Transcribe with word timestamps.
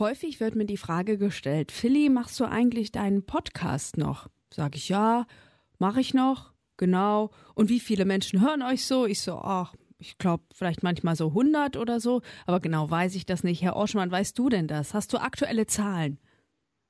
Häufig 0.00 0.40
wird 0.40 0.54
mir 0.54 0.64
die 0.64 0.78
Frage 0.78 1.18
gestellt, 1.18 1.70
Philly, 1.70 2.08
machst 2.08 2.40
du 2.40 2.46
eigentlich 2.46 2.90
deinen 2.90 3.22
Podcast 3.26 3.98
noch? 3.98 4.28
Sag 4.48 4.74
ich 4.74 4.88
ja, 4.88 5.26
mache 5.78 6.00
ich 6.00 6.14
noch, 6.14 6.54
genau. 6.78 7.28
Und 7.54 7.68
wie 7.68 7.80
viele 7.80 8.06
Menschen 8.06 8.40
hören 8.40 8.62
euch 8.62 8.86
so? 8.86 9.04
Ich 9.04 9.20
so, 9.20 9.34
ach, 9.34 9.74
ich 9.98 10.16
glaube, 10.16 10.42
vielleicht 10.54 10.82
manchmal 10.82 11.16
so 11.16 11.28
100 11.28 11.76
oder 11.76 12.00
so, 12.00 12.22
aber 12.46 12.60
genau 12.60 12.90
weiß 12.90 13.14
ich 13.14 13.26
das 13.26 13.44
nicht. 13.44 13.60
Herr 13.60 13.76
Orschmann, 13.76 14.10
weißt 14.10 14.38
du 14.38 14.48
denn 14.48 14.68
das? 14.68 14.94
Hast 14.94 15.12
du 15.12 15.18
aktuelle 15.18 15.66
Zahlen? 15.66 16.18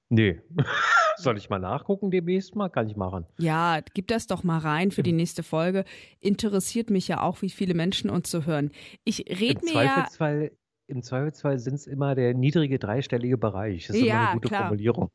Nee. 0.09 0.41
Soll 1.17 1.37
ich 1.37 1.51
mal 1.51 1.59
nachgucken 1.59 2.13
demnächst 2.13 2.55
mal? 2.55 2.69
Kann 2.69 2.89
ich 2.89 2.97
machen. 2.97 3.27
Ja, 3.39 3.81
gib 3.93 4.07
das 4.07 4.29
doch 4.29 4.45
mal 4.45 4.59
rein 4.59 4.93
für 4.93 5.03
die 5.03 5.13
nächste 5.13 5.43
Folge. 5.43 5.85
Interessiert 6.21 6.91
mich 6.91 7.09
ja 7.09 7.23
auch, 7.23 7.43
wie 7.43 7.51
viele 7.51 7.75
Menschen 7.75 8.09
uns 8.09 8.31
zu 8.31 8.47
hören. 8.47 8.71
Ich 9.03 9.25
rede 9.29 9.65
mir 9.65 9.73
Zweifelsfall, 9.73 10.45
ja. 10.45 10.60
Im 10.91 11.03
Zweifelsfall 11.03 11.59
sind 11.59 11.75
es 11.75 11.87
immer 11.87 12.15
der 12.15 12.35
niedrige 12.35 12.79
dreistellige 12.79 13.39
Bereich. 13.39 13.87
Das 13.87 13.97
ist 13.97 14.03
ja, 14.03 14.15
immer 14.15 14.31
eine 14.31 14.35
gute 14.35 14.49
klar. 14.49 14.63
Formulierung. 14.63 15.11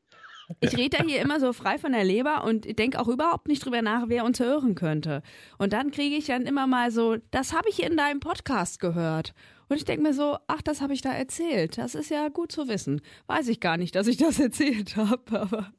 Ich 0.59 0.77
rede 0.77 0.98
da 0.98 1.04
hier 1.04 1.22
immer 1.22 1.40
so 1.40 1.54
frei 1.54 1.77
von 1.77 1.91
der 1.91 2.04
Leber 2.04 2.44
und 2.44 2.77
denke 2.77 3.00
auch 3.00 3.08
überhaupt 3.08 3.48
nicht 3.48 3.66
drüber 3.66 3.81
nach, 3.81 4.05
wer 4.08 4.26
uns 4.26 4.40
hören 4.40 4.76
könnte. 4.76 5.22
Und 5.58 5.73
dann 5.73 5.91
kriege 5.91 6.16
ich 6.16 6.27
dann 6.27 6.44
immer 6.44 6.67
mal 6.67 6.91
so, 6.91 7.17
das 7.31 7.53
habe 7.53 7.67
ich 7.70 7.84
in 7.84 7.98
deinem 7.98 8.20
Podcast 8.20 8.80
gehört. 8.80 9.34
Und 9.67 9.77
ich 9.77 9.86
denke 9.86 10.03
mir 10.03 10.14
so, 10.14 10.38
ach, 10.48 10.62
das 10.62 10.81
habe 10.81 10.94
ich 10.94 11.02
da 11.02 11.12
erzählt. 11.12 11.78
Das 11.78 11.95
ist 11.95 12.12
ja 12.12 12.30
gut 12.30 12.52
zu 12.52 12.67
wissen. 12.67 13.02
Weiß 13.26 13.48
ich 13.48 13.59
gar 13.59 13.78
nicht, 13.78 13.95
dass 13.95 14.08
ich 14.08 14.17
das 14.17 14.39
erzählt 14.39 14.95
habe, 14.95 15.39
aber. 15.39 15.72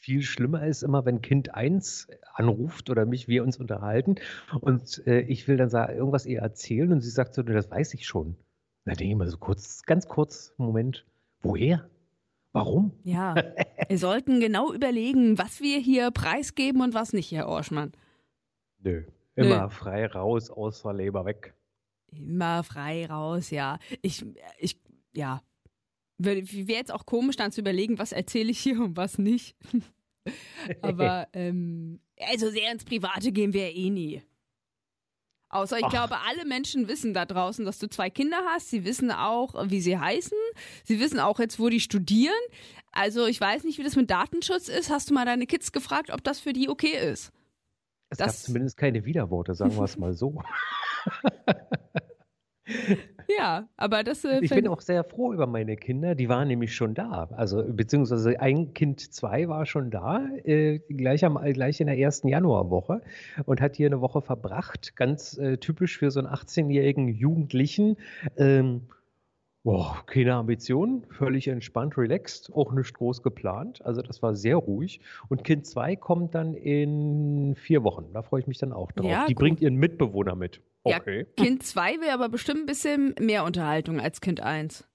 Viel 0.00 0.22
schlimmer 0.22 0.66
ist 0.66 0.82
immer, 0.82 1.04
wenn 1.04 1.22
Kind 1.22 1.54
1 1.54 2.08
anruft 2.34 2.90
oder 2.90 3.06
mich, 3.06 3.28
wir 3.28 3.42
uns 3.42 3.56
unterhalten 3.58 4.16
und 4.60 5.06
äh, 5.06 5.20
ich 5.20 5.48
will 5.48 5.56
dann 5.56 5.70
sagen, 5.70 5.96
irgendwas 5.96 6.24
ihr 6.24 6.40
erzählen 6.40 6.92
und 6.92 7.00
sie 7.00 7.10
sagt 7.10 7.34
so, 7.34 7.42
das 7.42 7.70
weiß 7.70 7.94
ich 7.94 8.06
schon. 8.06 8.36
Na, 8.88 8.94
denke 8.94 9.12
ich 9.12 9.18
mal 9.18 9.28
so 9.28 9.36
kurz, 9.36 9.82
ganz 9.82 10.08
kurz, 10.08 10.54
Moment, 10.56 11.04
woher? 11.42 11.90
Warum? 12.52 12.92
Ja, 13.04 13.34
wir 13.88 13.98
sollten 13.98 14.40
genau 14.40 14.72
überlegen, 14.72 15.36
was 15.36 15.60
wir 15.60 15.78
hier 15.78 16.10
preisgeben 16.10 16.80
und 16.80 16.94
was 16.94 17.12
nicht, 17.12 17.30
Herr 17.30 17.48
Orschmann. 17.48 17.92
Nö, 18.78 19.04
immer 19.34 19.64
Nö. 19.64 19.68
frei 19.68 20.06
raus, 20.06 20.48
aus 20.48 20.80
der 20.80 20.94
Leber 20.94 21.26
weg. 21.26 21.52
Immer 22.12 22.64
frei 22.64 23.04
raus, 23.04 23.50
ja. 23.50 23.78
Ich, 24.00 24.24
ich, 24.58 24.80
ja. 25.14 25.42
Wäre 26.16 26.38
jetzt 26.38 26.90
auch 26.90 27.04
komisch, 27.04 27.36
dann 27.36 27.52
zu 27.52 27.60
überlegen, 27.60 27.98
was 27.98 28.12
erzähle 28.12 28.52
ich 28.52 28.58
hier 28.58 28.80
und 28.80 28.96
was 28.96 29.18
nicht. 29.18 29.54
Aber, 30.80 31.28
ähm, 31.34 32.00
also 32.18 32.48
sehr 32.48 32.72
ins 32.72 32.86
Private 32.86 33.32
gehen 33.32 33.52
wir 33.52 33.70
eh 33.70 33.90
nie. 33.90 34.22
Außer 35.50 35.78
ich 35.78 35.84
Ach. 35.84 35.90
glaube, 35.90 36.16
alle 36.28 36.44
Menschen 36.44 36.88
wissen 36.88 37.14
da 37.14 37.24
draußen, 37.24 37.64
dass 37.64 37.78
du 37.78 37.88
zwei 37.88 38.10
Kinder 38.10 38.38
hast. 38.48 38.68
Sie 38.70 38.84
wissen 38.84 39.10
auch, 39.10 39.54
wie 39.70 39.80
sie 39.80 39.98
heißen. 39.98 40.36
Sie 40.84 41.00
wissen 41.00 41.18
auch 41.20 41.38
jetzt, 41.38 41.58
wo 41.58 41.68
die 41.68 41.80
studieren. 41.80 42.34
Also 42.92 43.26
ich 43.26 43.40
weiß 43.40 43.64
nicht, 43.64 43.78
wie 43.78 43.82
das 43.82 43.96
mit 43.96 44.10
Datenschutz 44.10 44.68
ist. 44.68 44.90
Hast 44.90 45.08
du 45.10 45.14
mal 45.14 45.24
deine 45.24 45.46
Kids 45.46 45.72
gefragt, 45.72 46.10
ob 46.10 46.22
das 46.22 46.40
für 46.40 46.52
die 46.52 46.68
okay 46.68 46.98
ist? 47.10 47.32
Es 48.10 48.18
das 48.18 48.26
gab 48.26 48.36
zumindest 48.36 48.76
keine 48.76 49.04
Widerworte, 49.04 49.54
sagen 49.54 49.76
wir 49.76 49.84
es 49.84 49.98
mal 49.98 50.12
so. 50.12 50.42
Ja, 53.36 53.68
aber 53.76 54.04
das. 54.04 54.24
Äh, 54.24 54.40
ich 54.40 54.50
bin 54.50 54.66
auch 54.68 54.80
sehr 54.80 55.04
froh 55.04 55.34
über 55.34 55.46
meine 55.46 55.76
Kinder. 55.76 56.14
Die 56.14 56.28
waren 56.28 56.48
nämlich 56.48 56.74
schon 56.74 56.94
da. 56.94 57.28
Also, 57.36 57.62
beziehungsweise 57.62 58.40
ein 58.40 58.72
Kind 58.72 59.00
zwei 59.12 59.48
war 59.48 59.66
schon 59.66 59.90
da, 59.90 60.26
äh, 60.44 60.78
gleich, 60.88 61.24
am, 61.24 61.38
gleich 61.52 61.80
in 61.80 61.88
der 61.88 61.98
ersten 61.98 62.28
Januarwoche 62.28 63.02
und 63.44 63.60
hat 63.60 63.76
hier 63.76 63.86
eine 63.86 64.00
Woche 64.00 64.22
verbracht. 64.22 64.96
Ganz 64.96 65.36
äh, 65.36 65.58
typisch 65.58 65.98
für 65.98 66.10
so 66.10 66.20
einen 66.20 66.28
18-jährigen 66.28 67.08
Jugendlichen. 67.08 67.96
Ähm, 68.38 68.82
Boah, 69.64 70.02
keine 70.06 70.34
Ambitionen, 70.34 71.04
völlig 71.10 71.48
entspannt, 71.48 71.98
relaxed, 71.98 72.50
auch 72.54 72.72
nicht 72.72 72.94
groß 72.94 73.22
geplant. 73.22 73.84
Also 73.84 74.02
das 74.02 74.22
war 74.22 74.34
sehr 74.34 74.56
ruhig. 74.56 75.00
Und 75.28 75.44
Kind 75.44 75.66
2 75.66 75.96
kommt 75.96 76.34
dann 76.34 76.54
in 76.54 77.54
vier 77.56 77.82
Wochen. 77.82 78.06
Da 78.14 78.22
freue 78.22 78.40
ich 78.40 78.46
mich 78.46 78.58
dann 78.58 78.72
auch 78.72 78.92
drauf. 78.92 79.10
Ja, 79.10 79.26
Die 79.26 79.34
gut. 79.34 79.40
bringt 79.42 79.60
ihren 79.60 79.74
Mitbewohner 79.74 80.36
mit. 80.36 80.62
Okay. 80.84 81.26
Ja, 81.36 81.44
kind 81.44 81.62
2 81.64 82.00
wäre 82.00 82.14
aber 82.14 82.28
bestimmt 82.28 82.60
ein 82.60 82.66
bisschen 82.66 83.14
mehr 83.20 83.44
Unterhaltung 83.44 84.00
als 84.00 84.20
Kind 84.20 84.40
1. 84.40 84.86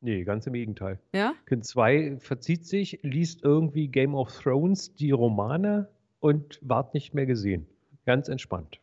Nee, 0.00 0.24
ganz 0.24 0.46
im 0.46 0.54
Gegenteil. 0.54 0.98
Ja? 1.14 1.34
Kind 1.46 1.64
2 1.64 2.16
verzieht 2.18 2.66
sich, 2.66 2.98
liest 3.02 3.44
irgendwie 3.44 3.88
Game 3.88 4.14
of 4.14 4.32
Thrones, 4.32 4.94
die 4.94 5.10
Romane 5.10 5.88
und 6.20 6.58
ward 6.62 6.94
nicht 6.94 7.14
mehr 7.14 7.26
gesehen. 7.26 7.66
Ganz 8.06 8.28
entspannt. 8.28 8.80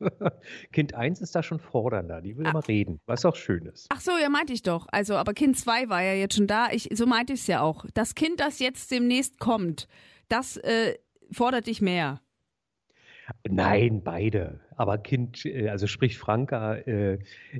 kind 0.72 0.94
1 0.94 1.20
ist 1.20 1.34
da 1.36 1.42
schon 1.42 1.60
fordernder, 1.60 2.20
die 2.20 2.36
will 2.36 2.46
ah. 2.46 2.50
immer 2.50 2.68
reden, 2.68 3.00
was 3.06 3.24
auch 3.24 3.36
schön 3.36 3.64
ist. 3.66 3.86
Ach 3.90 4.00
so, 4.00 4.10
ja, 4.20 4.28
meinte 4.28 4.52
ich 4.52 4.62
doch. 4.62 4.88
Also, 4.90 5.14
aber 5.14 5.34
Kind 5.34 5.56
2 5.56 5.88
war 5.88 6.02
ja 6.02 6.14
jetzt 6.14 6.34
schon 6.34 6.48
da. 6.48 6.70
Ich, 6.72 6.88
so 6.92 7.06
meinte 7.06 7.32
ich 7.32 7.40
es 7.40 7.46
ja 7.46 7.62
auch. 7.62 7.86
Das 7.94 8.16
Kind, 8.16 8.40
das 8.40 8.58
jetzt 8.58 8.90
demnächst 8.90 9.38
kommt, 9.38 9.86
das 10.28 10.56
äh, 10.58 10.98
fordert 11.30 11.68
dich 11.68 11.80
mehr. 11.80 12.20
Nein, 13.48 14.02
beide. 14.02 14.60
Aber 14.76 14.98
Kind, 14.98 15.46
äh, 15.46 15.68
also 15.68 15.86
sprich 15.86 16.18
Franka, 16.18 16.74
äh, 16.74 17.18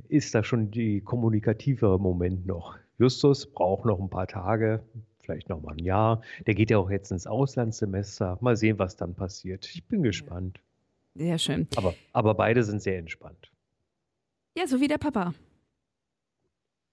ist 0.09 0.35
da 0.35 0.43
schon 0.43 0.71
die 0.71 1.01
kommunikativere 1.01 1.99
Moment 1.99 2.45
noch. 2.45 2.75
Justus 2.99 3.49
braucht 3.49 3.85
noch 3.85 3.99
ein 3.99 4.09
paar 4.09 4.27
Tage, 4.27 4.83
vielleicht 5.21 5.47
noch 5.47 5.61
mal 5.61 5.73
ein 5.73 5.83
Jahr. 5.83 6.21
Der 6.45 6.53
geht 6.53 6.69
ja 6.69 6.77
auch 6.79 6.89
jetzt 6.89 7.11
ins 7.11 7.27
Auslandssemester. 7.27 8.37
Mal 8.41 8.57
sehen, 8.57 8.77
was 8.77 8.97
dann 8.97 9.13
passiert. 9.13 9.69
Ich 9.73 9.85
bin 9.85 10.03
gespannt. 10.03 10.59
Sehr 11.17 11.39
schön. 11.39 11.67
Aber, 11.75 11.95
aber 12.13 12.35
beide 12.35 12.63
sind 12.63 12.81
sehr 12.81 12.99
entspannt. 12.99 13.51
Ja, 14.57 14.67
so 14.67 14.79
wie 14.79 14.87
der 14.87 14.97
Papa. 14.97 15.33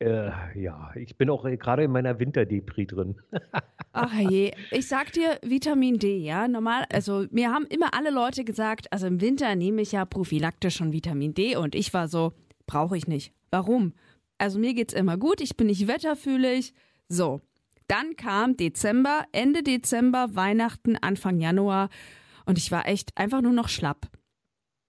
Äh, 0.00 0.30
ja, 0.60 0.92
ich 0.96 1.16
bin 1.16 1.30
auch 1.30 1.44
gerade 1.44 1.84
in 1.84 1.90
meiner 1.90 2.18
Winterdepri 2.18 2.86
drin. 2.86 3.16
Ach 3.92 4.12
je, 4.12 4.52
ich 4.70 4.88
sag 4.88 5.12
dir 5.12 5.38
Vitamin 5.42 5.98
D, 5.98 6.18
ja, 6.18 6.48
normal, 6.48 6.84
also 6.92 7.26
mir 7.30 7.52
haben 7.52 7.64
immer 7.66 7.94
alle 7.94 8.10
Leute 8.10 8.44
gesagt, 8.44 8.92
also 8.92 9.06
im 9.06 9.20
Winter 9.20 9.54
nehme 9.54 9.82
ich 9.82 9.92
ja 9.92 10.04
prophylaktisch 10.04 10.76
schon 10.76 10.92
Vitamin 10.92 11.32
D 11.32 11.56
und 11.56 11.74
ich 11.76 11.94
war 11.94 12.08
so, 12.08 12.32
brauche 12.66 12.96
ich 12.96 13.06
nicht. 13.06 13.32
Warum? 13.50 13.92
Also 14.36 14.58
mir 14.58 14.74
geht's 14.74 14.94
immer 14.94 15.16
gut, 15.16 15.40
ich 15.40 15.56
bin 15.56 15.68
nicht 15.68 15.86
wetterfühlig. 15.86 16.74
So, 17.08 17.40
dann 17.86 18.16
kam 18.16 18.56
Dezember, 18.56 19.24
Ende 19.30 19.62
Dezember, 19.62 20.34
Weihnachten, 20.34 20.96
Anfang 20.96 21.38
Januar 21.38 21.88
und 22.46 22.58
ich 22.58 22.70
war 22.70 22.86
echt 22.86 23.16
einfach 23.16 23.40
nur 23.40 23.52
noch 23.52 23.68
schlapp. 23.68 24.10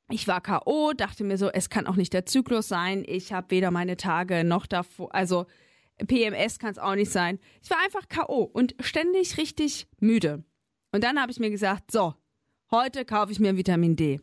Ich 0.09 0.27
war 0.27 0.41
K.O., 0.41 0.93
dachte 0.93 1.23
mir 1.23 1.37
so, 1.37 1.49
es 1.49 1.69
kann 1.69 1.87
auch 1.87 1.95
nicht 1.95 2.13
der 2.13 2.25
Zyklus 2.25 2.67
sein. 2.67 3.03
Ich 3.07 3.33
habe 3.33 3.49
weder 3.49 3.71
meine 3.71 3.97
Tage 3.97 4.43
noch 4.43 4.67
davor, 4.67 5.13
also 5.15 5.47
PMS 5.97 6.59
kann 6.59 6.71
es 6.71 6.77
auch 6.77 6.95
nicht 6.95 7.11
sein. 7.11 7.39
Ich 7.63 7.69
war 7.69 7.77
einfach 7.83 8.07
K.O. 8.07 8.43
und 8.43 8.75
ständig 8.81 9.37
richtig 9.37 9.87
müde. 9.99 10.43
Und 10.91 11.03
dann 11.03 11.19
habe 11.19 11.31
ich 11.31 11.39
mir 11.39 11.49
gesagt, 11.49 11.91
so, 11.91 12.13
heute 12.69 13.05
kaufe 13.05 13.31
ich 13.31 13.39
mir 13.39 13.57
Vitamin 13.57 13.95
D. 13.95 14.19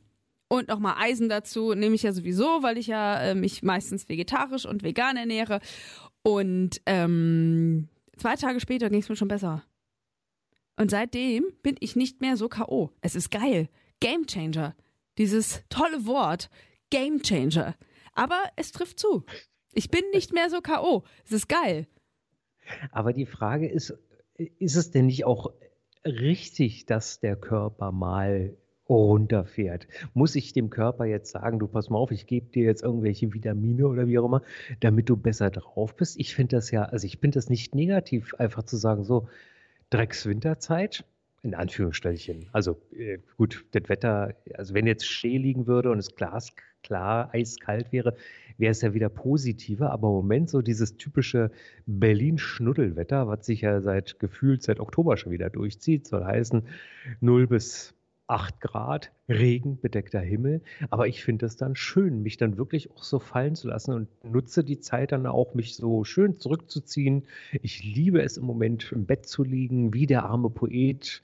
Und 0.49 0.69
nochmal 0.69 0.97
Eisen 0.99 1.31
dazu, 1.31 1.75
nehme 1.75 1.95
ich 1.95 2.03
ja 2.03 2.13
sowieso, 2.13 2.63
weil 2.63 2.77
ich 2.77 2.87
ja 2.87 3.21
äh, 3.23 3.35
mich 3.35 3.63
meistens 3.63 4.09
vegetarisch 4.09 4.67
und 4.67 4.83
vegan 4.83 5.17
ernähre. 5.17 5.61
Und 6.23 6.81
ähm, 6.85 7.89
zwei 8.19 8.37
Tage 8.37 8.61
später 8.61 8.91
ging 8.91 9.01
es 9.01 9.09
mir 9.09 9.17
schon 9.17 9.29
besser. 9.29 9.65
Und 10.77 10.91
seitdem 10.91 11.45
bin 11.63 11.77
ich 11.81 11.97
nicht 11.97 12.21
mehr 12.21 12.37
so 12.37 12.49
K.O. 12.49 12.91
Es 13.01 13.15
ist 13.15 13.31
geil. 13.31 13.69
Game 14.01 14.27
Changer. 14.27 14.75
Dieses 15.19 15.63
tolle 15.69 16.07
Wort. 16.07 16.51
Game 16.91 17.23
Changer. 17.23 17.75
Aber 18.15 18.43
es 18.57 18.73
trifft 18.73 18.99
zu. 18.99 19.25
Ich 19.73 19.91
bin 19.91 20.03
nicht 20.13 20.33
mehr 20.33 20.51
so 20.51 20.61
K.O. 20.61 21.05
Es 21.25 21.33
ist 21.33 21.49
geil. 21.49 21.87
Aber 22.91 23.13
die 23.13 23.27
Frage 23.27 23.69
ist, 23.69 23.95
ist 24.37 24.77
es 24.77 24.91
denn 24.91 25.07
nicht 25.07 25.25
auch 25.25 25.53
richtig, 26.05 26.87
dass 26.87 27.21
der 27.21 27.37
Körper 27.37 27.93
mal 27.93 28.57
runterfährt? 28.89 29.87
Muss 30.15 30.37
ich 30.37 30.53
dem 30.53 30.71
Körper 30.71 31.05
jetzt 31.05 31.31
sagen, 31.31 31.59
du 31.59 31.67
pass 31.67 31.91
mal 31.91 31.99
auf, 31.99 32.11
ich 32.11 32.27
gebe 32.27 32.51
dir 32.51 32.65
jetzt 32.65 32.83
irgendwelche 32.83 33.33
Vitamine 33.33 33.87
oder 33.87 34.07
wie 34.07 34.19
auch 34.19 34.27
immer, 34.27 34.43
damit 34.81 35.09
du 35.09 35.17
besser 35.17 35.51
drauf 35.51 35.97
bist? 35.97 36.19
Ich 36.19 36.35
finde 36.35 36.57
das 36.57 36.71
ja, 36.71 36.85
also 36.85 37.07
ich 37.07 37.19
finde 37.19 37.37
das 37.37 37.49
nicht 37.49 37.75
negativ, 37.75 38.35
einfach 38.35 38.65
zu 38.65 38.77
sagen, 38.77 39.05
so, 39.05 39.29
Dreckswinterzeit, 39.93 41.05
in 41.43 41.55
Anführungsstrichen. 41.55 42.49
Also 42.53 42.81
äh, 42.97 43.19
gut, 43.37 43.65
das 43.73 43.89
Wetter, 43.89 44.35
also 44.55 44.73
wenn 44.75 44.87
jetzt 44.87 45.07
Schnee 45.07 45.37
liegen 45.37 45.67
würde 45.67 45.91
und 45.91 45.99
es 45.99 46.15
glasklar, 46.15 47.29
eiskalt 47.35 47.93
wäre, 47.93 48.17
wäre 48.57 48.71
es 48.71 48.81
ja 48.81 48.95
wieder 48.95 49.11
positiver. 49.11 49.91
Aber 49.91 50.09
im 50.09 50.15
Moment 50.15 50.49
so 50.49 50.63
dieses 50.63 50.97
typische 50.97 51.51
Berlin-Schnuddelwetter, 51.87 53.29
was 53.29 53.45
sich 53.45 53.61
ja 53.61 53.81
seit 53.83 54.19
gefühlt 54.19 54.63
seit 54.63 54.81
Oktober 54.81 55.17
schon 55.17 55.33
wieder 55.33 55.51
durchzieht, 55.51 56.07
soll 56.07 56.25
heißen 56.25 56.63
0 57.21 57.47
bis 57.49 57.95
8 58.33 58.61
Grad, 58.61 59.13
Regen, 59.29 59.79
bedeckter 59.79 60.21
Himmel. 60.21 60.63
Aber 60.89 61.07
ich 61.07 61.23
finde 61.23 61.45
es 61.45 61.57
dann 61.57 61.77
schön, 61.77 62.23
mich 62.23 62.39
dann 62.39 62.57
wirklich 62.57 62.91
auch 62.91 63.03
so 63.03 63.19
fallen 63.19 63.55
zu 63.55 63.69
lassen 63.69 63.93
und 63.93 64.09
nutze 64.25 64.65
die 64.65 64.81
Zeit 64.81 65.13
dann 65.13 65.27
auch, 65.27 65.55
mich 65.55 65.77
so 65.77 66.03
schön 66.05 66.39
zurückzuziehen. 66.39 67.25
Ich 67.61 67.85
liebe 67.85 68.23
es 68.23 68.39
im 68.39 68.45
Moment 68.45 68.91
im 68.91 69.05
Bett 69.05 69.27
zu 69.27 69.45
liegen, 69.45 69.93
wie 69.93 70.07
der 70.07 70.25
arme 70.25 70.49
Poet 70.49 71.23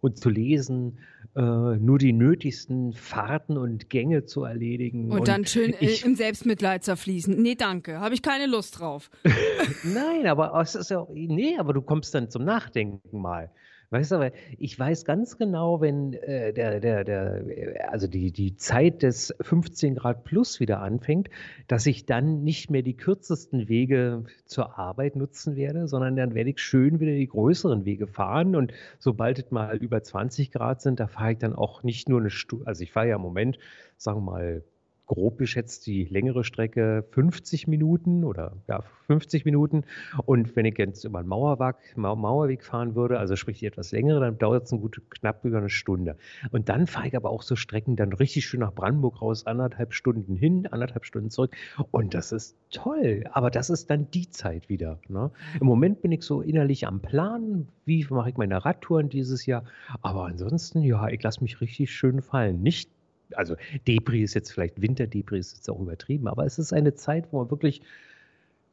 und 0.00 0.18
zu 0.18 0.30
lesen, 0.30 0.98
äh, 1.34 1.40
nur 1.40 1.98
die 1.98 2.12
nötigsten 2.12 2.92
Fahrten 2.92 3.58
und 3.58 3.90
Gänge 3.90 4.24
zu 4.24 4.44
erledigen. 4.44 5.10
Und, 5.10 5.20
und 5.20 5.28
dann 5.28 5.46
schön 5.46 5.74
ich, 5.80 6.04
im 6.04 6.14
Selbstmitleid 6.14 6.84
zerfließen. 6.84 7.42
Nee, 7.42 7.56
danke, 7.56 7.98
habe 7.98 8.14
ich 8.14 8.22
keine 8.22 8.46
Lust 8.46 8.78
drauf. 8.78 9.10
Nein, 9.82 10.28
aber 10.28 10.58
es 10.60 10.76
ist 10.76 10.90
ja, 10.90 11.04
nee, 11.12 11.58
aber 11.58 11.72
du 11.72 11.82
kommst 11.82 12.14
dann 12.14 12.30
zum 12.30 12.44
Nachdenken 12.44 13.20
mal. 13.20 13.50
Weißt 13.90 14.12
du, 14.12 14.32
ich 14.58 14.78
weiß 14.78 15.04
ganz 15.04 15.38
genau, 15.38 15.80
wenn 15.80 16.14
äh, 16.14 16.52
der, 16.52 16.80
der, 16.80 17.04
der, 17.04 17.92
also 17.92 18.08
die, 18.08 18.32
die 18.32 18.56
Zeit 18.56 19.02
des 19.02 19.34
15 19.40 19.94
Grad 19.94 20.24
plus 20.24 20.58
wieder 20.58 20.80
anfängt, 20.80 21.28
dass 21.68 21.86
ich 21.86 22.04
dann 22.04 22.42
nicht 22.42 22.70
mehr 22.70 22.82
die 22.82 22.96
kürzesten 22.96 23.68
Wege 23.68 24.24
zur 24.44 24.78
Arbeit 24.78 25.14
nutzen 25.14 25.54
werde, 25.56 25.86
sondern 25.86 26.16
dann 26.16 26.34
werde 26.34 26.50
ich 26.50 26.58
schön 26.58 26.98
wieder 26.98 27.12
die 27.12 27.28
größeren 27.28 27.84
Wege 27.84 28.06
fahren. 28.06 28.56
Und 28.56 28.72
sobald 28.98 29.38
es 29.38 29.50
mal 29.50 29.76
über 29.76 30.02
20 30.02 30.50
Grad 30.50 30.82
sind, 30.82 30.98
da 30.98 31.06
fahre 31.06 31.32
ich 31.32 31.38
dann 31.38 31.54
auch 31.54 31.82
nicht 31.82 32.08
nur 32.08 32.20
eine 32.20 32.30
Stunde, 32.30 32.66
also 32.66 32.82
ich 32.82 32.92
fahre 32.92 33.08
ja 33.08 33.16
im 33.16 33.22
Moment, 33.22 33.58
sagen 33.96 34.18
wir 34.18 34.32
mal, 34.32 34.64
grob 35.06 35.38
geschätzt 35.38 35.86
die 35.86 36.04
längere 36.04 36.44
Strecke 36.44 37.04
50 37.10 37.68
Minuten 37.68 38.24
oder 38.24 38.56
ja, 38.68 38.82
50 39.06 39.44
Minuten. 39.44 39.84
Und 40.24 40.56
wenn 40.56 40.66
ich 40.66 40.76
jetzt 40.78 41.04
über 41.04 41.20
einen 41.20 41.28
Mauerweg, 41.28 41.76
Mauerweg 41.96 42.64
fahren 42.64 42.94
würde, 42.94 43.18
also 43.18 43.36
sprich 43.36 43.60
die 43.60 43.66
etwas 43.66 43.92
längere, 43.92 44.20
dann 44.20 44.38
dauert 44.38 44.64
es 44.64 44.72
ein 44.72 44.80
gut 44.80 45.00
knapp 45.10 45.44
über 45.44 45.58
eine 45.58 45.70
Stunde. 45.70 46.16
Und 46.50 46.68
dann 46.68 46.86
fahre 46.86 47.08
ich 47.08 47.16
aber 47.16 47.30
auch 47.30 47.42
so 47.42 47.56
Strecken 47.56 47.96
dann 47.96 48.12
richtig 48.12 48.46
schön 48.46 48.60
nach 48.60 48.74
Brandenburg 48.74 49.22
raus, 49.22 49.46
anderthalb 49.46 49.94
Stunden 49.94 50.36
hin, 50.36 50.66
anderthalb 50.66 51.04
Stunden 51.04 51.30
zurück. 51.30 51.54
Und 51.90 52.14
das 52.14 52.32
ist 52.32 52.56
toll. 52.70 53.24
Aber 53.30 53.50
das 53.50 53.70
ist 53.70 53.90
dann 53.90 54.10
die 54.10 54.28
Zeit 54.30 54.68
wieder. 54.68 54.98
Ne? 55.08 55.30
Im 55.60 55.66
Moment 55.66 56.02
bin 56.02 56.12
ich 56.12 56.22
so 56.22 56.42
innerlich 56.42 56.86
am 56.86 57.00
Plan, 57.00 57.68
wie 57.84 58.04
mache 58.10 58.30
ich 58.30 58.36
meine 58.36 58.64
Radtouren 58.64 59.08
dieses 59.08 59.46
Jahr. 59.46 59.64
Aber 60.02 60.26
ansonsten, 60.26 60.82
ja, 60.82 61.08
ich 61.08 61.22
lasse 61.22 61.42
mich 61.42 61.60
richtig 61.60 61.92
schön 61.92 62.22
fallen. 62.22 62.62
Nicht 62.62 62.90
also 63.34 63.56
Depri 63.86 64.22
ist 64.22 64.34
jetzt 64.34 64.52
vielleicht 64.52 64.80
Winterdepri 64.80 65.38
ist 65.38 65.56
jetzt 65.56 65.68
auch 65.68 65.80
übertrieben, 65.80 66.28
aber 66.28 66.44
es 66.44 66.58
ist 66.58 66.72
eine 66.72 66.94
Zeit, 66.94 67.32
wo 67.32 67.40
man 67.40 67.50
wirklich 67.50 67.82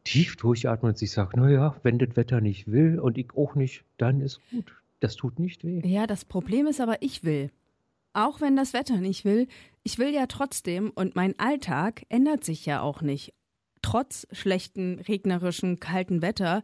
tief 0.03 0.35
durchatmet 0.35 0.91
und 0.91 0.97
sich 0.97 1.11
sagt, 1.11 1.37
naja, 1.37 1.75
wenn 1.83 1.97
das 1.97 2.15
Wetter 2.15 2.41
nicht 2.41 2.71
will 2.71 2.99
und 2.99 3.17
ich 3.17 3.35
auch 3.35 3.55
nicht, 3.55 3.83
dann 3.97 4.21
ist 4.21 4.39
gut. 4.51 4.75
Das 4.99 5.15
tut 5.15 5.39
nicht 5.39 5.63
weh. 5.65 5.81
Ja, 5.85 6.07
das 6.07 6.25
Problem 6.25 6.67
ist 6.67 6.79
aber, 6.79 7.01
ich 7.01 7.23
will. 7.23 7.51
Auch 8.13 8.41
wenn 8.41 8.55
das 8.55 8.73
Wetter 8.73 8.97
nicht 8.97 9.25
will, 9.25 9.47
ich 9.83 9.97
will 9.97 10.13
ja 10.13 10.27
trotzdem 10.27 10.91
und 10.93 11.15
mein 11.15 11.37
Alltag 11.39 12.03
ändert 12.09 12.43
sich 12.43 12.65
ja 12.65 12.81
auch 12.81 13.01
nicht. 13.01 13.33
Trotz 13.81 14.27
schlechten, 14.31 14.99
regnerischen, 14.99 15.79
kalten 15.79 16.21
Wetter. 16.21 16.63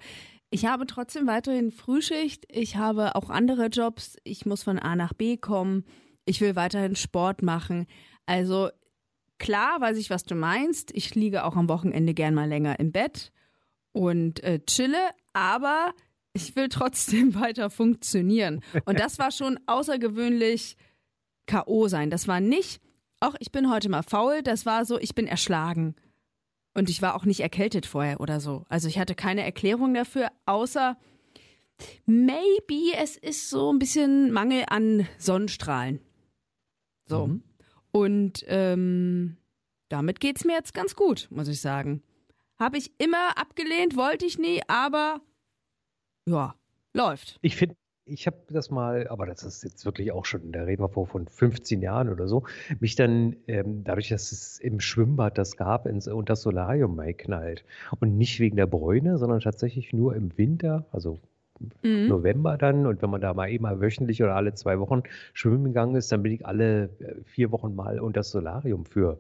Ich 0.51 0.65
habe 0.65 0.85
trotzdem 0.85 1.27
weiterhin 1.27 1.71
Frühschicht, 1.71 2.45
ich 2.49 2.77
habe 2.77 3.15
auch 3.15 3.29
andere 3.29 3.67
Jobs, 3.67 4.17
ich 4.23 4.45
muss 4.45 4.63
von 4.63 4.79
A 4.79 4.95
nach 4.95 5.13
B 5.13 5.35
kommen 5.35 5.83
ich 6.29 6.41
will 6.41 6.55
weiterhin 6.55 6.95
Sport 6.95 7.41
machen. 7.41 7.87
Also 8.27 8.69
klar 9.39 9.81
weiß 9.81 9.97
ich, 9.97 10.11
was 10.11 10.23
du 10.23 10.35
meinst. 10.35 10.91
Ich 10.95 11.15
liege 11.15 11.43
auch 11.43 11.55
am 11.55 11.67
Wochenende 11.67 12.13
gern 12.13 12.35
mal 12.35 12.47
länger 12.47 12.79
im 12.79 12.91
Bett 12.91 13.31
und 13.93 14.43
äh, 14.43 14.59
chille, 14.63 15.09
aber 15.33 15.91
ich 16.33 16.55
will 16.55 16.69
trotzdem 16.69 17.33
weiter 17.39 17.71
funktionieren. 17.71 18.61
Und 18.85 18.99
das 18.99 19.17
war 19.17 19.31
schon 19.31 19.59
außergewöhnlich 19.65 20.77
K.O. 21.47 21.87
sein. 21.87 22.11
Das 22.11 22.27
war 22.27 22.39
nicht, 22.39 22.79
auch 23.19 23.33
ich 23.39 23.51
bin 23.51 23.71
heute 23.71 23.89
mal 23.89 24.03
faul, 24.03 24.43
das 24.43 24.67
war 24.67 24.85
so, 24.85 24.99
ich 24.99 25.15
bin 25.15 25.25
erschlagen. 25.25 25.95
Und 26.75 26.91
ich 26.91 27.01
war 27.01 27.15
auch 27.15 27.25
nicht 27.25 27.39
erkältet 27.39 27.87
vorher 27.87 28.21
oder 28.21 28.39
so. 28.39 28.65
Also 28.69 28.87
ich 28.87 28.99
hatte 28.99 29.15
keine 29.15 29.43
Erklärung 29.43 29.95
dafür, 29.95 30.29
außer 30.45 30.95
maybe 32.05 32.93
es 32.95 33.17
ist 33.17 33.49
so 33.49 33.73
ein 33.73 33.79
bisschen 33.79 34.31
Mangel 34.31 34.65
an 34.67 35.07
Sonnenstrahlen. 35.17 36.01
So. 37.09 37.27
Mhm. 37.27 37.43
Und 37.91 38.45
ähm, 38.47 39.37
damit 39.89 40.19
geht 40.19 40.37
es 40.37 40.45
mir 40.45 40.53
jetzt 40.53 40.73
ganz 40.73 40.95
gut, 40.95 41.27
muss 41.31 41.47
ich 41.47 41.59
sagen. 41.59 42.03
Habe 42.57 42.77
ich 42.77 42.91
immer 42.99 43.37
abgelehnt, 43.37 43.95
wollte 43.95 44.25
ich 44.25 44.37
nie, 44.37 44.61
aber 44.67 45.21
ja, 46.27 46.53
läuft. 46.93 47.39
Ich 47.41 47.55
finde, 47.55 47.75
ich 48.05 48.27
habe 48.27 48.37
das 48.49 48.69
mal, 48.69 49.07
aber 49.07 49.25
das 49.25 49.43
ist 49.43 49.63
jetzt 49.63 49.85
wirklich 49.85 50.11
auch 50.11 50.25
schon, 50.25 50.51
da 50.51 50.63
reden 50.63 50.83
wir 50.83 50.89
vor 50.89 51.07
von 51.07 51.27
15 51.27 51.81
Jahren 51.81 52.09
oder 52.09 52.27
so, 52.27 52.43
mich 52.79 52.95
dann, 52.95 53.35
ähm, 53.47 53.83
dadurch, 53.83 54.09
dass 54.09 54.31
es 54.31 54.59
im 54.59 54.79
Schwimmbad 54.79 55.37
das 55.37 55.57
gab 55.57 55.85
ins, 55.85 56.07
und 56.07 56.29
das 56.29 56.41
Solarium 56.41 56.95
mal 56.95 57.13
knallt. 57.13 57.63
Und 57.99 58.17
nicht 58.17 58.39
wegen 58.39 58.57
der 58.57 58.67
Bräune, 58.67 59.17
sondern 59.17 59.39
tatsächlich 59.39 59.93
nur 59.93 60.15
im 60.15 60.37
Winter, 60.37 60.85
also 60.91 61.19
mhm. 61.83 62.07
November 62.07 62.57
dann. 62.57 62.85
Und 62.85 63.01
wenn 63.01 63.09
man 63.09 63.21
da 63.21 63.33
mal 63.33 63.49
eben 63.49 63.63
mal 63.63 63.81
wöchentlich 63.81 64.21
oder 64.23 64.35
alle 64.35 64.53
zwei 64.53 64.79
Wochen 64.79 65.03
schwimmen 65.33 65.65
gegangen 65.65 65.95
ist, 65.95 66.11
dann 66.11 66.23
bin 66.23 66.31
ich 66.31 66.45
alle 66.45 66.89
äh, 66.99 67.15
vier 67.25 67.51
Wochen 67.51 67.75
mal 67.75 67.99
unter 67.99 68.19
das 68.19 68.31
Solarium 68.31 68.85
für, 68.85 69.19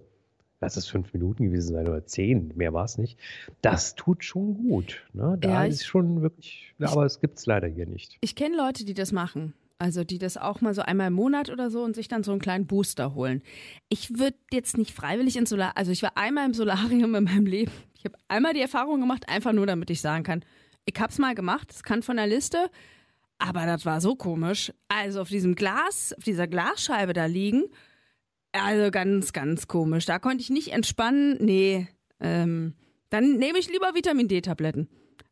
lass 0.61 0.77
es 0.77 0.87
fünf 0.87 1.13
Minuten 1.13 1.45
gewesen 1.45 1.73
sein 1.73 1.87
oder 1.87 2.05
zehn, 2.05 2.51
mehr 2.55 2.73
war 2.73 2.85
es 2.85 2.97
nicht. 2.97 3.17
Das 3.61 3.95
tut 3.95 4.23
schon 4.23 4.55
gut. 4.55 5.05
Ne? 5.13 5.37
Da 5.39 5.49
ja, 5.49 5.63
ist 5.65 5.85
schon 5.85 6.21
wirklich, 6.21 6.73
ich, 6.77 6.87
aber 6.87 7.05
es 7.05 7.19
gibt 7.19 7.37
es 7.37 7.45
leider 7.45 7.67
hier 7.67 7.85
nicht. 7.85 8.17
Ich 8.21 8.35
kenne 8.35 8.57
Leute, 8.57 8.85
die 8.85 8.93
das 8.93 9.11
machen. 9.11 9.53
Also 9.81 10.03
die 10.03 10.17
das 10.17 10.35
auch 10.35 10.59
mal 10.59 10.73
so 10.73 10.81
einmal 10.81 11.07
im 11.07 11.13
Monat 11.13 11.49
oder 11.49 11.69
so 11.69 11.81
und 11.83 11.95
sich 11.95 12.09
dann 12.09 12.21
so 12.21 12.31
einen 12.31 12.41
kleinen 12.41 12.67
Booster 12.67 13.15
holen. 13.15 13.41
Ich 13.87 14.19
würde 14.19 14.35
jetzt 14.51 14.77
nicht 14.77 14.91
freiwillig 14.91 15.37
ins 15.37 15.49
Solar, 15.49 15.71
also 15.75 15.93
ich 15.93 16.03
war 16.03 16.17
einmal 16.17 16.45
im 16.45 16.53
Solarium 16.53 17.15
in 17.15 17.23
meinem 17.23 17.45
Leben. 17.45 17.71
Ich 17.95 18.03
habe 18.03 18.17
einmal 18.27 18.53
die 18.53 18.59
Erfahrung 18.59 18.99
gemacht, 18.99 19.29
einfach 19.29 19.53
nur 19.53 19.65
damit 19.65 19.89
ich 19.89 20.01
sagen 20.01 20.23
kann, 20.23 20.43
ich 20.85 20.99
hab's 20.99 21.17
mal 21.17 21.35
gemacht, 21.35 21.69
das 21.69 21.83
kann 21.83 22.03
von 22.03 22.17
der 22.17 22.27
Liste, 22.27 22.69
aber 23.37 23.65
das 23.65 23.85
war 23.85 24.01
so 24.01 24.15
komisch. 24.15 24.73
Also 24.87 25.21
auf 25.21 25.29
diesem 25.29 25.55
Glas, 25.55 26.13
auf 26.17 26.23
dieser 26.23 26.47
Glasscheibe 26.47 27.13
da 27.13 27.25
liegen, 27.25 27.65
also 28.51 28.91
ganz, 28.91 29.33
ganz 29.33 29.67
komisch. 29.67 30.05
Da 30.05 30.19
konnte 30.19 30.41
ich 30.41 30.49
nicht 30.49 30.71
entspannen. 30.73 31.37
Nee, 31.39 31.87
ähm, 32.19 32.73
dann 33.09 33.37
nehme 33.37 33.59
ich 33.59 33.71
lieber 33.71 33.93
Vitamin 33.93 34.27
D-Tabletten. 34.27 34.89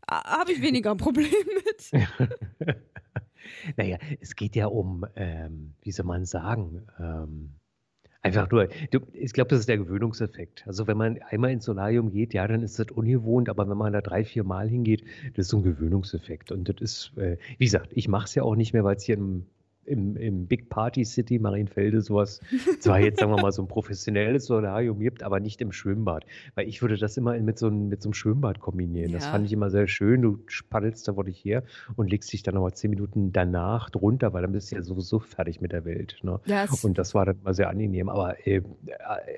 Habe 0.10 0.54
ich 0.54 0.62
weniger 0.62 0.92
ein 0.92 0.98
Problem 0.98 1.28
mit. 1.66 2.08
naja, 3.78 3.98
es 4.20 4.36
geht 4.36 4.56
ja 4.56 4.68
um, 4.68 5.06
ähm, 5.16 5.74
wie 5.82 5.92
soll 5.92 6.06
man 6.06 6.26
sagen, 6.26 6.88
ähm, 7.00 7.56
Einfach 8.28 8.52
nur, 8.52 8.68
ich 9.14 9.34
glaube, 9.34 9.50
das 9.50 9.60
ist 9.60 9.70
der 9.70 9.78
Gewöhnungseffekt. 9.78 10.64
Also 10.68 10.88
wenn 10.88 10.98
man 10.98 11.20
einmal 11.30 11.52
ins 11.52 11.66
Solarium 11.66 12.12
geht, 12.12 12.34
ja, 12.34 12.48
dann 12.48 12.62
ist 12.62 12.80
das 12.80 12.92
ungewohnt, 12.92 13.50
aber 13.50 13.68
wenn 13.70 13.78
man 13.78 13.94
da 13.94 14.02
drei, 14.02 14.24
vier 14.24 14.44
Mal 14.44 14.70
hingeht, 14.70 15.04
das 15.36 15.46
ist 15.46 15.50
so 15.50 15.58
ein 15.58 15.64
Gewöhnungseffekt. 15.64 16.52
Und 16.52 16.70
das 16.70 16.78
ist, 16.80 17.18
äh, 17.18 17.38
wie 17.58 17.66
gesagt, 17.66 17.90
ich 17.92 18.08
mache 18.08 18.26
es 18.26 18.36
ja 18.36 18.44
auch 18.44 18.56
nicht 18.56 18.74
mehr, 18.74 18.84
weil 18.84 18.96
es 18.96 19.04
hier 19.04 19.18
im 19.18 19.46
im, 19.88 20.16
im 20.18 20.48
Big 20.48 20.70
Party 20.70 21.06
City 21.06 21.40
Marienfelde 21.40 22.02
sowas, 22.02 22.42
zwar 22.80 23.00
jetzt 23.00 23.20
sagen 23.20 23.32
wir 23.32 23.42
mal 23.42 23.52
so 23.52 23.62
ein 23.62 23.68
professionelles 23.68 24.46
Solarium 24.46 25.00
gibt, 25.00 25.24
aber 25.24 25.40
nicht 25.40 25.62
im 25.62 25.72
Schwimmbad. 25.72 26.26
Weil 26.56 26.68
ich 26.68 26.82
würde 26.82 26.98
das 26.98 27.18
immer 27.18 27.38
mit 27.40 27.58
so, 27.58 27.68
einem, 27.68 27.88
mit 27.88 28.02
so 28.02 28.10
einem 28.10 28.14
Schwimmbad 28.14 28.60
kombinieren. 28.60 29.12
Ja. 29.12 29.18
Das 29.18 29.28
fand 29.28 29.46
ich 29.46 29.54
immer 29.54 29.70
sehr 29.70 29.88
schön. 29.88 30.22
Du 30.22 30.40
paddelst 30.70 31.08
da 31.08 31.14
vor 31.14 31.24
dich 31.24 31.44
her 31.44 31.64
und 31.96 32.10
legst 32.10 32.32
dich 32.32 32.44
dann 32.44 32.56
nochmal 32.56 32.74
zehn 32.74 32.90
Minuten 32.90 33.32
danach 33.32 33.90
drunter, 33.90 34.34
weil 34.34 34.42
dann 34.42 34.52
bist 34.52 34.72
du 34.72 34.76
ja 34.76 34.84
sowieso 34.84 35.20
fertig 35.20 35.62
mit 35.62 35.72
der 35.72 35.86
Welt. 35.86 36.20
Ne? 36.22 36.40
Yes. 36.46 36.84
Und 36.84 36.98
das 36.98 37.16
war 37.16 37.26
dann 37.26 37.38
immer 37.40 37.54
sehr 37.54 37.70
angenehm. 37.70 38.10
Aber 38.10 38.46
äh, 38.46 38.62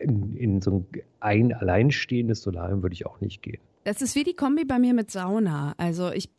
in, 0.03 0.35
in 0.35 0.61
so 0.61 0.85
ein 1.19 1.53
alleinstehendes 1.53 2.41
Solarium 2.41 2.81
würde 2.81 2.93
ich 2.93 3.05
auch 3.05 3.21
nicht 3.21 3.41
gehen. 3.41 3.59
Das 3.83 4.01
ist 4.01 4.15
wie 4.15 4.23
die 4.23 4.35
Kombi 4.35 4.65
bei 4.65 4.77
mir 4.77 4.93
mit 4.93 5.09
Sauna. 5.09 5.73
Also 5.77 6.11
ich 6.11 6.29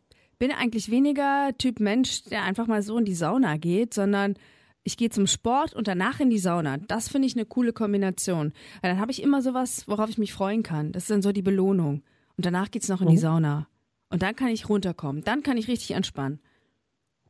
bin 0.41 0.51
eigentlich 0.51 0.89
weniger 0.89 1.51
Typ 1.59 1.79
Mensch, 1.79 2.23
der 2.23 2.41
einfach 2.41 2.65
mal 2.65 2.81
so 2.81 2.97
in 2.97 3.05
die 3.05 3.13
Sauna 3.13 3.57
geht, 3.57 3.93
sondern 3.93 4.33
ich 4.81 4.97
gehe 4.97 5.11
zum 5.11 5.27
Sport 5.27 5.75
und 5.75 5.87
danach 5.87 6.19
in 6.19 6.31
die 6.31 6.39
Sauna. 6.39 6.77
Das 6.77 7.09
finde 7.09 7.27
ich 7.27 7.35
eine 7.35 7.45
coole 7.45 7.73
Kombination. 7.73 8.51
Weil 8.81 8.89
dann 8.89 8.99
habe 8.99 9.11
ich 9.11 9.21
immer 9.21 9.43
sowas, 9.43 9.87
worauf 9.87 10.09
ich 10.09 10.17
mich 10.17 10.33
freuen 10.33 10.63
kann. 10.63 10.93
Das 10.93 11.03
ist 11.03 11.11
dann 11.11 11.21
so 11.21 11.31
die 11.31 11.43
Belohnung. 11.43 12.01
Und 12.37 12.45
danach 12.47 12.71
geht 12.71 12.81
es 12.81 12.89
noch 12.89 13.01
in 13.01 13.09
die 13.09 13.17
mhm. 13.17 13.19
Sauna. 13.19 13.67
Und 14.09 14.23
dann 14.23 14.35
kann 14.35 14.47
ich 14.47 14.67
runterkommen. 14.67 15.23
Dann 15.23 15.43
kann 15.43 15.57
ich 15.57 15.67
richtig 15.67 15.91
entspannen. 15.91 16.39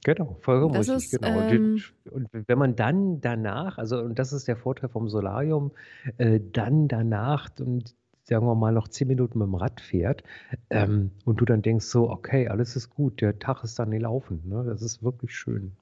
Genau, 0.05 0.37
vollkommen 0.39 0.73
das 0.73 0.87
richtig. 0.87 1.11
Ist, 1.11 1.21
genau. 1.21 1.41
Ähm, 1.49 1.83
und, 2.09 2.29
wenn 2.31 2.57
man 2.57 2.77
dann 2.77 3.19
danach, 3.19 3.77
also 3.77 3.99
und 3.99 4.19
das 4.19 4.31
ist 4.31 4.47
der 4.47 4.55
Vorteil 4.55 4.87
vom 4.87 5.09
Solarium, 5.09 5.71
äh, 6.17 6.39
dann 6.39 6.87
danach 6.87 7.49
und 7.59 7.93
sagen 8.31 8.45
wir 8.45 8.55
mal, 8.55 8.71
noch 8.71 8.87
zehn 8.87 9.09
Minuten 9.09 9.39
mit 9.39 9.47
dem 9.47 9.55
Rad 9.55 9.81
fährt 9.81 10.23
ähm, 10.69 11.11
und 11.25 11.41
du 11.41 11.45
dann 11.45 11.61
denkst 11.61 11.85
so, 11.85 12.09
okay, 12.09 12.47
alles 12.47 12.75
ist 12.75 12.89
gut, 12.89 13.19
der 13.21 13.37
Tag 13.39 13.63
ist 13.63 13.77
dann 13.77 13.91
gelaufen. 13.91 14.41
Ne? 14.45 14.63
Das 14.65 14.81
ist 14.81 15.03
wirklich 15.03 15.35
schön. 15.35 15.73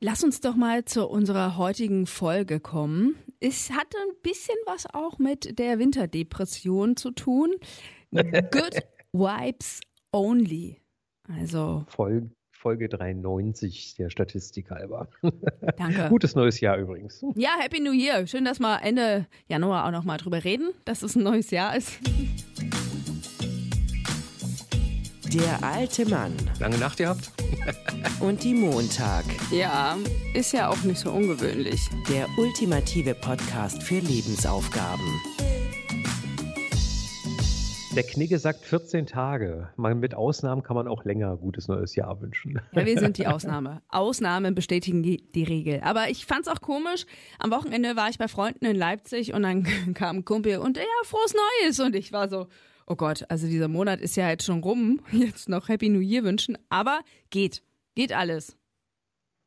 Lass 0.00 0.24
uns 0.24 0.40
doch 0.40 0.56
mal 0.56 0.84
zu 0.84 1.06
unserer 1.06 1.58
heutigen 1.58 2.06
Folge 2.06 2.58
kommen. 2.58 3.16
Es 3.38 3.70
hat 3.70 3.86
ein 3.94 4.16
bisschen 4.22 4.56
was 4.66 4.86
auch 4.92 5.18
mit 5.18 5.58
der 5.58 5.78
Winterdepression 5.78 6.96
zu 6.96 7.10
tun. 7.10 7.50
Good 8.10 8.80
Vibes 9.12 9.80
Only. 10.10 10.80
Also 11.28 11.84
Folge 11.88 12.30
Folge 12.62 12.88
93 12.88 13.96
der 13.98 14.08
Statistik 14.08 14.70
halber. 14.70 15.08
Danke. 15.76 16.06
Gutes 16.08 16.36
neues 16.36 16.60
Jahr 16.60 16.76
übrigens. 16.76 17.24
Ja, 17.34 17.50
Happy 17.58 17.80
New 17.80 17.90
Year. 17.90 18.24
Schön, 18.28 18.44
dass 18.44 18.60
wir 18.60 18.80
Ende 18.82 19.26
Januar 19.48 19.84
auch 19.84 19.90
noch 19.90 20.04
mal 20.04 20.16
drüber 20.16 20.44
reden, 20.44 20.70
dass 20.84 21.02
es 21.02 21.16
ein 21.16 21.24
neues 21.24 21.50
Jahr 21.50 21.76
ist. 21.76 21.98
Der 25.34 25.64
alte 25.64 26.08
Mann. 26.08 26.36
Lange 26.60 26.78
Nacht 26.78 26.98
gehabt? 26.98 27.32
Und 28.20 28.44
die 28.44 28.54
Montag. 28.54 29.24
Ja, 29.50 29.96
ist 30.34 30.52
ja 30.52 30.68
auch 30.68 30.84
nicht 30.84 31.00
so 31.00 31.10
ungewöhnlich. 31.10 31.80
Der 32.08 32.28
ultimative 32.38 33.14
Podcast 33.14 33.82
für 33.82 33.98
Lebensaufgaben. 33.98 35.31
Der 37.94 38.04
Knigge 38.04 38.38
sagt 38.38 38.64
14 38.64 39.06
Tage. 39.06 39.68
Man, 39.76 40.00
mit 40.00 40.14
Ausnahmen 40.14 40.62
kann 40.62 40.76
man 40.76 40.88
auch 40.88 41.04
länger 41.04 41.36
gutes 41.36 41.68
neues 41.68 41.94
Jahr 41.94 42.22
wünschen. 42.22 42.58
Ja, 42.72 42.86
wir 42.86 42.98
sind 42.98 43.18
die 43.18 43.26
Ausnahme. 43.26 43.82
Ausnahmen 43.88 44.54
bestätigen 44.54 45.02
die, 45.02 45.30
die 45.34 45.44
Regel. 45.44 45.82
Aber 45.82 46.08
ich 46.08 46.24
fand's 46.24 46.48
auch 46.48 46.62
komisch. 46.62 47.04
Am 47.38 47.50
Wochenende 47.50 47.94
war 47.94 48.08
ich 48.08 48.16
bei 48.16 48.28
Freunden 48.28 48.64
in 48.64 48.76
Leipzig 48.76 49.34
und 49.34 49.42
dann 49.42 49.64
kam 49.94 50.18
ein 50.18 50.24
Kumpel 50.24 50.58
und 50.58 50.78
ja, 50.78 50.84
frohes 51.04 51.34
Neues. 51.34 51.80
Und 51.80 51.94
ich 51.94 52.12
war 52.12 52.30
so, 52.30 52.46
oh 52.86 52.96
Gott, 52.96 53.26
also 53.28 53.46
dieser 53.46 53.68
Monat 53.68 54.00
ist 54.00 54.16
ja 54.16 54.30
jetzt 54.30 54.46
schon 54.46 54.62
rum. 54.62 55.00
Jetzt 55.12 55.50
noch 55.50 55.68
Happy 55.68 55.90
New 55.90 56.00
Year 56.00 56.24
wünschen. 56.24 56.56
Aber 56.70 57.00
geht. 57.28 57.62
Geht 57.94 58.12
alles. 58.12 58.56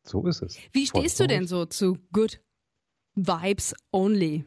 So 0.04 0.26
ist 0.28 0.44
es. 0.44 0.60
Wie 0.72 0.86
stehst 0.86 1.20
du 1.20 1.26
denn 1.26 1.48
so 1.48 1.66
zu 1.66 1.98
Good 2.12 2.42
Vibes 3.16 3.74
Only? 3.92 4.46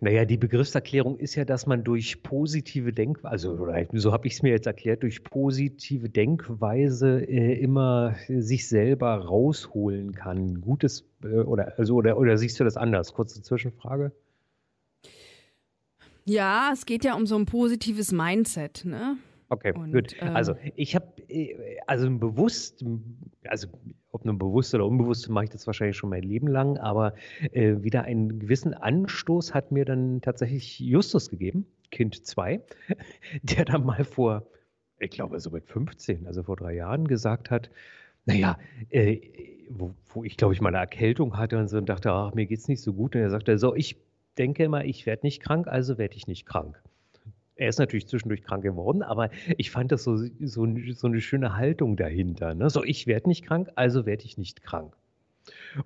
Naja, 0.00 0.24
die 0.24 0.36
Begriffserklärung 0.36 1.18
ist 1.18 1.34
ja, 1.34 1.44
dass 1.44 1.66
man 1.66 1.84
durch 1.84 2.22
positive 2.22 2.92
Denkweise, 2.92 3.28
also 3.28 3.56
so 3.92 4.12
habe 4.12 4.26
ich 4.26 4.34
es 4.34 4.42
mir 4.42 4.50
jetzt 4.50 4.66
erklärt, 4.66 5.02
durch 5.02 5.22
positive 5.24 6.08
Denkweise 6.08 7.20
äh, 7.20 7.54
immer 7.60 8.16
sich 8.28 8.68
selber 8.68 9.14
rausholen 9.16 10.12
kann. 10.12 10.60
Gutes 10.60 11.04
äh, 11.22 11.36
oder 11.36 11.78
also 11.78 11.94
oder, 11.96 12.18
oder 12.18 12.38
siehst 12.38 12.58
du 12.60 12.64
das 12.64 12.76
anders? 12.76 13.12
Kurze 13.12 13.42
Zwischenfrage. 13.42 14.12
Ja, 16.24 16.70
es 16.72 16.86
geht 16.86 17.04
ja 17.04 17.14
um 17.14 17.26
so 17.26 17.36
ein 17.36 17.44
positives 17.44 18.10
Mindset, 18.10 18.84
ne? 18.84 19.18
Okay, 19.54 19.72
Und, 19.72 19.92
gut. 19.92 20.20
Also 20.22 20.56
ich 20.74 20.96
habe, 20.96 21.06
äh, 21.28 21.78
also 21.86 22.10
bewusst, 22.10 22.84
also 23.44 23.68
ob 24.10 24.24
nun 24.24 24.36
bewusst 24.36 24.74
oder 24.74 24.84
unbewusst, 24.84 25.28
mache 25.28 25.44
ich 25.44 25.50
das 25.50 25.66
wahrscheinlich 25.66 25.96
schon 25.96 26.10
mein 26.10 26.24
Leben 26.24 26.48
lang, 26.48 26.76
aber 26.76 27.14
äh, 27.52 27.76
wieder 27.82 28.02
einen 28.02 28.40
gewissen 28.40 28.74
Anstoß 28.74 29.54
hat 29.54 29.70
mir 29.70 29.84
dann 29.84 30.20
tatsächlich 30.22 30.80
Justus 30.80 31.30
gegeben, 31.30 31.66
Kind 31.90 32.26
2, 32.26 32.60
der 33.42 33.64
dann 33.64 33.84
mal 33.84 34.04
vor, 34.04 34.46
ich 34.98 35.10
glaube 35.10 35.38
so 35.38 35.50
mit 35.50 35.66
15, 35.66 36.26
also 36.26 36.42
vor 36.42 36.56
drei 36.56 36.74
Jahren 36.74 37.06
gesagt 37.06 37.50
hat, 37.50 37.70
naja, 38.26 38.58
äh, 38.90 39.20
wo, 39.68 39.94
wo, 40.12 40.24
ich 40.24 40.36
glaube 40.36 40.54
ich 40.54 40.60
mal 40.60 40.70
eine 40.70 40.78
Erkältung 40.78 41.36
hatte 41.36 41.58
und 41.58 41.68
so 41.68 41.78
und 41.78 41.88
dachte, 41.88 42.10
ach, 42.10 42.34
mir 42.34 42.50
es 42.50 42.68
nicht 42.68 42.82
so 42.82 42.92
gut. 42.92 43.14
Und 43.14 43.22
er 43.22 43.30
sagte, 43.30 43.58
so, 43.58 43.74
ich 43.74 43.96
denke 44.38 44.64
immer, 44.64 44.84
ich 44.84 45.06
werde 45.06 45.26
nicht 45.26 45.42
krank, 45.42 45.68
also 45.68 45.98
werde 45.98 46.16
ich 46.16 46.26
nicht 46.26 46.46
krank. 46.46 46.82
Er 47.56 47.68
ist 47.68 47.78
natürlich 47.78 48.08
zwischendurch 48.08 48.42
krank 48.42 48.62
geworden, 48.62 49.02
aber 49.02 49.30
ich 49.56 49.70
fand 49.70 49.92
das 49.92 50.04
so, 50.04 50.16
so, 50.16 50.66
so 50.92 51.06
eine 51.06 51.20
schöne 51.20 51.56
Haltung 51.56 51.96
dahinter. 51.96 52.54
Ne? 52.54 52.68
So, 52.70 52.82
ich 52.82 53.06
werde 53.06 53.28
nicht 53.28 53.44
krank, 53.44 53.70
also 53.76 54.06
werde 54.06 54.24
ich 54.24 54.38
nicht 54.38 54.62
krank. 54.62 54.96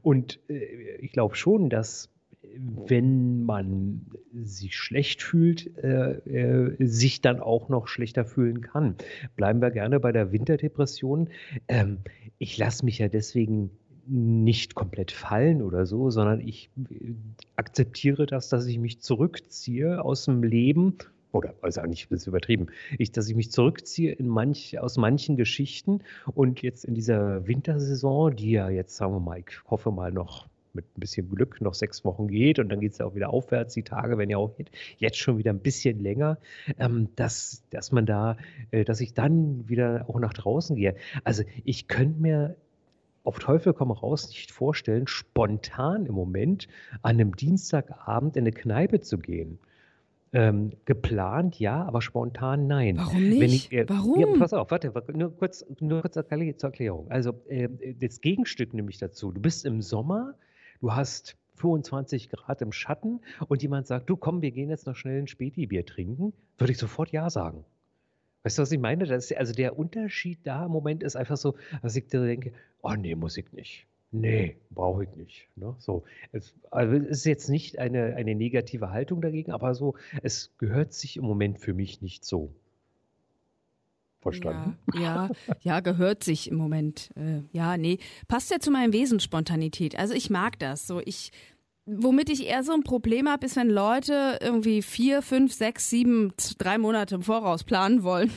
Und 0.02 0.40
äh, 0.48 0.96
ich 1.00 1.12
glaube 1.12 1.34
schon, 1.34 1.68
dass 1.68 2.10
wenn 2.54 3.44
man 3.44 4.06
sich 4.32 4.76
schlecht 4.76 5.22
fühlt, 5.22 5.76
äh, 5.78 6.12
äh, 6.12 6.86
sich 6.86 7.20
dann 7.20 7.40
auch 7.40 7.68
noch 7.68 7.88
schlechter 7.88 8.24
fühlen 8.24 8.60
kann. 8.60 8.96
Bleiben 9.36 9.60
wir 9.60 9.70
gerne 9.70 10.00
bei 10.00 10.12
der 10.12 10.32
Winterdepression. 10.32 11.28
Ähm, 11.66 11.98
ich 12.38 12.56
lasse 12.58 12.84
mich 12.84 12.98
ja 12.98 13.08
deswegen 13.08 13.70
nicht 14.06 14.74
komplett 14.74 15.10
fallen 15.10 15.60
oder 15.62 15.84
so, 15.84 16.10
sondern 16.10 16.40
ich 16.40 16.70
äh, 16.90 17.14
akzeptiere 17.56 18.26
das, 18.26 18.48
dass 18.48 18.66
ich 18.66 18.78
mich 18.78 19.00
zurückziehe 19.00 20.02
aus 20.02 20.24
dem 20.24 20.42
Leben 20.42 20.96
oder 21.32 21.54
also 21.60 21.80
eigentlich 21.80 22.10
ist 22.10 22.26
übertrieben, 22.26 22.68
ich, 22.98 23.12
dass 23.12 23.28
ich 23.28 23.36
mich 23.36 23.50
zurückziehe 23.50 24.12
in 24.12 24.28
manch, 24.28 24.78
aus 24.78 24.96
manchen 24.96 25.36
Geschichten 25.36 26.00
und 26.34 26.62
jetzt 26.62 26.84
in 26.84 26.94
dieser 26.94 27.46
Wintersaison, 27.46 28.34
die 28.34 28.52
ja 28.52 28.68
jetzt, 28.70 28.96
sagen 28.96 29.12
wir 29.12 29.20
mal, 29.20 29.38
ich 29.38 29.64
hoffe 29.70 29.90
mal 29.90 30.12
noch 30.12 30.48
mit 30.72 30.84
ein 30.96 31.00
bisschen 31.00 31.28
Glück 31.28 31.60
noch 31.60 31.74
sechs 31.74 32.04
Wochen 32.04 32.28
geht 32.28 32.58
und 32.58 32.68
dann 32.68 32.80
geht 32.80 32.92
es 32.92 32.98
ja 32.98 33.06
auch 33.06 33.14
wieder 33.14 33.30
aufwärts, 33.30 33.74
die 33.74 33.82
Tage 33.82 34.18
werden 34.18 34.30
ja 34.30 34.38
auch 34.38 34.54
jetzt 34.98 35.18
schon 35.18 35.38
wieder 35.38 35.52
ein 35.52 35.60
bisschen 35.60 36.00
länger, 36.02 36.38
ähm, 36.78 37.08
dass, 37.16 37.64
dass 37.70 37.90
man 37.92 38.06
da, 38.06 38.36
äh, 38.70 38.84
dass 38.84 39.00
ich 39.00 39.14
dann 39.14 39.68
wieder 39.68 40.06
auch 40.08 40.20
nach 40.20 40.32
draußen 40.32 40.76
gehe. 40.76 40.94
Also 41.24 41.42
ich 41.64 41.88
könnte 41.88 42.20
mir 42.20 42.56
auf 43.24 43.38
Teufel 43.38 43.74
komm 43.74 43.90
raus 43.90 44.28
nicht 44.28 44.52
vorstellen, 44.52 45.06
spontan 45.06 46.06
im 46.06 46.14
Moment 46.14 46.68
an 47.02 47.16
einem 47.16 47.36
Dienstagabend 47.36 48.36
in 48.36 48.44
eine 48.44 48.52
Kneipe 48.52 49.00
zu 49.00 49.18
gehen. 49.18 49.58
Ähm, 50.32 50.72
geplant 50.84 51.58
ja, 51.58 51.84
aber 51.84 52.02
spontan 52.02 52.66
nein. 52.66 52.98
Warum 52.98 53.28
nicht? 53.28 53.72
Ich, 53.72 53.72
äh, 53.72 53.88
Warum? 53.88 54.20
Ja, 54.20 54.26
pass 54.38 54.52
auf, 54.52 54.70
warte, 54.70 54.92
nur 55.16 55.34
kurz, 55.36 55.64
nur 55.80 56.02
kurz 56.02 56.14
zur 56.14 56.24
Erklärung. 56.30 57.10
Also 57.10 57.32
äh, 57.48 57.68
das 57.94 58.20
Gegenstück 58.20 58.74
nämlich 58.74 58.98
dazu. 58.98 59.32
Du 59.32 59.40
bist 59.40 59.64
im 59.64 59.80
Sommer, 59.80 60.34
du 60.80 60.92
hast 60.94 61.36
25 61.54 62.30
Grad 62.30 62.60
im 62.62 62.72
Schatten 62.72 63.20
und 63.48 63.62
jemand 63.62 63.86
sagt, 63.86 64.08
du 64.10 64.16
komm, 64.16 64.42
wir 64.42 64.50
gehen 64.50 64.70
jetzt 64.70 64.86
noch 64.86 64.96
schnell 64.96 65.22
ein 65.22 65.28
Späti-Bier 65.28 65.86
trinken, 65.86 66.32
würde 66.58 66.72
ich 66.72 66.78
sofort 66.78 67.10
ja 67.10 67.30
sagen. 67.30 67.64
Weißt 68.44 68.58
du, 68.58 68.62
was 68.62 68.72
ich 68.72 68.78
meine? 68.78 69.04
Das 69.04 69.30
ist, 69.30 69.36
also 69.36 69.52
der 69.52 69.78
Unterschied 69.78 70.38
da 70.44 70.66
im 70.66 70.70
Moment 70.70 71.02
ist 71.02 71.16
einfach 71.16 71.36
so, 71.36 71.56
dass 71.82 71.96
ich 71.96 72.06
da 72.06 72.24
denke, 72.24 72.52
oh 72.82 72.94
nee, 72.94 73.14
Musik 73.14 73.52
nicht. 73.52 73.86
Nee, 74.10 74.56
brauche 74.70 75.04
ich 75.04 75.16
nicht. 75.16 75.48
Ne? 75.56 75.74
So, 75.78 76.04
es, 76.32 76.54
also 76.70 76.96
es 76.96 77.18
ist 77.18 77.24
jetzt 77.26 77.48
nicht 77.50 77.78
eine, 77.78 78.16
eine 78.16 78.34
negative 78.34 78.90
Haltung 78.90 79.20
dagegen, 79.20 79.52
aber 79.52 79.74
so, 79.74 79.94
es 80.22 80.50
gehört 80.56 80.94
sich 80.94 81.18
im 81.18 81.24
Moment 81.24 81.58
für 81.58 81.74
mich 81.74 82.00
nicht 82.00 82.24
so. 82.24 82.54
Verstanden? 84.20 84.78
Ja, 84.94 85.00
ja, 85.00 85.30
ja, 85.60 85.80
gehört 85.80 86.24
sich 86.24 86.50
im 86.50 86.56
Moment. 86.56 87.10
Äh, 87.16 87.42
ja, 87.52 87.76
nee. 87.76 87.98
Passt 88.26 88.50
ja 88.50 88.58
zu 88.58 88.70
meinem 88.70 88.92
Wesen 88.92 89.20
Spontanität. 89.20 89.96
Also 89.96 90.14
ich 90.14 90.28
mag 90.28 90.58
das. 90.58 90.86
So, 90.86 91.00
ich, 91.04 91.30
womit 91.86 92.28
ich 92.28 92.46
eher 92.46 92.64
so 92.64 92.72
ein 92.72 92.82
Problem 92.82 93.28
habe, 93.28 93.46
ist, 93.46 93.56
wenn 93.56 93.70
Leute 93.70 94.38
irgendwie 94.40 94.82
vier, 94.82 95.22
fünf, 95.22 95.52
sechs, 95.52 95.88
sieben, 95.88 96.32
drei 96.58 96.78
Monate 96.78 97.14
im 97.14 97.22
Voraus 97.22 97.62
planen 97.62 98.02
wollen 98.02 98.32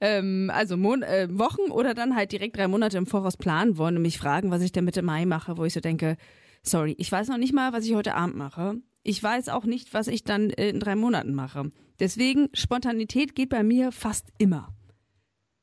ähm, 0.00 0.50
also 0.54 0.76
Mon 0.76 1.02
äh, 1.02 1.28
Wochen 1.30 1.70
oder 1.70 1.94
dann 1.94 2.16
halt 2.16 2.32
direkt 2.32 2.56
drei 2.56 2.68
Monate 2.68 2.98
im 2.98 3.06
Voraus 3.06 3.36
planen 3.36 3.78
wollen 3.78 3.96
und 3.96 4.02
mich 4.02 4.18
fragen, 4.18 4.50
was 4.50 4.62
ich 4.62 4.72
denn 4.72 4.84
Mitte 4.84 5.02
Mai 5.02 5.26
mache, 5.26 5.56
wo 5.56 5.64
ich 5.64 5.72
so 5.72 5.80
denke, 5.80 6.16
sorry, 6.62 6.94
ich 6.98 7.10
weiß 7.10 7.28
noch 7.28 7.38
nicht 7.38 7.54
mal, 7.54 7.72
was 7.72 7.84
ich 7.84 7.94
heute 7.94 8.14
Abend 8.14 8.36
mache. 8.36 8.76
Ich 9.02 9.22
weiß 9.22 9.48
auch 9.48 9.64
nicht, 9.64 9.94
was 9.94 10.08
ich 10.08 10.24
dann 10.24 10.50
in 10.50 10.80
drei 10.80 10.96
Monaten 10.96 11.34
mache. 11.34 11.70
Deswegen, 11.98 12.48
Spontanität 12.52 13.34
geht 13.34 13.48
bei 13.48 13.62
mir 13.62 13.92
fast 13.92 14.28
immer. 14.38 14.74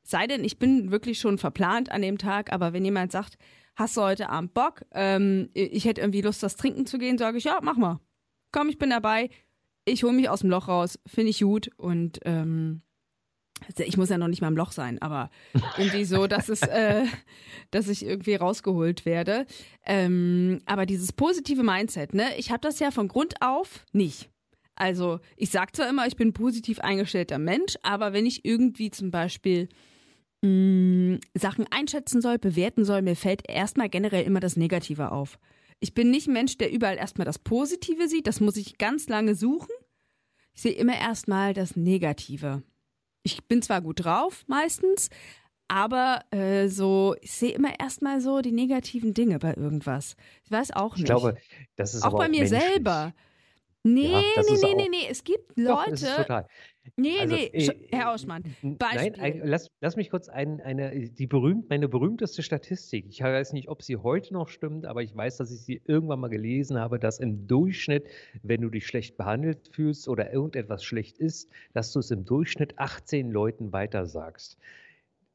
Sei 0.02 0.26
denn, 0.26 0.44
ich 0.44 0.58
bin 0.58 0.90
wirklich 0.90 1.18
schon 1.18 1.38
verplant 1.38 1.90
an 1.90 2.02
dem 2.02 2.18
Tag, 2.18 2.52
aber 2.52 2.72
wenn 2.72 2.84
jemand 2.84 3.12
sagt, 3.12 3.38
hast 3.74 3.96
du 3.96 4.02
heute 4.02 4.30
Abend 4.30 4.54
Bock, 4.54 4.84
ähm, 4.92 5.50
ich 5.52 5.84
hätte 5.84 6.00
irgendwie 6.00 6.22
Lust, 6.22 6.42
das 6.42 6.56
trinken 6.56 6.86
zu 6.86 6.98
gehen, 6.98 7.18
sage 7.18 7.38
ich, 7.38 7.44
ja, 7.44 7.58
mach 7.62 7.76
mal. 7.76 8.00
Komm, 8.52 8.68
ich 8.68 8.78
bin 8.78 8.90
dabei. 8.90 9.30
Ich 9.84 10.02
hole 10.02 10.12
mich 10.12 10.28
aus 10.28 10.40
dem 10.40 10.50
Loch 10.50 10.68
raus, 10.68 10.98
finde 11.06 11.30
ich 11.30 11.40
gut 11.40 11.70
und 11.76 12.18
ähm, 12.24 12.82
ich 13.78 13.96
muss 13.96 14.10
ja 14.10 14.18
noch 14.18 14.28
nicht 14.28 14.40
mal 14.40 14.48
im 14.48 14.56
Loch 14.56 14.72
sein, 14.72 15.00
aber 15.00 15.30
irgendwie 15.76 16.04
so, 16.04 16.26
dass 16.26 16.48
es, 16.48 16.62
äh, 16.62 17.04
dass 17.70 17.88
ich 17.88 18.04
irgendwie 18.04 18.34
rausgeholt 18.34 19.04
werde. 19.06 19.46
Ähm, 19.84 20.60
aber 20.66 20.86
dieses 20.86 21.12
positive 21.12 21.62
Mindset, 21.62 22.14
ne, 22.14 22.24
ich 22.36 22.50
habe 22.50 22.60
das 22.60 22.78
ja 22.78 22.90
von 22.90 23.08
Grund 23.08 23.34
auf 23.40 23.84
nicht. 23.92 24.30
Also 24.74 25.20
ich 25.36 25.50
sage 25.50 25.72
zwar 25.72 25.88
immer, 25.88 26.06
ich 26.06 26.16
bin 26.16 26.32
positiv 26.34 26.80
eingestellter 26.80 27.38
Mensch, 27.38 27.76
aber 27.82 28.12
wenn 28.12 28.26
ich 28.26 28.44
irgendwie 28.44 28.90
zum 28.90 29.10
Beispiel 29.10 29.68
mh, 30.42 30.48
mm, 30.48 31.20
Sachen 31.34 31.66
einschätzen 31.70 32.20
soll, 32.20 32.38
bewerten 32.38 32.84
soll, 32.84 33.00
mir 33.00 33.16
fällt 33.16 33.48
erstmal 33.48 33.88
generell 33.88 34.24
immer 34.24 34.40
das 34.40 34.56
Negative 34.56 35.12
auf. 35.12 35.38
Ich 35.80 35.94
bin 35.94 36.10
nicht 36.10 36.26
ein 36.26 36.34
Mensch, 36.34 36.58
der 36.58 36.72
überall 36.72 36.96
erstmal 36.96 37.24
das 37.24 37.38
Positive 37.38 38.08
sieht, 38.08 38.26
das 38.26 38.40
muss 38.40 38.56
ich 38.56 38.78
ganz 38.78 39.08
lange 39.08 39.34
suchen. 39.34 39.72
Ich 40.54 40.62
sehe 40.62 40.72
immer 40.72 40.96
erstmal 40.96 41.52
das 41.52 41.76
Negative 41.76 42.62
ich 43.26 43.44
bin 43.44 43.60
zwar 43.60 43.82
gut 43.82 44.04
drauf 44.04 44.44
meistens, 44.46 45.10
aber 45.68 46.20
äh, 46.30 46.68
so, 46.68 47.16
ich 47.20 47.32
sehe 47.32 47.52
immer 47.52 47.78
erstmal 47.78 48.20
so 48.20 48.40
die 48.40 48.52
negativen 48.52 49.14
Dinge 49.14 49.38
bei 49.40 49.54
irgendwas. 49.54 50.14
Ich 50.44 50.50
weiß 50.50 50.70
auch 50.72 50.94
nicht. 50.94 51.00
Ich 51.00 51.06
glaube, 51.06 51.36
das 51.74 51.94
ist 51.94 52.04
auch 52.04 52.12
bei 52.12 52.26
auch 52.26 52.30
mir 52.30 52.40
menschlich. 52.42 52.62
selber. 52.62 53.12
Nee, 53.86 54.10
ja, 54.10 54.20
nee, 54.48 54.58
nee, 54.60 54.74
nee, 54.74 54.88
nee, 54.90 55.06
es 55.08 55.22
gibt 55.22 55.56
Leute. 55.56 56.04
Doch, 56.04 56.16
total. 56.16 56.46
Nee, 56.96 57.20
also, 57.20 57.36
nee, 57.36 57.46
äh, 57.52 57.88
Herr 57.90 58.12
Ausmann, 58.12 58.42
Beispiel. 58.62 59.12
Nein, 59.12 59.14
ein, 59.20 59.40
lass, 59.44 59.70
lass 59.80 59.94
mich 59.94 60.10
kurz 60.10 60.28
ein, 60.28 60.60
eine, 60.60 61.08
die 61.08 61.26
berühmt, 61.28 61.70
meine 61.70 61.88
berühmteste 61.88 62.42
Statistik. 62.42 63.06
Ich 63.08 63.20
weiß 63.22 63.52
nicht, 63.52 63.68
ob 63.68 63.82
sie 63.82 63.96
heute 63.96 64.34
noch 64.34 64.48
stimmt, 64.48 64.86
aber 64.86 65.02
ich 65.02 65.16
weiß, 65.16 65.36
dass 65.36 65.52
ich 65.52 65.60
sie 65.60 65.80
irgendwann 65.84 66.18
mal 66.18 66.28
gelesen 66.28 66.80
habe, 66.80 66.98
dass 66.98 67.20
im 67.20 67.46
Durchschnitt, 67.46 68.08
wenn 68.42 68.60
du 68.60 68.70
dich 68.70 68.86
schlecht 68.88 69.16
behandelt 69.16 69.68
fühlst 69.68 70.08
oder 70.08 70.32
irgendetwas 70.32 70.82
schlecht 70.82 71.18
ist, 71.18 71.48
dass 71.72 71.92
du 71.92 72.00
es 72.00 72.10
im 72.10 72.24
Durchschnitt 72.24 72.78
18 72.80 73.30
Leuten 73.30 73.72
weitersagst. 73.72 74.58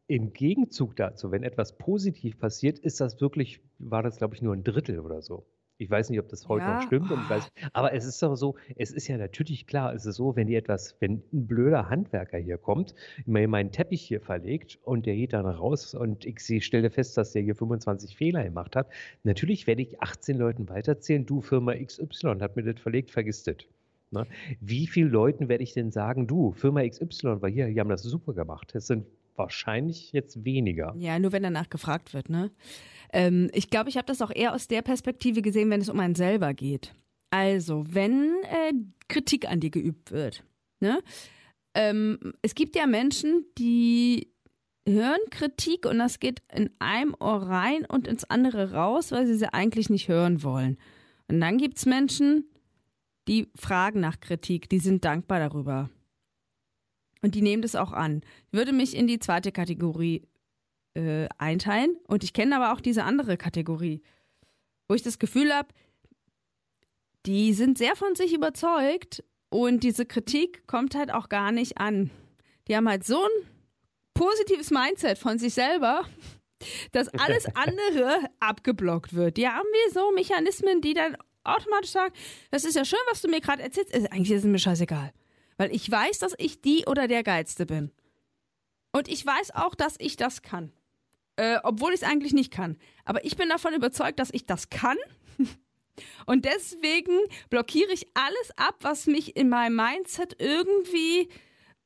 Im 0.08 0.34
Gegenzug 0.34 0.98
dazu, 0.98 1.32
wenn 1.32 1.44
etwas 1.44 1.78
positiv 1.78 2.38
passiert, 2.38 2.80
ist 2.80 3.00
das 3.00 3.22
wirklich, 3.22 3.62
war 3.80 4.04
das 4.04 4.18
glaube 4.18 4.36
ich 4.36 4.42
nur 4.42 4.54
ein 4.54 4.66
Drittel 4.66 5.00
oder 5.00 5.22
so 5.22 5.46
Ich 5.82 5.90
weiß 5.90 6.12
nicht, 6.12 6.20
ob 6.20 6.30
das 6.30 6.48
heute 6.48 6.64
Ja. 6.66 6.76
noch 6.76 6.82
stimmt. 6.84 7.12
Oh. 7.12 7.30
weiß, 7.30 7.52
aber 7.74 7.92
es 7.94 8.06
ist 8.06 8.22
doch 8.22 8.36
so, 8.36 8.56
es 8.76 8.92
ist 8.92 9.08
ja 9.08 9.18
natürlich 9.18 9.66
klar, 9.66 9.96
es 9.96 10.06
ist 10.06 10.16
so, 10.18 10.36
wenn 10.36 10.46
die 10.46 10.56
etwas, 10.56 10.96
wenn 11.00 11.24
ein 11.34 11.48
blöder 11.48 11.90
Handwerker 11.90 12.38
hier 12.38 12.60
kommt, 12.60 12.94
mir 13.26 13.48
meinen 13.48 13.72
Teppich 13.72 14.04
hier 14.04 14.22
verlegt 14.22 14.78
und 14.84 15.08
der 15.08 15.16
geht 15.16 15.34
dann 15.34 15.48
raus 15.48 15.96
und 15.96 16.24
ich 16.26 16.64
stelle 16.64 16.92
fest, 16.92 17.18
dass 17.18 17.32
der 17.32 17.42
hier 17.42 17.56
25 17.56 18.16
Fehler 18.16 18.44
gemacht 18.44 18.76
hat, 18.76 18.90
natürlich 19.24 19.66
werde 19.66 19.82
ich 19.82 20.00
18 20.00 20.38
Leuten 20.38 20.70
weiterzählen, 20.70 21.26
du 21.26 21.42
Firma 21.42 21.74
XY 21.74 22.36
hat 22.42 22.56
mir 22.56 22.64
das 22.64 22.80
verlegt, 22.80 23.10
vergiss 23.10 23.42
das. 23.42 23.56
Ne? 24.12 24.28
Wie 24.60 24.86
vielen 24.86 25.10
Leuten 25.10 25.50
werde 25.50 25.64
ich 25.64 25.74
denn 25.74 25.92
sagen, 25.92 26.28
du, 26.28 26.52
Firma 26.52 26.88
XY 26.88 27.42
war 27.42 27.50
hier, 27.50 27.68
die 27.68 27.80
haben 27.80 27.90
das 27.90 28.04
super 28.04 28.34
gemacht. 28.34 28.76
Es 28.76 28.86
sind 28.86 29.08
wahrscheinlich 29.36 30.12
jetzt 30.12 30.44
weniger. 30.46 30.94
Ja, 30.98 31.18
nur 31.18 31.32
wenn 31.32 31.42
danach 31.42 31.70
gefragt 31.70 32.14
wird, 32.14 32.30
ne? 32.30 32.52
Ähm, 33.14 33.50
ich 33.54 33.70
glaube, 33.70 33.90
ich 33.90 33.98
habe 33.98 34.06
das 34.06 34.22
auch 34.22 34.32
eher 34.34 34.54
aus 34.54 34.68
der 34.68 34.82
Perspektive 34.82 35.42
gesehen, 35.42 35.70
wenn 35.70 35.82
es 35.82 35.90
um 35.90 36.00
einen 36.00 36.16
selber 36.16 36.54
geht. 36.54 36.94
Also, 37.30 37.84
wenn 37.88 38.36
äh, 38.44 38.74
Kritik 39.08 39.50
an 39.50 39.60
dir 39.60 39.70
geübt 39.70 40.12
wird, 40.12 40.44
ne? 40.80 41.02
Ähm, 41.74 42.34
es 42.42 42.54
gibt 42.54 42.76
ja 42.76 42.86
Menschen, 42.86 43.46
die 43.58 44.28
hören 44.88 45.20
Kritik 45.30 45.86
und 45.86 46.00
das 46.00 46.20
geht 46.20 46.42
in 46.54 46.70
einem 46.80 47.16
Ohr 47.20 47.44
rein 47.44 47.86
und 47.86 48.08
ins 48.08 48.26
andere 48.26 48.74
raus, 48.74 49.12
weil 49.12 49.26
sie 49.28 49.36
sie 49.36 49.54
eigentlich 49.54 49.90
nicht 49.90 50.10
hören 50.10 50.44
wollen. 50.44 50.78
Und 51.28 51.40
dann 51.40 51.58
gibt 51.58 51.78
es 51.78 51.86
Menschen, 51.86 52.50
die 53.28 53.50
fragen 53.56 54.00
nach 54.00 54.20
Kritik, 54.20 54.70
die 54.70 54.80
sind 54.80 55.06
dankbar 55.06 55.40
darüber. 55.40 55.90
Und 57.22 57.36
die 57.36 57.42
nehmen 57.42 57.62
das 57.62 57.76
auch 57.76 57.92
an. 57.92 58.22
Ich 58.48 58.54
würde 58.54 58.74
mich 58.74 58.96
in 58.96 59.08
die 59.08 59.20
zweite 59.20 59.52
Kategorie 59.52 60.28
äh, 60.94 61.28
einteilen. 61.38 61.98
Und 62.08 62.24
ich 62.24 62.34
kenne 62.34 62.56
aber 62.56 62.74
auch 62.74 62.82
diese 62.82 63.04
andere 63.04 63.38
Kategorie, 63.38 64.02
wo 64.88 64.96
ich 64.96 65.04
das 65.04 65.20
Gefühl 65.20 65.54
habe, 65.54 65.70
die 67.26 67.54
sind 67.54 67.78
sehr 67.78 67.96
von 67.96 68.16
sich 68.16 68.34
überzeugt 68.34 69.24
und 69.50 69.84
diese 69.84 70.06
Kritik 70.06 70.66
kommt 70.68 70.96
halt 70.96 71.12
auch 71.12 71.30
gar 71.30 71.52
nicht 71.52 71.78
an. 71.78 72.10
Die 72.68 72.76
haben 72.76 72.90
halt 72.90 73.04
so 73.06 73.22
ein 73.24 73.48
positives 74.14 74.72
Mindset 74.72 75.18
von 75.18 75.38
sich 75.38 75.54
selber, 75.54 76.06
dass 76.92 77.10
alles 77.10 77.46
andere 77.56 78.18
abgeblockt 78.40 79.14
wird. 79.14 79.38
Die 79.38 79.48
haben 79.48 79.68
wir 79.72 79.94
so 79.94 80.12
Mechanismen, 80.12 80.82
die 80.82 80.94
dann 80.94 81.16
automatisch 81.44 81.92
sagen, 81.92 82.14
das 82.50 82.64
ist 82.66 82.76
ja 82.76 82.86
schön, 82.86 83.00
was 83.10 83.22
du 83.22 83.28
mir 83.30 83.42
gerade 83.42 83.62
erzählst. 83.64 83.92
Ist- 83.96 84.12
Eigentlich 84.12 84.32
ist 84.32 84.40
es 84.44 84.50
mir 84.50 84.60
scheißegal. 84.60 85.12
Weil 85.58 85.74
ich 85.76 85.90
weiß, 85.90 86.20
dass 86.20 86.34
ich 86.38 86.62
die 86.62 86.86
oder 86.88 87.08
der 87.08 87.24
Geilste 87.24 87.66
bin. 87.66 87.92
Und 88.94 89.08
ich 89.08 89.26
weiß 89.26 89.52
auch, 89.56 89.76
dass 89.76 89.96
ich 90.00 90.16
das 90.18 90.42
kann. 90.42 90.72
Äh, 91.42 91.60
obwohl 91.64 91.92
ich 91.92 92.04
es 92.04 92.08
eigentlich 92.08 92.34
nicht 92.34 92.54
kann. 92.54 92.78
Aber 93.04 93.26
ich 93.26 93.36
bin 93.36 93.50
davon 93.50 93.74
überzeugt, 93.74 94.20
dass 94.20 94.30
ich 94.32 94.46
das 94.46 94.70
kann. 94.70 94.98
Und 96.28 96.46
deswegen 96.46 97.18
blockiere 97.50 97.92
ich 97.92 98.06
alles 98.14 98.52
ab, 98.58 98.76
was 98.82 99.08
mich 99.08 99.36
in 99.36 99.50
meinem 99.50 99.76
Mindset 99.76 100.36
irgendwie, 100.38 101.30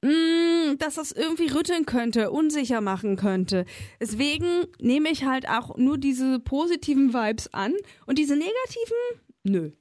mh, 0.01 0.75
dass 0.77 0.95
das 0.95 1.13
irgendwie 1.13 1.47
rütteln 1.47 1.85
könnte, 1.85 2.31
unsicher 2.31 2.81
machen 2.81 3.15
könnte. 3.15 3.63
Deswegen 4.01 4.65
nehme 4.81 5.07
ich 5.07 5.23
halt 5.23 5.47
auch 5.47 5.77
nur 5.77 5.97
diese 5.97 6.41
positiven 6.41 7.13
Vibes 7.13 7.53
an 7.53 7.73
und 8.07 8.19
diese 8.19 8.35
negativen, 8.35 9.21
nö. 9.43 9.71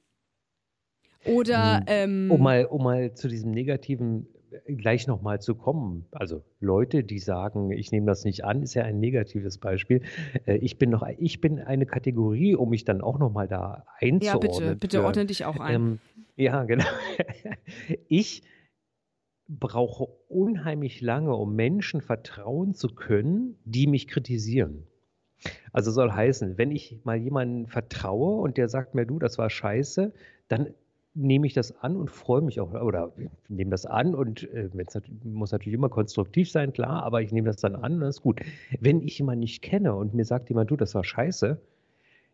Oder, 1.25 1.83
ähm, 1.87 2.31
Um 2.31 2.41
mal, 2.41 2.63
um 2.63 2.81
mal 2.81 3.13
zu 3.13 3.27
diesem 3.27 3.51
Negativen 3.51 4.27
gleich 4.65 5.07
nochmal 5.07 5.39
zu 5.41 5.55
kommen. 5.55 6.05
Also 6.11 6.43
Leute, 6.59 7.03
die 7.03 7.19
sagen, 7.19 7.71
ich 7.71 7.91
nehme 7.91 8.05
das 8.07 8.23
nicht 8.25 8.43
an, 8.45 8.61
ist 8.63 8.73
ja 8.73 8.83
ein 8.83 8.99
negatives 8.99 9.57
Beispiel. 9.57 10.01
Äh, 10.45 10.57
Ich 10.57 10.77
bin 10.77 10.89
noch, 10.89 11.05
ich 11.17 11.41
bin 11.41 11.59
eine 11.59 11.85
Kategorie, 11.85 12.55
um 12.55 12.69
mich 12.69 12.85
dann 12.85 13.01
auch 13.01 13.19
nochmal 13.19 13.47
da 13.47 13.85
ja, 14.01 14.09
einzuordnen. 14.09 14.39
bitte, 14.39 14.75
bitte 14.75 14.97
für- 14.99 15.05
ordne 15.05 15.25
dich 15.25 15.45
auch 15.45 15.59
ein. 15.59 15.75
Ähm, 15.75 15.99
ja, 16.35 16.63
genau. 16.63 16.85
Ich 18.07 18.43
brauche 19.47 20.07
unheimlich 20.27 21.01
lange, 21.01 21.35
um 21.35 21.55
Menschen 21.55 22.01
vertrauen 22.01 22.73
zu 22.73 22.87
können, 22.89 23.57
die 23.63 23.85
mich 23.87 24.07
kritisieren. 24.07 24.87
Also 25.71 25.91
soll 25.91 26.11
heißen, 26.11 26.57
wenn 26.57 26.71
ich 26.71 26.99
mal 27.03 27.17
jemanden 27.17 27.67
vertraue 27.67 28.41
und 28.41 28.57
der 28.57 28.69
sagt 28.69 28.95
mir, 28.95 29.05
du, 29.05 29.19
das 29.19 29.37
war 29.37 29.49
scheiße, 29.51 30.13
dann 30.47 30.73
nehme 31.15 31.47
ich 31.47 31.53
das 31.53 31.71
an 31.81 31.95
und 31.95 32.11
freue 32.11 32.41
mich 32.41 32.59
auch, 32.59 32.73
oder 32.73 33.13
nehme 33.47 33.71
das 33.71 33.85
an 33.85 34.13
und 34.13 34.43
äh, 34.51 34.69
muss 35.23 35.51
natürlich 35.51 35.73
immer 35.73 35.89
konstruktiv 35.89 36.51
sein, 36.51 36.73
klar, 36.73 37.03
aber 37.03 37.21
ich 37.21 37.31
nehme 37.31 37.47
das 37.47 37.57
dann 37.57 37.75
an 37.75 37.93
und 37.95 37.99
das 38.01 38.17
ist 38.17 38.21
gut. 38.21 38.41
Wenn 38.79 39.01
ich 39.01 39.17
jemanden 39.17 39.39
nicht 39.39 39.61
kenne 39.61 39.95
und 39.95 40.13
mir 40.13 40.25
sagt 40.25 40.49
jemand, 40.49 40.69
du, 40.69 40.75
das 40.75 40.93
war 40.93 41.03
scheiße, 41.03 41.59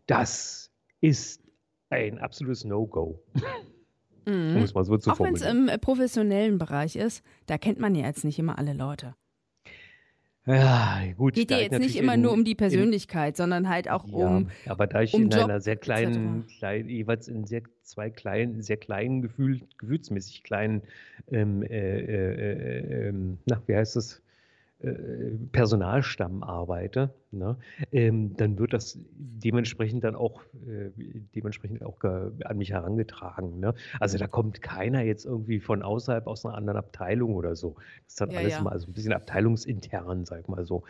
das 0.07 0.71
ist 0.99 1.43
ein 1.89 2.17
absolutes 2.19 2.65
No-Go, 2.65 3.21
Mhm. 4.25 4.57
um 4.57 4.63
es 4.63 4.73
mal 4.75 4.83
so 4.83 4.97
zu 4.97 5.11
Auch 5.11 5.19
wenn 5.19 5.33
es 5.33 5.41
im 5.41 5.67
äh, 5.67 5.77
professionellen 5.79 6.57
Bereich 6.59 6.95
ist, 6.95 7.23
da 7.47 7.57
kennt 7.57 7.79
man 7.79 7.95
ja 7.95 8.05
jetzt 8.05 8.23
nicht 8.23 8.37
immer 8.37 8.57
alle 8.59 8.73
Leute. 8.73 9.15
Ja, 10.55 11.01
gut. 11.17 11.33
Geht 11.35 11.51
ich 11.51 11.57
jetzt 11.59 11.79
nicht 11.79 11.95
immer 11.95 12.15
in- 12.15 12.21
nur 12.21 12.33
um 12.33 12.43
die 12.43 12.51
in- 12.51 12.57
Persönlichkeit, 12.57 13.37
sondern 13.37 13.69
halt 13.69 13.89
auch 13.89 14.05
Ja, 14.07 14.37
um. 14.37 14.49
aber 14.65 14.87
da 14.87 15.01
ich 15.01 15.13
um 15.13 15.23
in 15.23 15.29
Job 15.29 15.45
einer 15.45 15.61
sehr 15.61 15.77
kleinen, 15.77 16.45
klein, 16.59 16.89
jeweils 16.89 17.27
in 17.27 17.45
sehr 17.45 17.61
zwei 17.83 18.09
kleinen, 18.09 18.61
sehr 18.61 18.77
kleinen 18.77 19.21
Gefühl, 19.21 19.61
gefühlsmäßig 19.77 20.43
kleinen, 20.43 20.81
ähm, 21.31 21.63
äh, 21.63 21.99
äh, 21.99 22.05
äh, 22.05 23.07
ähm, 23.09 23.37
na, 23.45 23.61
wie 23.67 23.75
heißt 23.75 23.95
äh, 23.95 24.21
Personalstamm 25.51 26.43
arbeite, 26.43 27.13
ne, 27.31 27.57
ähm, 27.91 28.35
dann 28.35 28.57
wird 28.57 28.73
das 28.73 28.97
dementsprechend 29.13 30.03
dann 30.03 30.15
auch 30.15 30.41
äh, 30.67 30.89
dementsprechend 31.35 31.83
auch 31.83 32.03
an 32.03 32.57
mich 32.57 32.71
herangetragen. 32.71 33.59
Ne? 33.59 33.73
Also 33.99 34.17
da 34.17 34.27
kommt 34.27 34.61
keiner 34.61 35.01
jetzt 35.03 35.25
irgendwie 35.25 35.59
von 35.59 35.83
außerhalb 35.83 36.25
aus 36.27 36.45
einer 36.45 36.55
anderen 36.55 36.77
Abteilung 36.77 37.35
oder 37.35 37.55
so. 37.55 37.75
Das 38.05 38.13
ist 38.13 38.21
dann 38.21 38.31
Ja, 38.31 38.37
alles 38.39 38.53
ja. 38.53 38.61
mal 38.61 38.79
so 38.79 38.87
ein 38.87 38.93
bisschen 38.93 39.13
abteilungsintern, 39.13 40.25
sag 40.25 40.49
mal 40.49 40.65
so. 40.65 40.83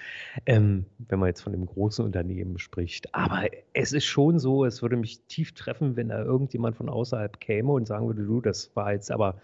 Ähm, 0.46 0.86
wenn 1.00 1.20
man 1.20 1.28
jetzt 1.28 1.42
von 1.42 1.54
einem 1.54 1.66
großen 1.66 2.06
Unternehmen 2.06 2.60
spricht. 2.60 3.14
Aber 3.14 3.44
es 3.74 3.92
ist 3.94 4.06
schon 4.06 4.40
so, 4.40 4.66
es 4.66 4.82
würde 4.82 4.96
mich 4.98 5.22
tief 5.28 5.54
treffen, 5.54 5.96
wenn 5.96 6.10
da 6.10 6.24
irgendjemand 6.24 6.76
von 6.78 6.90
außerhalb 6.90 7.40
käme 7.40 7.72
und 7.74 7.88
sagen 7.88 8.08
würde, 8.08 8.24
du, 8.24 8.42
das 8.42 8.76
war 8.76 8.94
jetzt 8.94 9.12
aber 9.12 9.42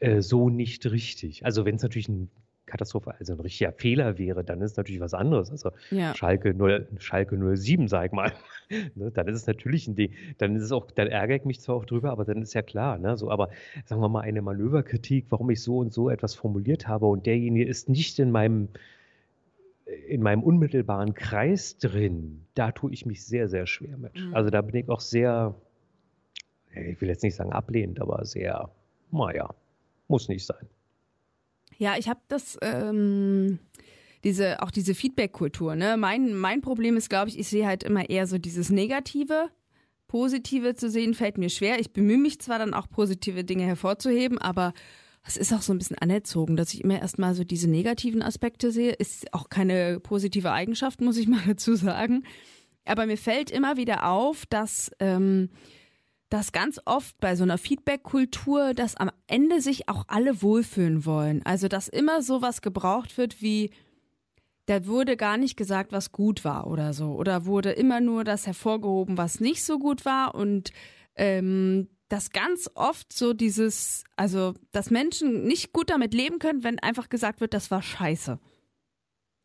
äh, 0.00 0.20
so 0.22 0.50
nicht 0.50 0.86
richtig. 0.90 1.44
Also 1.44 1.64
wenn 1.64 1.76
es 1.76 1.82
natürlich 1.82 2.08
ein 2.08 2.30
Katastrophe, 2.66 3.14
also 3.18 3.34
ein 3.34 3.40
richtiger 3.40 3.72
Fehler 3.72 4.18
wäre, 4.18 4.44
dann 4.44 4.60
ist 4.60 4.72
es 4.72 4.76
natürlich 4.76 5.00
was 5.00 5.14
anderes. 5.14 5.50
Also 5.50 5.70
Ja. 5.90 6.14
Schalke 6.14 6.54
0, 6.54 6.88
Schalke 6.98 7.36
07, 7.56 7.88
sag 7.88 8.06
ich 8.06 8.12
mal. 8.12 8.32
ne, 8.94 9.10
dann 9.10 9.28
ist 9.28 9.36
es 9.36 9.46
natürlich 9.46 9.86
ein 9.86 9.96
Ding. 9.96 10.12
Dann 10.38 10.56
ist 10.56 10.62
es 10.62 10.72
auch, 10.72 10.90
dann 10.90 11.08
ärgere 11.08 11.36
ich 11.36 11.44
mich 11.44 11.60
zwar 11.60 11.76
auch 11.76 11.84
drüber, 11.84 12.10
aber 12.10 12.24
dann 12.24 12.42
ist 12.42 12.54
ja 12.54 12.62
klar, 12.62 12.98
ne? 12.98 13.16
So, 13.16 13.30
aber 13.30 13.50
sagen 13.84 14.00
wir 14.00 14.08
mal 14.08 14.20
eine 14.20 14.42
Manöverkritik, 14.42 15.26
warum 15.28 15.50
ich 15.50 15.62
so 15.62 15.78
und 15.78 15.92
so 15.92 16.08
etwas 16.10 16.34
formuliert 16.34 16.88
habe 16.88 17.06
und 17.06 17.26
derjenige 17.26 17.68
ist 17.68 17.88
nicht 17.88 18.18
in 18.18 18.30
meinem 18.30 18.68
in 20.08 20.22
meinem 20.22 20.42
unmittelbaren 20.42 21.14
Kreis 21.14 21.76
drin, 21.76 22.46
da 22.54 22.72
tue 22.72 22.92
ich 22.92 23.04
mich 23.04 23.24
sehr, 23.24 23.48
sehr 23.48 23.66
schwer 23.66 23.96
mit. 23.98 24.14
Mhm. 24.14 24.34
Also 24.34 24.50
da 24.50 24.62
bin 24.62 24.76
ich 24.76 24.88
auch 24.88 25.00
sehr, 25.00 25.54
ich 26.74 27.00
will 27.00 27.08
jetzt 27.08 27.22
nicht 27.22 27.34
sagen 27.34 27.52
ablehnend, 27.52 28.00
aber 28.00 28.24
sehr, 28.24 28.70
naja, 29.10 29.54
muss 30.08 30.28
nicht 30.28 30.46
sein. 30.46 30.66
Ja, 31.78 31.96
ich 31.98 32.08
habe 32.08 32.20
das, 32.28 32.58
ähm, 32.62 33.58
diese, 34.24 34.62
auch 34.62 34.70
diese 34.70 34.94
Feedback-Kultur, 34.94 35.76
ne? 35.76 35.96
Mein, 35.96 36.34
mein 36.34 36.60
Problem 36.60 36.96
ist, 36.96 37.10
glaube 37.10 37.28
ich, 37.28 37.38
ich 37.38 37.48
sehe 37.48 37.66
halt 37.66 37.82
immer 37.82 38.08
eher 38.08 38.26
so 38.26 38.38
dieses 38.38 38.70
Negative. 38.70 39.50
Positive 40.08 40.74
zu 40.74 40.88
sehen 40.90 41.14
fällt 41.14 41.38
mir 41.38 41.50
schwer. 41.50 41.80
Ich 41.80 41.92
bemühe 41.92 42.18
mich 42.18 42.40
zwar 42.40 42.58
dann 42.58 42.74
auch 42.74 42.88
positive 42.88 43.44
Dinge 43.44 43.64
hervorzuheben, 43.64 44.38
aber 44.38 44.72
es 45.26 45.36
ist 45.36 45.52
auch 45.52 45.62
so 45.62 45.72
ein 45.72 45.78
bisschen 45.78 45.98
anerzogen, 45.98 46.56
dass 46.56 46.74
ich 46.74 46.84
immer 46.84 47.00
erstmal 47.00 47.34
so 47.34 47.44
diese 47.44 47.68
negativen 47.68 48.22
Aspekte 48.22 48.70
sehe. 48.70 48.92
Ist 48.92 49.32
auch 49.32 49.48
keine 49.48 49.98
positive 50.00 50.52
Eigenschaft, 50.52 51.00
muss 51.00 51.16
ich 51.16 51.26
mal 51.26 51.42
dazu 51.46 51.74
sagen. 51.74 52.24
Aber 52.84 53.06
mir 53.06 53.16
fällt 53.16 53.50
immer 53.50 53.76
wieder 53.76 54.06
auf, 54.06 54.44
dass 54.46 54.90
ähm, 55.00 55.48
dass 56.30 56.52
ganz 56.52 56.80
oft 56.84 57.18
bei 57.20 57.36
so 57.36 57.44
einer 57.44 57.58
Feedback-Kultur, 57.58 58.74
dass 58.74 58.96
am 58.96 59.10
Ende 59.26 59.60
sich 59.60 59.88
auch 59.88 60.04
alle 60.08 60.42
wohlfühlen 60.42 61.04
wollen. 61.04 61.42
Also, 61.44 61.68
dass 61.68 61.88
immer 61.88 62.22
sowas 62.22 62.62
gebraucht 62.62 63.16
wird 63.18 63.42
wie, 63.42 63.70
da 64.66 64.86
wurde 64.86 65.16
gar 65.16 65.36
nicht 65.36 65.56
gesagt, 65.56 65.92
was 65.92 66.12
gut 66.12 66.44
war 66.44 66.66
oder 66.66 66.92
so. 66.92 67.12
Oder 67.12 67.46
wurde 67.46 67.72
immer 67.72 68.00
nur 68.00 68.24
das 68.24 68.46
hervorgehoben, 68.46 69.18
was 69.18 69.40
nicht 69.40 69.64
so 69.64 69.78
gut 69.78 70.04
war. 70.04 70.34
Und 70.34 70.72
ähm, 71.16 71.88
dass 72.08 72.30
ganz 72.30 72.70
oft 72.74 73.12
so 73.12 73.32
dieses, 73.32 74.04
also, 74.16 74.54
dass 74.72 74.90
Menschen 74.90 75.44
nicht 75.44 75.72
gut 75.72 75.90
damit 75.90 76.14
leben 76.14 76.38
können, 76.38 76.64
wenn 76.64 76.78
einfach 76.78 77.08
gesagt 77.08 77.40
wird, 77.40 77.54
das 77.54 77.70
war 77.70 77.82
scheiße. 77.82 78.38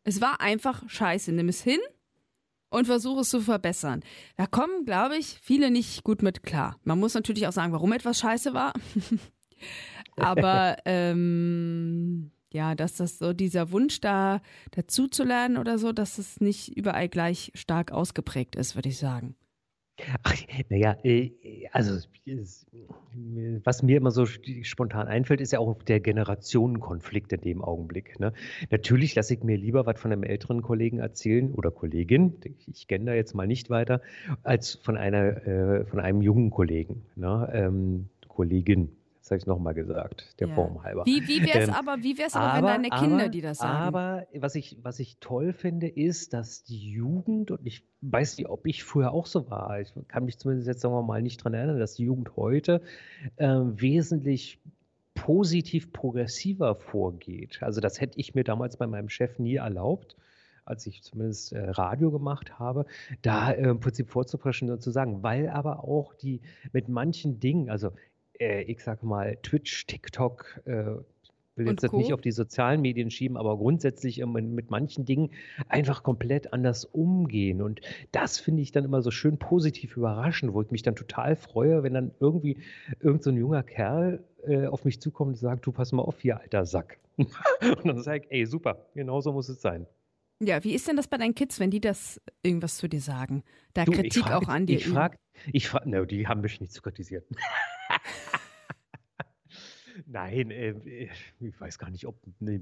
Es 0.04 0.20
war 0.20 0.40
einfach 0.40 0.82
scheiße. 0.88 1.32
Nimm 1.32 1.48
es 1.48 1.62
hin 1.62 1.80
und 2.70 2.86
versuche 2.86 3.20
es 3.20 3.28
zu 3.28 3.40
verbessern. 3.40 4.00
Da 4.36 4.46
kommen, 4.46 4.84
glaube 4.84 5.16
ich, 5.16 5.38
viele 5.42 5.70
nicht 5.70 6.04
gut 6.04 6.22
mit 6.22 6.42
klar. 6.42 6.76
Man 6.84 6.98
muss 6.98 7.14
natürlich 7.14 7.46
auch 7.46 7.52
sagen, 7.52 7.72
warum 7.72 7.92
etwas 7.92 8.18
scheiße 8.20 8.54
war. 8.54 8.72
Aber 10.16 10.76
ähm, 10.84 12.30
ja, 12.52 12.74
dass 12.74 12.96
das 12.96 13.18
so 13.18 13.32
dieser 13.32 13.70
Wunsch 13.70 14.00
da 14.00 14.40
dazu 14.72 15.08
zu 15.08 15.24
lernen 15.24 15.56
oder 15.56 15.78
so, 15.78 15.92
dass 15.92 16.18
es 16.18 16.40
nicht 16.40 16.76
überall 16.76 17.08
gleich 17.08 17.52
stark 17.54 17.92
ausgeprägt 17.92 18.56
ist, 18.56 18.74
würde 18.74 18.88
ich 18.88 18.98
sagen. 18.98 19.36
Ach, 20.22 20.36
naja, 20.68 20.96
äh, 21.02 21.30
also 21.72 22.06
was 23.64 23.82
mir 23.82 23.96
immer 23.96 24.10
so 24.10 24.26
spontan 24.26 25.08
einfällt, 25.08 25.40
ist 25.40 25.52
ja 25.52 25.58
auch 25.58 25.82
der 25.82 26.00
Generationenkonflikt 26.00 27.32
in 27.32 27.40
dem 27.40 27.62
Augenblick. 27.62 28.18
Ne? 28.20 28.32
Natürlich 28.70 29.14
lasse 29.14 29.34
ich 29.34 29.42
mir 29.42 29.56
lieber 29.56 29.86
was 29.86 30.00
von 30.00 30.12
einem 30.12 30.22
älteren 30.22 30.62
Kollegen 30.62 30.98
erzählen 30.98 31.52
oder 31.52 31.70
Kollegin, 31.70 32.40
ich 32.72 32.86
kenne 32.86 33.06
da 33.06 33.14
jetzt 33.14 33.34
mal 33.34 33.46
nicht 33.46 33.70
weiter, 33.70 34.00
als 34.42 34.76
von 34.82 34.96
einer 34.96 35.46
äh, 35.46 35.84
von 35.86 36.00
einem 36.00 36.22
jungen 36.22 36.50
Kollegen, 36.50 37.02
ne? 37.16 37.50
ähm, 37.52 38.08
Kollegin. 38.28 38.99
Das 39.20 39.30
habe 39.30 39.38
ich 39.38 39.46
nochmal 39.46 39.74
gesagt, 39.74 40.40
der 40.40 40.48
ja. 40.48 40.54
Form 40.54 40.82
halber. 40.82 41.04
Wie, 41.04 41.28
wie 41.28 41.44
wäre 41.44 41.60
es 41.60 41.68
ähm, 41.68 41.74
aber, 41.74 42.02
wie 42.02 42.16
wär's 42.16 42.34
aber, 42.34 42.54
aber, 42.54 42.68
wenn 42.68 42.82
deine 42.82 42.88
Kinder, 42.88 43.24
aber, 43.24 43.28
die 43.28 43.40
das 43.42 43.58
sagen? 43.58 43.76
Aber 43.76 44.26
was 44.34 44.54
ich, 44.54 44.78
was 44.82 44.98
ich 44.98 45.18
toll 45.20 45.52
finde, 45.52 45.88
ist, 45.88 46.32
dass 46.32 46.64
die 46.64 46.90
Jugend, 46.90 47.50
und 47.50 47.66
ich 47.66 47.84
weiß 48.00 48.38
nicht, 48.38 48.48
ob 48.48 48.66
ich 48.66 48.82
früher 48.82 49.12
auch 49.12 49.26
so 49.26 49.50
war, 49.50 49.78
ich 49.80 49.92
kann 50.08 50.24
mich 50.24 50.38
zumindest 50.38 50.68
jetzt, 50.68 50.80
sagen 50.80 50.94
wir 50.94 51.02
mal, 51.02 51.22
nicht 51.22 51.40
daran 51.40 51.54
erinnern, 51.54 51.78
dass 51.78 51.94
die 51.94 52.04
Jugend 52.04 52.36
heute 52.36 52.80
äh, 53.36 53.46
wesentlich 53.46 54.58
positiv 55.14 55.92
progressiver 55.92 56.76
vorgeht. 56.76 57.58
Also 57.62 57.82
das 57.82 58.00
hätte 58.00 58.18
ich 58.18 58.34
mir 58.34 58.44
damals 58.44 58.78
bei 58.78 58.86
meinem 58.86 59.10
Chef 59.10 59.38
nie 59.38 59.56
erlaubt 59.56 60.16
als 60.70 60.86
ich 60.86 61.02
zumindest 61.02 61.52
äh, 61.52 61.68
Radio 61.70 62.10
gemacht 62.10 62.58
habe, 62.58 62.86
da 63.22 63.50
äh, 63.50 63.70
im 63.70 63.80
Prinzip 63.80 64.08
vorzupreschen 64.08 64.70
und 64.70 64.80
zu 64.80 64.90
sagen, 64.90 65.22
weil 65.22 65.48
aber 65.48 65.84
auch 65.84 66.14
die 66.14 66.40
mit 66.72 66.88
manchen 66.88 67.40
Dingen, 67.40 67.68
also 67.70 67.92
äh, 68.40 68.62
ich 68.62 68.82
sage 68.82 69.06
mal, 69.06 69.36
Twitch, 69.42 69.86
TikTok, 69.86 70.60
äh, 70.64 70.96
will 71.56 71.68
jetzt 71.68 71.84
das 71.84 71.92
nicht 71.92 72.12
auf 72.12 72.20
die 72.20 72.32
sozialen 72.32 72.80
Medien 72.80 73.10
schieben, 73.10 73.36
aber 73.36 73.56
grundsätzlich 73.56 74.24
mit 74.24 74.70
manchen 74.70 75.04
Dingen 75.04 75.30
einfach 75.68 76.02
komplett 76.02 76.52
anders 76.52 76.84
umgehen. 76.84 77.62
Und 77.62 77.80
das 78.12 78.38
finde 78.38 78.62
ich 78.62 78.72
dann 78.72 78.84
immer 78.84 79.02
so 79.02 79.10
schön 79.10 79.38
positiv 79.38 79.96
überraschend, 79.96 80.54
wo 80.54 80.62
ich 80.62 80.70
mich 80.70 80.82
dann 80.82 80.96
total 80.96 81.36
freue, 81.36 81.82
wenn 81.82 81.94
dann 81.94 82.12
irgendwie 82.20 82.58
irgend 83.00 83.22
so 83.22 83.30
ein 83.30 83.36
junger 83.36 83.62
Kerl 83.62 84.24
äh, 84.46 84.66
auf 84.66 84.84
mich 84.84 85.00
zukommt 85.00 85.32
und 85.32 85.36
sagt, 85.36 85.66
du 85.66 85.72
pass 85.72 85.92
mal 85.92 86.02
auf 86.02 86.20
hier, 86.20 86.40
alter 86.40 86.64
Sack. 86.64 86.98
und 87.16 87.84
dann 87.84 88.02
sage 88.02 88.24
ich, 88.24 88.32
ey, 88.32 88.46
super, 88.46 88.86
genau 88.94 89.20
so 89.20 89.32
muss 89.32 89.48
es 89.48 89.60
sein. 89.60 89.86
Ja, 90.42 90.64
wie 90.64 90.74
ist 90.74 90.88
denn 90.88 90.96
das 90.96 91.06
bei 91.06 91.18
deinen 91.18 91.34
Kids, 91.34 91.60
wenn 91.60 91.70
die 91.70 91.82
das 91.82 92.18
irgendwas 92.42 92.78
zu 92.78 92.88
dir 92.88 93.00
sagen? 93.00 93.42
Da 93.74 93.84
du, 93.84 93.92
Kritik 93.92 94.22
frag, 94.22 94.42
auch 94.42 94.48
an 94.48 94.64
dir. 94.64 94.78
Ich 94.78 94.88
frage, 94.88 95.18
ich 95.52 95.68
frage, 95.68 95.90
no, 95.90 96.06
die 96.06 96.26
haben 96.26 96.40
mich 96.40 96.58
nicht 96.62 96.72
zu 96.72 96.80
kritisieren. 96.80 97.24
Nein, 100.06 100.50
äh, 100.50 101.08
ich 101.40 101.60
weiß 101.60 101.78
gar 101.78 101.90
nicht, 101.90 102.06
ob, 102.06 102.16
ne, 102.40 102.60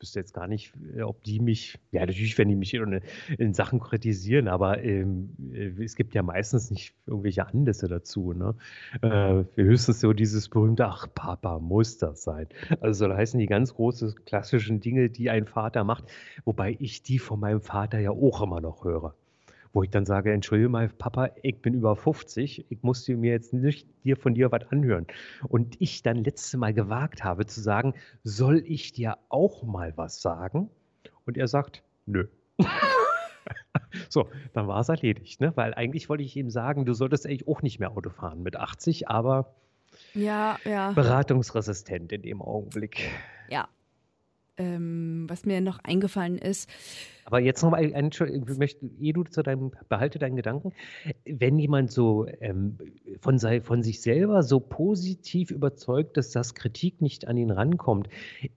wüsste 0.00 0.20
jetzt 0.20 0.34
gar 0.34 0.46
nicht, 0.48 0.72
äh, 0.96 1.02
ob 1.02 1.22
die 1.24 1.40
mich, 1.40 1.78
ja, 1.90 2.00
natürlich 2.00 2.36
werden 2.36 2.50
die 2.50 2.56
mich 2.56 2.74
in, 2.74 3.00
in 3.38 3.54
Sachen 3.54 3.80
kritisieren, 3.80 4.48
aber 4.48 4.82
ähm, 4.82 5.30
äh, 5.52 5.82
es 5.82 5.96
gibt 5.96 6.14
ja 6.14 6.22
meistens 6.22 6.70
nicht 6.70 6.94
irgendwelche 7.06 7.46
Anlässe 7.46 7.88
dazu. 7.88 8.32
Ne? 8.32 8.54
Äh, 9.02 9.44
höchstens 9.54 10.00
so 10.00 10.12
dieses 10.12 10.48
berühmte, 10.48 10.86
ach, 10.86 11.06
Papa, 11.14 11.58
muss 11.58 11.98
das 11.98 12.22
sein. 12.24 12.48
Also 12.80 13.06
soll 13.06 13.16
heißen 13.16 13.38
die 13.38 13.46
ganz 13.46 13.74
großen 13.74 14.14
klassischen 14.24 14.80
Dinge, 14.80 15.10
die 15.10 15.30
ein 15.30 15.46
Vater 15.46 15.84
macht, 15.84 16.04
wobei 16.44 16.76
ich 16.78 17.02
die 17.02 17.18
von 17.18 17.40
meinem 17.40 17.60
Vater 17.60 17.98
ja 17.98 18.10
auch 18.10 18.42
immer 18.42 18.60
noch 18.60 18.84
höre 18.84 19.14
wo 19.74 19.82
ich 19.82 19.90
dann 19.90 20.06
sage, 20.06 20.32
entschuldige 20.32 20.68
mal, 20.68 20.88
Papa, 20.88 21.30
ich 21.42 21.60
bin 21.60 21.74
über 21.74 21.96
50, 21.96 22.66
ich 22.70 22.82
musste 22.82 23.16
mir 23.16 23.32
jetzt 23.32 23.52
nicht 23.52 23.88
dir 24.04 24.16
von 24.16 24.32
dir 24.32 24.50
was 24.52 24.62
anhören. 24.70 25.06
Und 25.48 25.74
ich 25.80 26.02
dann 26.02 26.22
letzte 26.22 26.56
Mal 26.56 26.72
gewagt 26.72 27.24
habe 27.24 27.44
zu 27.44 27.60
sagen, 27.60 27.94
soll 28.22 28.62
ich 28.64 28.92
dir 28.92 29.18
auch 29.28 29.64
mal 29.64 29.92
was 29.96 30.22
sagen? 30.22 30.70
Und 31.26 31.36
er 31.36 31.48
sagt, 31.48 31.82
nö. 32.06 32.28
so, 34.08 34.28
dann 34.52 34.68
war 34.68 34.80
es 34.80 34.88
erledigt, 34.88 35.40
ne? 35.40 35.52
Weil 35.56 35.74
eigentlich 35.74 36.08
wollte 36.08 36.22
ich 36.22 36.36
ihm 36.36 36.50
sagen, 36.50 36.84
du 36.84 36.94
solltest 36.94 37.26
eigentlich 37.26 37.48
auch 37.48 37.60
nicht 37.60 37.80
mehr 37.80 37.90
Auto 37.90 38.10
fahren 38.10 38.44
mit 38.44 38.56
80, 38.56 39.08
aber 39.08 39.54
ja, 40.14 40.56
ja. 40.64 40.92
beratungsresistent 40.92 42.12
in 42.12 42.22
dem 42.22 42.40
Augenblick. 42.42 43.10
Ja, 43.48 43.68
ähm, 44.56 45.26
was 45.28 45.44
mir 45.44 45.60
noch 45.60 45.78
eingefallen 45.82 46.38
ist. 46.38 46.68
Aber 47.24 47.40
jetzt 47.40 47.62
noch 47.62 47.70
mal, 47.70 47.82
ich 47.82 48.58
möchte, 48.58 48.86
eh 49.00 49.12
du 49.12 49.24
zu 49.24 49.42
deinem, 49.42 49.72
behalte 49.88 50.18
deinen 50.18 50.36
Gedanken, 50.36 50.72
wenn 51.24 51.58
jemand 51.58 51.90
so 51.90 52.26
ähm, 52.40 52.76
von, 53.20 53.38
sei, 53.38 53.62
von 53.62 53.82
sich 53.82 54.02
selber 54.02 54.42
so 54.42 54.60
positiv 54.60 55.50
überzeugt 55.50 56.16
dass 56.16 56.30
Kritik 56.54 57.00
nicht 57.00 57.26
an 57.26 57.36
ihn 57.36 57.50
rankommt, 57.50 58.08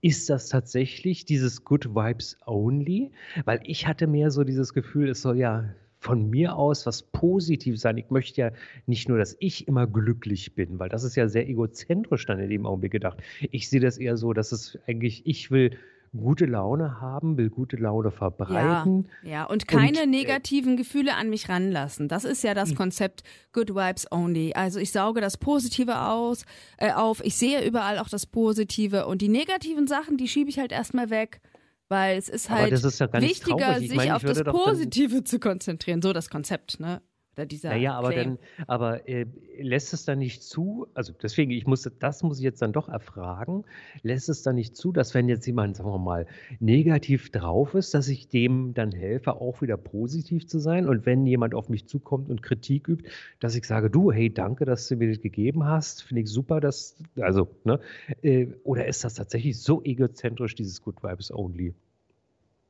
ist 0.02 0.28
das 0.28 0.48
tatsächlich 0.48 1.24
dieses 1.24 1.64
Good 1.64 1.94
Vibes 1.94 2.36
Only? 2.46 3.12
Weil 3.44 3.60
ich 3.64 3.86
hatte 3.86 4.06
mehr 4.06 4.30
so 4.30 4.44
dieses 4.44 4.74
Gefühl, 4.74 5.08
es 5.08 5.22
soll 5.22 5.38
ja 5.38 5.70
von 6.00 6.30
mir 6.30 6.56
aus 6.56 6.86
was 6.86 7.02
Positives 7.02 7.80
sein. 7.80 7.98
Ich 7.98 8.10
möchte 8.10 8.40
ja 8.40 8.50
nicht 8.86 9.08
nur, 9.08 9.18
dass 9.18 9.36
ich 9.40 9.66
immer 9.66 9.86
glücklich 9.86 10.54
bin, 10.54 10.78
weil 10.78 10.88
das 10.88 11.04
ist 11.04 11.16
ja 11.16 11.28
sehr 11.28 11.48
egozentrisch 11.48 12.26
dann 12.26 12.38
in 12.38 12.50
dem 12.50 12.66
Augenblick 12.66 12.92
gedacht. 12.92 13.18
Ich 13.50 13.68
sehe 13.68 13.80
das 13.80 13.98
eher 13.98 14.16
so, 14.16 14.32
dass 14.32 14.52
es 14.52 14.78
eigentlich, 14.86 15.26
ich 15.26 15.50
will 15.50 15.76
gute 16.16 16.46
Laune 16.46 17.00
haben, 17.00 17.36
will 17.36 17.50
gute 17.50 17.76
Laune 17.76 18.10
verbreiten. 18.10 19.08
Ja, 19.22 19.30
ja. 19.30 19.44
und 19.44 19.68
keine 19.68 19.98
und, 19.98 20.04
äh, 20.04 20.06
negativen 20.06 20.76
Gefühle 20.76 21.14
an 21.14 21.30
mich 21.30 21.48
ranlassen. 21.48 22.08
Das 22.08 22.24
ist 22.24 22.42
ja 22.42 22.54
das 22.54 22.70
hm. 22.70 22.76
Konzept 22.76 23.22
Good 23.52 23.70
Vibes 23.70 24.10
Only. 24.10 24.52
Also 24.54 24.80
ich 24.80 24.92
sauge 24.92 25.20
das 25.20 25.36
Positive 25.36 26.00
aus, 26.00 26.44
äh, 26.78 26.92
auf, 26.92 27.22
ich 27.24 27.36
sehe 27.36 27.66
überall 27.66 27.98
auch 27.98 28.08
das 28.08 28.26
Positive 28.26 29.06
und 29.06 29.20
die 29.20 29.28
negativen 29.28 29.86
Sachen, 29.86 30.16
die 30.16 30.28
schiebe 30.28 30.48
ich 30.50 30.58
halt 30.58 30.72
erstmal 30.72 31.10
weg. 31.10 31.40
Weil 31.88 32.18
es 32.18 32.28
ist 32.28 32.50
halt 32.50 32.72
ist 32.72 33.00
ja 33.00 33.12
wichtiger, 33.14 33.78
sich 33.78 33.94
meine, 33.94 34.14
auf 34.14 34.22
das 34.22 34.42
Positive 34.44 35.24
zu 35.24 35.38
konzentrieren. 35.38 36.02
So 36.02 36.12
das 36.12 36.28
Konzept, 36.28 36.80
ne? 36.80 37.00
Dieser 37.46 37.70
naja, 37.70 37.94
aber 37.94 38.12
Claim. 38.12 38.38
dann, 38.56 38.66
aber 38.66 39.08
äh, 39.08 39.26
lässt 39.58 39.92
es 39.92 40.04
dann 40.04 40.18
nicht 40.18 40.42
zu, 40.42 40.86
also 40.94 41.12
deswegen, 41.12 41.50
ich 41.50 41.66
muss, 41.66 41.88
das 41.98 42.22
muss 42.22 42.38
ich 42.38 42.44
jetzt 42.44 42.62
dann 42.62 42.72
doch 42.72 42.88
erfragen, 42.88 43.64
lässt 44.02 44.28
es 44.28 44.42
dann 44.42 44.56
nicht 44.56 44.76
zu, 44.76 44.92
dass 44.92 45.14
wenn 45.14 45.28
jetzt 45.28 45.46
jemand, 45.46 45.76
sagen 45.76 45.90
wir 45.90 45.98
mal, 45.98 46.26
negativ 46.60 47.30
drauf 47.30 47.74
ist, 47.74 47.94
dass 47.94 48.08
ich 48.08 48.28
dem 48.28 48.74
dann 48.74 48.92
helfe, 48.92 49.34
auch 49.40 49.62
wieder 49.62 49.76
positiv 49.76 50.46
zu 50.46 50.58
sein 50.58 50.88
und 50.88 51.06
wenn 51.06 51.26
jemand 51.26 51.54
auf 51.54 51.68
mich 51.68 51.86
zukommt 51.86 52.30
und 52.30 52.42
Kritik 52.42 52.88
übt, 52.88 53.08
dass 53.40 53.54
ich 53.54 53.64
sage, 53.64 53.90
du, 53.90 54.12
hey, 54.12 54.32
danke, 54.32 54.64
dass 54.64 54.88
du 54.88 54.96
mir 54.96 55.08
das 55.08 55.20
gegeben 55.20 55.64
hast, 55.64 56.02
finde 56.02 56.22
ich 56.22 56.28
super, 56.28 56.60
dass, 56.60 56.96
also, 57.20 57.48
ne, 57.64 57.80
äh, 58.22 58.46
oder 58.64 58.86
ist 58.86 59.04
das 59.04 59.14
tatsächlich 59.14 59.58
so 59.58 59.82
egozentrisch, 59.82 60.54
dieses 60.54 60.82
Good 60.82 61.02
Vibes 61.02 61.30
Only? 61.32 61.74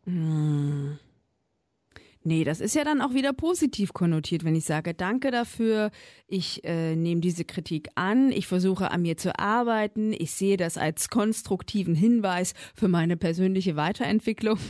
Hm. 0.05 0.99
Nee, 2.25 2.45
das 2.45 2.61
ist 2.61 2.75
ja 2.75 2.85
dann 2.85 3.01
auch 3.01 3.15
wieder 3.15 3.33
positiv 3.33 3.93
konnotiert, 3.93 4.45
wenn 4.45 4.57
ich 4.57 4.65
sage, 4.65 4.93
danke 4.93 5.31
dafür, 5.31 5.91
ich 6.27 6.65
äh, 6.65 6.97
nehme 6.97 7.21
diese 7.21 7.45
Kritik 7.45 7.89
an, 7.95 8.33
ich 8.33 8.47
versuche 8.47 8.91
an 8.91 9.03
mir 9.03 9.17
zu 9.17 9.39
arbeiten, 9.39 10.13
ich 10.13 10.33
sehe 10.33 10.57
das 10.57 10.79
als 10.79 11.11
konstruktiven 11.11 11.95
Hinweis 11.95 12.55
für 12.75 12.89
meine 12.89 13.17
persönliche 13.17 13.77
Weiterentwicklung. 13.77 14.59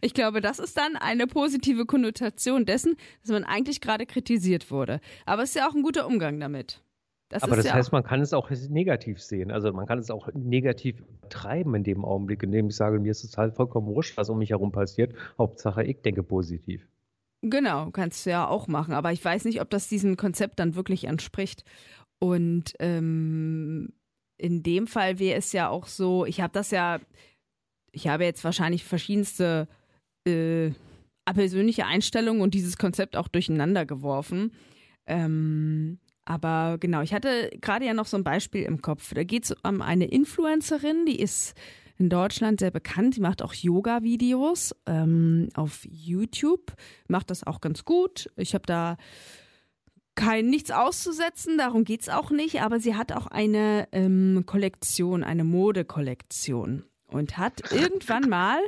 Ich 0.00 0.14
glaube, 0.14 0.40
das 0.40 0.58
ist 0.58 0.78
dann 0.78 0.96
eine 0.96 1.26
positive 1.26 1.84
Konnotation 1.84 2.64
dessen, 2.64 2.96
dass 3.20 3.30
man 3.30 3.44
eigentlich 3.44 3.82
gerade 3.82 4.06
kritisiert 4.06 4.70
wurde. 4.70 5.00
Aber 5.26 5.42
es 5.42 5.50
ist 5.50 5.56
ja 5.56 5.68
auch 5.68 5.74
ein 5.74 5.82
guter 5.82 6.06
Umgang 6.06 6.40
damit. 6.40 6.80
Das 7.28 7.42
Aber 7.42 7.56
das 7.56 7.66
ja 7.66 7.74
heißt, 7.74 7.90
man 7.90 8.04
kann 8.04 8.20
es 8.20 8.32
auch 8.32 8.50
negativ 8.68 9.20
sehen. 9.20 9.50
Also 9.50 9.72
man 9.72 9.86
kann 9.86 9.98
es 9.98 10.10
auch 10.10 10.28
negativ 10.32 11.02
treiben 11.28 11.74
in 11.74 11.82
dem 11.82 12.04
Augenblick, 12.04 12.42
in 12.44 12.52
dem 12.52 12.68
ich 12.68 12.76
sage, 12.76 13.00
mir 13.00 13.10
ist 13.10 13.24
es 13.24 13.36
halt 13.36 13.54
vollkommen 13.54 13.88
wurscht, 13.88 14.16
was 14.16 14.30
um 14.30 14.38
mich 14.38 14.50
herum 14.50 14.70
passiert. 14.70 15.12
Hauptsache, 15.36 15.82
ich 15.82 16.02
denke 16.02 16.22
positiv. 16.22 16.86
Genau, 17.42 17.90
kannst 17.90 18.26
du 18.26 18.30
ja 18.30 18.46
auch 18.46 18.68
machen. 18.68 18.94
Aber 18.94 19.12
ich 19.12 19.24
weiß 19.24 19.44
nicht, 19.44 19.60
ob 19.60 19.70
das 19.70 19.88
diesem 19.88 20.16
Konzept 20.16 20.60
dann 20.60 20.76
wirklich 20.76 21.04
entspricht. 21.04 21.64
Und 22.20 22.74
ähm, 22.78 23.92
in 24.38 24.62
dem 24.62 24.86
Fall 24.86 25.18
wäre 25.18 25.38
es 25.38 25.52
ja 25.52 25.68
auch 25.68 25.86
so, 25.86 26.26
ich 26.26 26.40
habe 26.40 26.52
das 26.52 26.70
ja, 26.70 27.00
ich 27.90 28.08
habe 28.08 28.24
jetzt 28.24 28.44
wahrscheinlich 28.44 28.84
verschiedenste 28.84 29.68
äh, 30.26 30.70
persönliche 31.24 31.86
Einstellungen 31.86 32.42
und 32.42 32.54
dieses 32.54 32.78
Konzept 32.78 33.16
auch 33.16 33.28
durcheinander 33.28 33.84
geworfen. 33.84 34.52
Ähm, 35.06 35.98
aber 36.26 36.76
genau, 36.78 37.00
ich 37.00 37.14
hatte 37.14 37.50
gerade 37.60 37.86
ja 37.86 37.94
noch 37.94 38.06
so 38.06 38.16
ein 38.16 38.24
Beispiel 38.24 38.64
im 38.64 38.82
Kopf. 38.82 39.14
Da 39.14 39.24
geht 39.24 39.44
es 39.44 39.54
um 39.62 39.80
eine 39.80 40.06
Influencerin, 40.06 41.06
die 41.06 41.20
ist 41.20 41.54
in 41.98 42.10
Deutschland 42.10 42.60
sehr 42.60 42.72
bekannt. 42.72 43.16
Die 43.16 43.20
macht 43.20 43.42
auch 43.42 43.54
Yoga-Videos 43.54 44.74
ähm, 44.86 45.48
auf 45.54 45.86
YouTube, 45.88 46.74
macht 47.08 47.30
das 47.30 47.46
auch 47.46 47.60
ganz 47.60 47.84
gut. 47.84 48.28
Ich 48.36 48.54
habe 48.54 48.66
da 48.66 48.96
kein 50.16 50.48
nichts 50.48 50.70
auszusetzen, 50.70 51.58
darum 51.58 51.84
geht 51.84 52.00
es 52.00 52.08
auch 52.08 52.30
nicht, 52.30 52.60
aber 52.62 52.80
sie 52.80 52.96
hat 52.96 53.12
auch 53.12 53.26
eine 53.26 53.86
ähm, 53.92 54.44
Kollektion, 54.46 55.22
eine 55.22 55.44
Modekollektion 55.44 56.84
und 57.06 57.38
hat 57.38 57.62
irgendwann 57.72 58.28
mal 58.28 58.58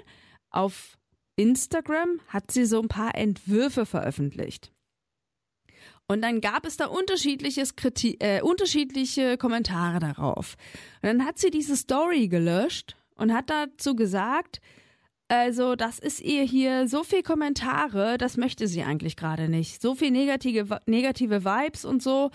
auf 0.51 0.97
Instagram 1.37 2.21
hat 2.29 2.51
sie 2.51 2.67
so 2.67 2.81
ein 2.81 2.89
paar 2.89 3.15
Entwürfe 3.15 3.87
veröffentlicht. 3.87 4.73
Und 6.09 6.23
dann 6.23 6.41
gab 6.41 6.65
es 6.67 6.77
da 6.79 6.87
unterschiedliches 6.87 7.77
Kriti 7.77 8.17
äh, 8.21 8.41
unterschiedliche 8.41 9.37
Kommentare 9.37 9.99
darauf. 9.99 10.57
Und 11.03 11.09
dann 11.09 11.25
hat 11.25 11.39
sie 11.39 11.51
diese 11.51 11.77
Story 11.77 12.29
gelöscht 12.29 12.97
und 13.17 13.33
hat 13.33 13.51
dazu 13.51 13.95
gesagt, 13.95 14.61
Also, 15.31 15.77
das 15.77 15.99
ist 15.99 16.21
ihr 16.23 16.43
hier 16.43 16.89
so 16.89 17.05
viel 17.05 17.23
Kommentare, 17.23 18.17
das 18.17 18.39
möchte 18.39 18.67
sie 18.67 18.83
eigentlich 18.83 19.15
gerade 19.15 19.51
nicht. 19.51 19.83
So 19.83 19.95
viel 19.95 20.11
negative, 20.11 20.81
negative 20.87 21.45
Vibes 21.45 21.85
und 21.85 22.03
so. 22.03 22.31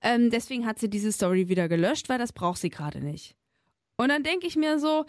Ähm, 0.00 0.30
deswegen 0.30 0.64
hat 0.64 0.78
sie 0.78 0.88
diese 0.88 1.10
Story 1.10 1.48
wieder 1.48 1.68
gelöscht, 1.68 2.08
weil 2.08 2.18
das 2.20 2.32
braucht 2.32 2.60
sie 2.60 2.70
gerade 2.70 3.00
nicht. 3.00 3.34
Und 3.96 4.10
dann 4.10 4.22
denke 4.22 4.46
ich 4.46 4.54
mir 4.54 4.78
so, 4.78 5.04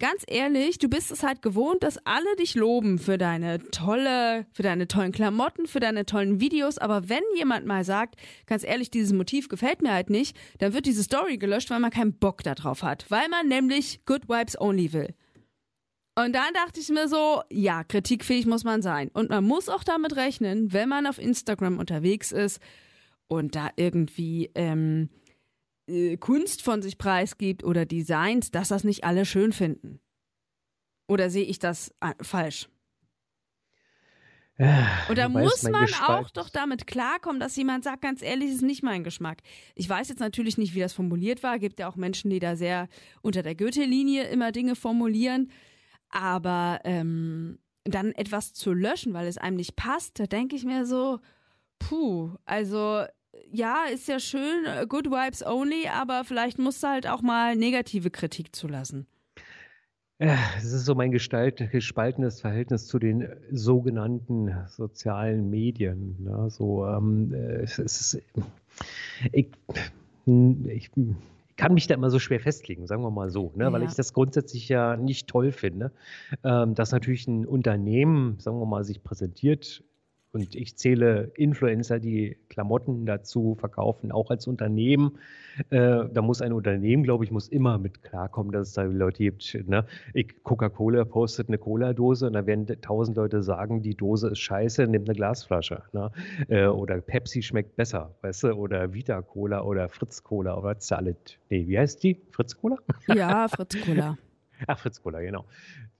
ganz 0.00 0.24
ehrlich, 0.26 0.78
du 0.78 0.88
bist 0.88 1.12
es 1.12 1.22
halt 1.22 1.42
gewohnt, 1.42 1.84
dass 1.84 2.04
alle 2.04 2.34
dich 2.36 2.56
loben 2.56 2.98
für 2.98 3.18
deine 3.18 3.60
tolle, 3.70 4.46
für 4.52 4.64
deine 4.64 4.88
tollen 4.88 5.12
Klamotten, 5.12 5.66
für 5.66 5.78
deine 5.78 6.04
tollen 6.06 6.40
Videos. 6.40 6.78
Aber 6.78 7.08
wenn 7.08 7.22
jemand 7.36 7.66
mal 7.66 7.84
sagt, 7.84 8.16
ganz 8.46 8.64
ehrlich, 8.64 8.90
dieses 8.90 9.12
Motiv 9.12 9.48
gefällt 9.48 9.82
mir 9.82 9.92
halt 9.92 10.10
nicht, 10.10 10.36
dann 10.58 10.72
wird 10.72 10.86
diese 10.86 11.04
Story 11.04 11.38
gelöscht, 11.38 11.70
weil 11.70 11.78
man 11.78 11.92
keinen 11.92 12.18
Bock 12.18 12.42
darauf 12.42 12.82
hat. 12.82 13.04
Weil 13.10 13.28
man 13.28 13.46
nämlich 13.46 14.04
Good 14.06 14.28
Vibes 14.28 14.60
Only 14.60 14.92
will. 14.92 15.14
Und 16.16 16.34
dann 16.34 16.52
dachte 16.54 16.80
ich 16.80 16.88
mir 16.88 17.06
so, 17.06 17.42
ja, 17.50 17.84
kritikfähig 17.84 18.46
muss 18.46 18.64
man 18.64 18.82
sein. 18.82 19.10
Und 19.12 19.30
man 19.30 19.44
muss 19.44 19.68
auch 19.68 19.84
damit 19.84 20.16
rechnen, 20.16 20.72
wenn 20.72 20.88
man 20.88 21.06
auf 21.06 21.18
Instagram 21.18 21.78
unterwegs 21.78 22.32
ist 22.32 22.60
und 23.28 23.54
da 23.54 23.70
irgendwie 23.76 24.50
ähm, 24.54 25.08
äh, 25.90 26.16
Kunst 26.16 26.62
von 26.62 26.82
sich 26.82 26.98
preisgibt 26.98 27.64
oder 27.64 27.84
Designs, 27.84 28.50
dass 28.50 28.68
das 28.68 28.84
nicht 28.84 29.04
alle 29.04 29.24
schön 29.24 29.52
finden. 29.52 30.00
Oder 31.08 31.28
sehe 31.30 31.44
ich 31.44 31.58
das 31.58 31.94
äh, 32.00 32.14
falsch? 32.22 32.68
Und 35.08 35.16
da 35.16 35.30
muss 35.30 35.62
man 35.62 35.86
Gespalt. 35.86 36.26
auch 36.26 36.30
doch 36.30 36.50
damit 36.50 36.86
klarkommen, 36.86 37.40
dass 37.40 37.56
jemand 37.56 37.82
sagt, 37.82 38.02
ganz 38.02 38.20
ehrlich, 38.20 38.50
ist 38.50 38.60
nicht 38.60 38.82
mein 38.82 39.04
Geschmack. 39.04 39.38
Ich 39.74 39.88
weiß 39.88 40.10
jetzt 40.10 40.18
natürlich 40.20 40.58
nicht, 40.58 40.74
wie 40.74 40.80
das 40.80 40.92
formuliert 40.92 41.42
war. 41.42 41.58
Gibt 41.58 41.80
ja 41.80 41.88
auch 41.88 41.96
Menschen, 41.96 42.30
die 42.30 42.40
da 42.40 42.56
sehr 42.56 42.88
unter 43.22 43.42
der 43.42 43.54
Goethe-Linie 43.54 44.24
immer 44.24 44.52
Dinge 44.52 44.76
formulieren. 44.76 45.50
Aber 46.10 46.80
ähm, 46.84 47.58
dann 47.84 48.12
etwas 48.12 48.52
zu 48.52 48.74
löschen, 48.74 49.14
weil 49.14 49.26
es 49.26 49.38
einem 49.38 49.56
nicht 49.56 49.76
passt, 49.76 50.20
da 50.20 50.26
denke 50.26 50.56
ich 50.56 50.64
mir 50.64 50.84
so, 50.84 51.20
puh, 51.78 52.34
also 52.44 53.04
ja, 53.52 53.84
ist 53.92 54.08
ja 54.08 54.18
schön, 54.18 54.64
äh, 54.66 54.86
good 54.88 55.06
vibes 55.06 55.44
only, 55.44 55.88
aber 55.88 56.24
vielleicht 56.24 56.58
musst 56.58 56.82
du 56.82 56.88
halt 56.88 57.06
auch 57.06 57.22
mal 57.22 57.56
negative 57.56 58.10
Kritik 58.10 58.54
zulassen. 58.54 59.06
Es 60.18 60.64
ist 60.64 60.84
so 60.84 60.94
mein 60.94 61.12
Gestalt, 61.12 61.70
gespaltenes 61.70 62.42
Verhältnis 62.42 62.86
zu 62.86 62.98
den 62.98 63.26
sogenannten 63.50 64.54
sozialen 64.68 65.48
Medien. 65.48 66.16
Ne? 66.22 66.50
So, 66.50 66.86
ähm, 66.86 67.32
es 67.32 67.78
ist, 67.78 68.20
ich, 69.32 69.48
ich, 70.66 70.90
kann 71.56 71.74
mich 71.74 71.86
da 71.86 71.94
immer 71.94 72.10
so 72.10 72.18
schwer 72.18 72.40
festlegen, 72.40 72.86
sagen 72.86 73.02
wir 73.02 73.10
mal 73.10 73.30
so, 73.30 73.52
ne? 73.54 73.64
Ja. 73.64 73.72
weil 73.72 73.82
ich 73.82 73.92
das 73.92 74.14
grundsätzlich 74.14 74.68
ja 74.68 74.96
nicht 74.96 75.28
toll 75.28 75.52
finde, 75.52 75.92
ähm, 76.42 76.74
dass 76.74 76.90
natürlich 76.90 77.26
ein 77.26 77.44
Unternehmen, 77.44 78.38
sagen 78.38 78.58
wir 78.58 78.66
mal, 78.66 78.82
sich 78.82 79.02
präsentiert 79.02 79.84
und 80.32 80.54
ich 80.54 80.76
zähle 80.76 81.32
Influencer, 81.34 81.98
die 81.98 82.36
Klamotten 82.48 83.04
dazu 83.04 83.56
verkaufen, 83.56 84.12
auch 84.12 84.30
als 84.30 84.46
Unternehmen. 84.46 85.18
Äh, 85.70 86.04
da 86.12 86.22
muss 86.22 86.40
ein 86.40 86.52
Unternehmen, 86.52 87.02
glaube 87.02 87.24
ich, 87.24 87.32
muss 87.32 87.48
immer 87.48 87.78
mit 87.78 88.02
klarkommen, 88.02 88.52
dass 88.52 88.68
es 88.68 88.74
da 88.74 88.82
Leute 88.82 89.18
gibt. 89.18 89.58
Ne? 89.66 89.84
Coca-Cola 90.44 91.04
postet 91.04 91.48
eine 91.48 91.58
Cola-Dose 91.58 92.28
und 92.28 92.34
da 92.34 92.46
werden 92.46 92.66
tausend 92.80 93.16
Leute 93.16 93.42
sagen, 93.42 93.82
die 93.82 93.94
Dose 93.94 94.28
ist 94.28 94.38
scheiße, 94.38 94.86
nimm 94.86 95.04
eine 95.04 95.14
Glasflasche. 95.14 95.82
Ne? 95.92 96.12
Äh, 96.48 96.66
oder 96.66 97.00
Pepsi 97.00 97.42
schmeckt 97.42 97.74
besser, 97.74 98.14
weißt 98.22 98.44
du? 98.44 98.52
Oder 98.52 98.92
Vita-Cola 98.92 99.62
oder 99.62 99.88
Fritz-Cola 99.88 100.56
oder 100.56 100.78
Zalit. 100.78 101.38
Nee, 101.48 101.66
wie 101.66 101.78
heißt 101.78 102.02
die? 102.04 102.20
Fritz-Cola? 102.30 102.76
Ja, 103.08 103.48
Fritz-Cola. 103.48 104.16
Ach, 104.66 104.78
Fritz 104.78 105.02
Cola, 105.02 105.20
genau. 105.20 105.44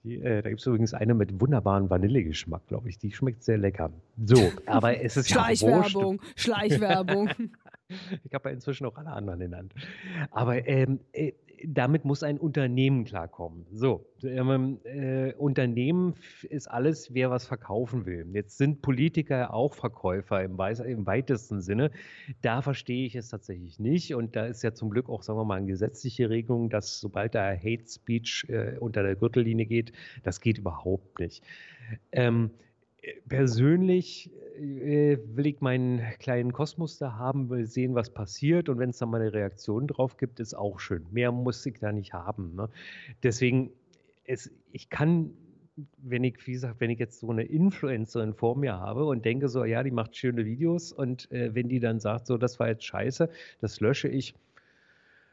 Die, 0.03 0.15
äh, 0.15 0.41
da 0.41 0.49
gibt 0.49 0.61
es 0.61 0.67
übrigens 0.67 0.93
eine 0.93 1.13
mit 1.13 1.39
wunderbaren 1.39 1.89
Vanillegeschmack, 1.89 2.67
glaube 2.67 2.89
ich. 2.89 2.97
Die 2.97 3.11
schmeckt 3.11 3.43
sehr 3.43 3.57
lecker. 3.57 3.91
So, 4.23 4.51
aber 4.65 4.99
es 4.99 5.15
ist 5.15 5.29
ja 5.29 5.35
Schleichwerbung, 5.35 6.21
Schleichwerbung. 6.35 7.29
ich 8.23 8.33
habe 8.33 8.49
ja 8.49 8.55
inzwischen 8.55 8.85
auch 8.87 8.97
alle 8.97 9.11
anderen 9.11 9.39
genannt. 9.39 9.73
Aber 10.31 10.67
ähm, 10.67 11.01
äh, 11.13 11.33
damit 11.67 12.05
muss 12.05 12.23
ein 12.23 12.37
Unternehmen 12.37 13.05
klarkommen. 13.05 13.65
So, 13.71 14.05
ähm, 14.23 14.79
äh, 14.83 15.33
Unternehmen 15.33 16.15
ist 16.43 16.67
alles, 16.67 17.13
wer 17.13 17.29
was 17.29 17.45
verkaufen 17.45 18.05
will. 18.05 18.27
Jetzt 18.33 18.57
sind 18.57 18.81
Politiker 18.81 19.53
auch 19.53 19.73
Verkäufer 19.73 20.43
im, 20.43 20.57
im, 20.85 21.05
weitesten 21.05 21.61
Sinne. 21.61 21.91
Da 22.41 22.61
verstehe 22.61 23.05
ich 23.05 23.15
es 23.15 23.29
tatsächlich 23.29 23.79
nicht. 23.79 24.13
Und 24.15 24.35
da 24.35 24.45
ist 24.45 24.63
ja 24.63 24.73
zum 24.73 24.89
Glück 24.89 25.09
auch, 25.09 25.23
sagen 25.23 25.39
wir 25.39 25.45
mal, 25.45 25.57
eine 25.57 25.67
gesetzliche 25.67 26.29
Regelung, 26.29 26.69
dass 26.69 26.99
sobald 26.99 27.35
da 27.35 27.51
Hate 27.51 27.87
Speech 27.87 28.45
äh, 28.49 28.77
unter 28.79 29.03
der 29.03 29.15
Gürtellinie 29.15 29.65
geht, 29.65 29.91
das 30.23 30.41
geht 30.41 30.57
überhaupt 30.57 31.19
nicht. 31.19 31.43
Ähm, 32.11 32.51
persönlich 33.27 34.31
äh, 34.57 35.17
will 35.25 35.47
ich 35.47 35.61
meinen 35.61 36.01
kleinen 36.19 36.53
Kosmos 36.53 36.97
da 36.97 37.15
haben, 37.15 37.49
will 37.49 37.65
sehen, 37.65 37.95
was 37.95 38.11
passiert 38.11 38.69
und 38.69 38.77
wenn 38.77 38.91
es 38.91 38.99
dann 38.99 39.09
mal 39.09 39.21
eine 39.21 39.33
Reaktion 39.33 39.87
drauf 39.87 40.17
gibt, 40.17 40.39
ist 40.39 40.53
auch 40.53 40.79
schön. 40.79 41.05
Mehr 41.11 41.31
muss 41.31 41.65
ich 41.65 41.79
da 41.79 41.91
nicht 41.91 42.13
haben. 42.13 42.55
Ne? 42.55 42.69
Deswegen, 43.23 43.71
es, 44.25 44.51
ich 44.71 44.89
kann, 44.89 45.31
wenn 45.97 46.23
ich, 46.23 46.45
wie 46.45 46.53
gesagt, 46.53 46.79
wenn 46.79 46.91
ich 46.91 46.99
jetzt 46.99 47.19
so 47.19 47.31
eine 47.31 47.43
Influencerin 47.43 48.33
vor 48.33 48.55
mir 48.55 48.79
habe 48.79 49.05
und 49.05 49.25
denke 49.25 49.47
so, 49.47 49.65
ja, 49.65 49.81
die 49.81 49.91
macht 49.91 50.15
schöne 50.15 50.45
Videos 50.45 50.91
und 50.91 51.31
äh, 51.31 51.55
wenn 51.55 51.69
die 51.69 51.79
dann 51.79 51.99
sagt, 51.99 52.27
so, 52.27 52.37
das 52.37 52.59
war 52.59 52.67
jetzt 52.67 52.85
scheiße, 52.85 53.29
das 53.61 53.79
lösche 53.79 54.09
ich, 54.09 54.35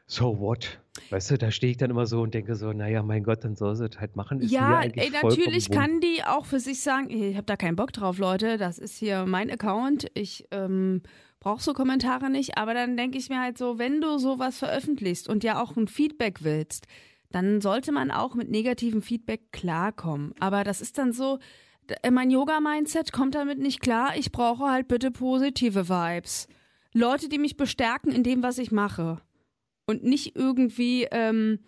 so 0.09 0.39
what? 0.39 0.79
Weißt 1.11 1.31
du, 1.31 1.37
da 1.37 1.51
stehe 1.51 1.71
ich 1.71 1.77
dann 1.77 1.91
immer 1.91 2.07
so 2.07 2.21
und 2.21 2.33
denke 2.33 2.55
so, 2.55 2.73
naja, 2.73 3.03
mein 3.03 3.23
Gott, 3.23 3.43
dann 3.43 3.55
soll 3.55 3.75
sie 3.75 3.85
es 3.85 3.99
halt 3.99 4.15
machen. 4.15 4.41
Ist 4.41 4.51
ja, 4.51 4.81
ey, 4.81 5.11
natürlich 5.11 5.69
kann 5.69 6.01
die 6.01 6.23
auch 6.23 6.45
für 6.45 6.59
sich 6.59 6.81
sagen, 6.81 7.09
ich 7.09 7.35
habe 7.35 7.45
da 7.45 7.55
keinen 7.55 7.75
Bock 7.75 7.93
drauf, 7.93 8.17
Leute, 8.17 8.57
das 8.57 8.79
ist 8.79 8.97
hier 8.97 9.25
mein 9.25 9.49
Account, 9.51 10.07
ich 10.15 10.47
ähm, 10.51 11.03
brauche 11.39 11.61
so 11.61 11.73
Kommentare 11.73 12.29
nicht, 12.29 12.57
aber 12.57 12.73
dann 12.73 12.97
denke 12.97 13.17
ich 13.17 13.29
mir 13.29 13.39
halt 13.39 13.57
so, 13.57 13.77
wenn 13.77 14.01
du 14.01 14.17
sowas 14.17 14.57
veröffentlichst 14.57 15.29
und 15.29 15.43
ja 15.43 15.61
auch 15.61 15.77
ein 15.77 15.87
Feedback 15.87 16.43
willst, 16.43 16.87
dann 17.31 17.61
sollte 17.61 17.91
man 17.91 18.09
auch 18.09 18.33
mit 18.33 18.49
negativem 18.49 19.03
Feedback 19.03 19.51
klarkommen. 19.51 20.33
Aber 20.39 20.63
das 20.63 20.81
ist 20.81 20.97
dann 20.97 21.13
so, 21.13 21.37
mein 22.09 22.31
Yoga-Mindset 22.31 23.11
kommt 23.11 23.35
damit 23.35 23.59
nicht 23.59 23.79
klar, 23.79 24.17
ich 24.17 24.31
brauche 24.31 24.65
halt 24.65 24.87
bitte 24.87 25.11
positive 25.11 25.87
Vibes. 25.87 26.47
Leute, 26.93 27.29
die 27.29 27.37
mich 27.37 27.55
bestärken 27.55 28.11
in 28.11 28.23
dem, 28.23 28.41
was 28.41 28.57
ich 28.57 28.71
mache 28.71 29.21
und 29.89 30.03
nicht 30.03 30.35
irgendwie 30.35 31.07
ähm, 31.11 31.59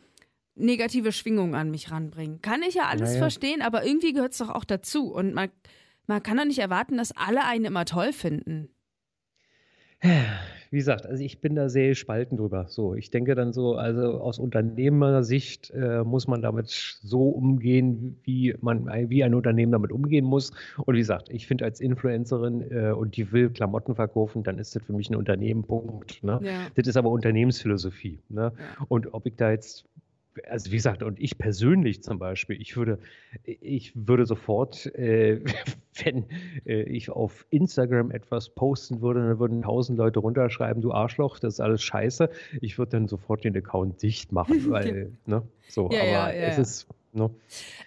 negative 0.55 1.11
Schwingungen 1.11 1.55
an 1.55 1.71
mich 1.71 1.91
ranbringen. 1.91 2.41
Kann 2.41 2.61
ich 2.63 2.75
ja 2.75 2.83
alles 2.83 3.09
naja. 3.11 3.19
verstehen, 3.19 3.61
aber 3.61 3.83
irgendwie 3.83 4.13
gehört 4.13 4.33
es 4.33 4.37
doch 4.37 4.49
auch 4.49 4.63
dazu. 4.63 5.11
Und 5.11 5.33
man, 5.33 5.49
man 6.07 6.21
kann 6.21 6.37
doch 6.37 6.45
nicht 6.45 6.59
erwarten, 6.59 6.97
dass 6.97 7.11
alle 7.11 7.43
einen 7.45 7.65
immer 7.65 7.85
toll 7.85 8.13
finden 8.13 8.69
wie 10.71 10.77
gesagt, 10.77 11.05
also 11.05 11.21
ich 11.21 11.41
bin 11.41 11.55
da 11.55 11.67
sehr 11.67 11.89
gespalten 11.89 12.37
drüber. 12.37 12.65
So, 12.69 12.95
ich 12.95 13.11
denke 13.11 13.35
dann 13.35 13.51
so, 13.51 13.75
also 13.75 14.21
aus 14.21 14.39
Unternehmersicht 14.39 15.69
äh, 15.71 16.03
muss 16.03 16.27
man 16.27 16.41
damit 16.41 16.69
so 17.03 17.29
umgehen, 17.29 18.17
wie 18.23 18.55
man, 18.61 18.87
wie 19.09 19.23
ein 19.23 19.35
Unternehmen 19.35 19.73
damit 19.73 19.91
umgehen 19.91 20.25
muss. 20.25 20.51
Und 20.77 20.95
wie 20.95 20.99
gesagt, 20.99 21.29
ich 21.29 21.45
finde 21.45 21.65
als 21.65 21.81
Influencerin 21.81 22.71
äh, 22.71 22.91
und 22.91 23.17
die 23.17 23.31
will 23.33 23.49
Klamotten 23.49 23.95
verkaufen, 23.95 24.43
dann 24.43 24.57
ist 24.59 24.73
das 24.73 24.83
für 24.83 24.93
mich 24.93 25.09
ein 25.09 25.15
Unternehmen. 25.15 25.63
Punkt. 25.63 26.23
Ne? 26.23 26.39
Ja. 26.41 26.67
Das 26.75 26.87
ist 26.87 26.95
aber 26.95 27.09
Unternehmensphilosophie. 27.09 28.19
Ne? 28.29 28.53
Ja. 28.55 28.85
Und 28.87 29.13
ob 29.13 29.25
ich 29.25 29.35
da 29.35 29.51
jetzt 29.51 29.85
also 30.47 30.71
wie 30.71 30.75
gesagt, 30.75 31.03
und 31.03 31.19
ich 31.19 31.37
persönlich 31.37 32.01
zum 32.03 32.19
Beispiel, 32.19 32.61
ich 32.61 32.75
würde, 32.77 32.99
ich 33.43 33.93
würde 33.95 34.25
sofort, 34.25 34.85
äh, 34.95 35.41
wenn 36.03 36.25
äh, 36.65 36.83
ich 36.83 37.09
auf 37.09 37.45
Instagram 37.49 38.11
etwas 38.11 38.49
posten 38.49 39.01
würde, 39.01 39.21
dann 39.21 39.39
würden 39.39 39.61
tausend 39.61 39.97
Leute 39.97 40.19
runterschreiben, 40.19 40.81
du 40.81 40.91
Arschloch, 40.91 41.39
das 41.39 41.55
ist 41.55 41.59
alles 41.59 41.83
scheiße. 41.83 42.29
Ich 42.61 42.77
würde 42.77 42.91
dann 42.91 43.07
sofort 43.07 43.43
den 43.43 43.55
Account 43.55 44.01
dicht 44.01 44.31
machen, 44.31 44.65
weil, 44.69 45.11
ne, 45.25 45.43
so, 45.67 45.89
ja, 45.91 46.01
aber 46.01 46.09
ja, 46.09 46.31
ja, 46.31 46.47
es 46.47 46.57
ist 46.57 46.87
Ne? 47.13 47.29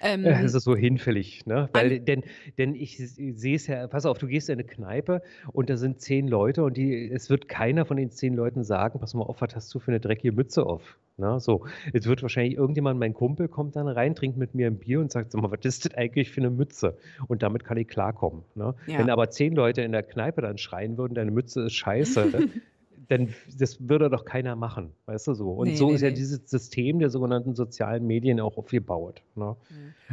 Ähm, 0.03 0.27
es 0.27 0.55
ist 0.55 0.65
so 0.65 0.77
hinfällig, 0.77 1.47
ne? 1.47 1.71
Weil, 1.73 2.01
denn, 2.01 2.25
denn 2.59 2.75
ich 2.75 2.99
sehe 2.99 3.57
es 3.57 3.67
ja, 3.67 3.87
pass 3.87 4.05
auf, 4.05 4.19
du 4.19 4.27
gehst 4.27 4.51
in 4.51 4.55
eine 4.55 4.65
Kneipe 4.65 5.23
und 5.53 5.71
da 5.71 5.77
sind 5.77 6.01
zehn 6.01 6.29
Leute 6.29 6.63
und 6.63 6.77
die, 6.77 7.11
es 7.11 7.31
wird 7.31 7.49
keiner 7.49 7.87
von 7.87 7.97
den 7.97 8.11
zehn 8.11 8.35
Leuten 8.35 8.65
sagen, 8.65 9.01
pass 9.01 9.15
mal 9.15 9.23
auf, 9.23 9.41
was 9.41 9.55
hast 9.57 9.75
du 9.75 9.79
für 9.79 9.93
eine 9.93 10.01
dreckige 10.01 10.33
Mütze 10.33 10.67
auf? 10.67 10.99
Na, 11.17 11.35
ne? 11.35 11.41
so, 11.41 11.65
jetzt 11.93 12.07
wird 12.07 12.23
wahrscheinlich 12.23 12.57
irgendjemand, 12.57 12.99
mein 12.99 13.15
Kumpel 13.15 13.49
kommt 13.49 13.77
dann 13.77 13.87
rein, 13.87 14.15
trinkt 14.17 14.37
mit 14.37 14.55
mir 14.55 14.67
ein 14.67 14.79
Bier 14.79 15.01
und 15.01 15.13
sagt, 15.13 15.31
sag 15.33 15.41
mal, 15.41 15.51
was 15.51 15.65
ist 15.65 15.85
das 15.85 15.95
eigentlich 15.95 16.31
für 16.31 16.41
eine 16.41 16.51
Mütze? 16.51 16.99
Und 17.29 17.43
damit 17.43 17.65
kann 17.65 17.77
ich 17.77 17.87
klarkommen. 17.87 18.43
Ne? 18.57 18.75
Ja. 18.87 18.99
Wenn 18.99 19.11
aber 19.11 19.31
zehn 19.31 19.55
Leute 19.55 19.83
in 19.83 19.93
der 19.93 20.03
Kneipe 20.03 20.43
dann 20.43 20.59
schreien 20.59 20.99
würden, 20.99 21.15
deine 21.15 21.31
Mütze 21.31 21.63
ist 21.63 21.75
scheiße, 21.75 22.49
dann 23.09 23.35
das 23.57 23.89
würde 23.89 24.11
doch 24.11 24.25
keiner 24.25 24.57
machen, 24.57 24.93
weißt 25.07 25.29
du 25.29 25.35
so. 25.35 25.51
Und 25.51 25.69
nee, 25.69 25.77
so 25.77 25.89
nee, 25.89 25.95
ist 25.95 26.01
ja 26.03 26.09
nee. 26.09 26.15
dieses 26.15 26.49
System 26.49 26.99
der 26.99 27.11
sogenannten 27.11 27.55
sozialen 27.55 28.07
Medien 28.07 28.41
auch 28.41 28.57
aufgebaut. 28.57 29.23
Ne? 29.35 29.57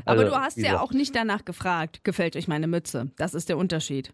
Aber 0.05 0.19
also, 0.19 0.23
du 0.25 0.35
hast 0.35 0.57
ja 0.57 0.79
auch 0.79 0.91
nicht 0.91 1.15
danach 1.15 1.45
gefragt, 1.45 2.03
gefällt 2.03 2.35
euch 2.35 2.47
meine 2.47 2.67
Mütze? 2.67 3.11
Das 3.17 3.33
ist 3.33 3.49
der 3.49 3.57
Unterschied. 3.57 4.13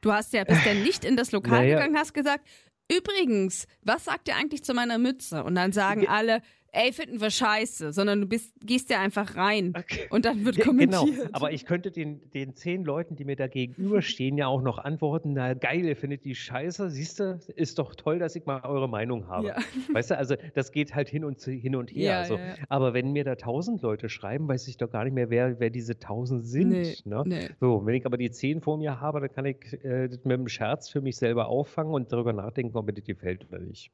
Du 0.00 0.12
hast 0.12 0.32
ja 0.32 0.44
bist 0.44 0.64
ja 0.64 0.74
nicht 0.84 1.04
in 1.04 1.16
das 1.16 1.32
Lokal 1.32 1.62
naja. 1.62 1.76
gegangen, 1.76 1.96
hast 1.96 2.14
gesagt, 2.14 2.46
übrigens, 2.90 3.66
was 3.82 4.04
sagt 4.04 4.28
ihr 4.28 4.36
eigentlich 4.36 4.64
zu 4.64 4.74
meiner 4.74 4.98
Mütze? 4.98 5.44
Und 5.44 5.54
dann 5.54 5.72
sagen 5.72 6.06
alle, 6.08 6.40
ey, 6.76 6.92
finden 6.92 7.20
wir 7.20 7.30
scheiße, 7.30 7.92
sondern 7.92 8.20
du 8.20 8.26
bist, 8.26 8.54
gehst 8.60 8.90
ja 8.90 9.00
einfach 9.00 9.36
rein 9.36 9.72
Okay. 9.76 10.06
und 10.10 10.24
dann 10.24 10.44
wird 10.44 10.56
Ja, 10.56 10.64
kommentiert. 10.64 11.06
Genau, 11.06 11.28
aber 11.32 11.52
ich 11.52 11.64
könnte 11.64 11.90
den, 11.90 12.20
den 12.32 12.54
zehn 12.54 12.84
Leuten, 12.84 13.16
die 13.16 13.24
mir 13.24 13.36
da 13.36 13.46
gegenüberstehen, 13.46 14.36
ja 14.36 14.46
auch 14.46 14.62
noch 14.62 14.78
antworten, 14.78 15.32
na 15.32 15.54
geil, 15.54 15.84
ihr 15.84 15.96
findet 15.96 16.24
die 16.24 16.34
scheiße, 16.34 16.90
siehst 16.90 17.20
du, 17.20 17.40
ist 17.56 17.78
doch 17.78 17.94
toll, 17.94 18.18
dass 18.18 18.36
ich 18.36 18.44
mal 18.46 18.60
eure 18.64 18.88
Meinung 18.88 19.28
habe. 19.28 19.48
Ja. 19.48 19.56
Weißt 19.92 20.10
du, 20.10 20.18
also 20.18 20.36
das 20.54 20.72
geht 20.72 20.94
halt 20.94 21.08
hin 21.08 21.24
und, 21.24 21.40
hin 21.42 21.74
und 21.76 21.90
her. 21.90 22.10
Ja, 22.12 22.18
also. 22.20 22.38
Aber 22.68 22.94
wenn 22.94 23.12
mir 23.12 23.24
da 23.24 23.36
tausend 23.36 23.82
Leute 23.82 24.08
schreiben, 24.08 24.48
weiß 24.48 24.68
ich 24.68 24.76
doch 24.76 24.90
gar 24.90 25.04
nicht 25.04 25.14
mehr, 25.14 25.30
wer, 25.30 25.58
wer 25.58 25.70
diese 25.70 25.98
tausend 25.98 26.46
sind. 26.46 26.70
Nee, 26.70 26.96
ne? 27.04 27.22
nee. 27.26 27.48
So, 27.60 27.84
wenn 27.86 27.94
ich 27.94 28.04
aber 28.06 28.16
die 28.18 28.30
zehn 28.30 28.60
vor 28.60 28.76
mir 28.78 29.00
habe, 29.00 29.20
dann 29.20 29.32
kann 29.32 29.46
ich 29.46 29.56
äh, 29.84 30.08
das 30.08 30.24
mit 30.24 30.34
einem 30.34 30.48
Scherz 30.48 30.88
für 30.88 31.00
mich 31.00 31.16
selber 31.16 31.48
auffangen 31.48 31.92
und 31.92 32.12
darüber 32.12 32.32
nachdenken, 32.32 32.76
ob 32.76 32.86
mir 32.86 32.92
das 32.92 33.04
gefällt 33.04 33.46
oder 33.48 33.60
nicht. 33.60 33.90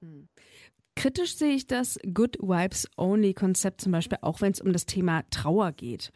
Kritisch 1.03 1.35
sehe 1.35 1.57
ich 1.57 1.67
das 1.67 1.99
Good 2.15 2.39
Vibes 2.41 2.89
Only 2.97 3.35
Konzept 3.35 3.81
zum 3.81 3.91
Beispiel 3.91 4.19
auch, 4.23 4.41
wenn 4.41 4.53
es 4.53 4.61
um 4.61 4.73
das 4.73 4.87
Thema 4.87 5.25
Trauer 5.31 5.73
geht. 5.73 6.13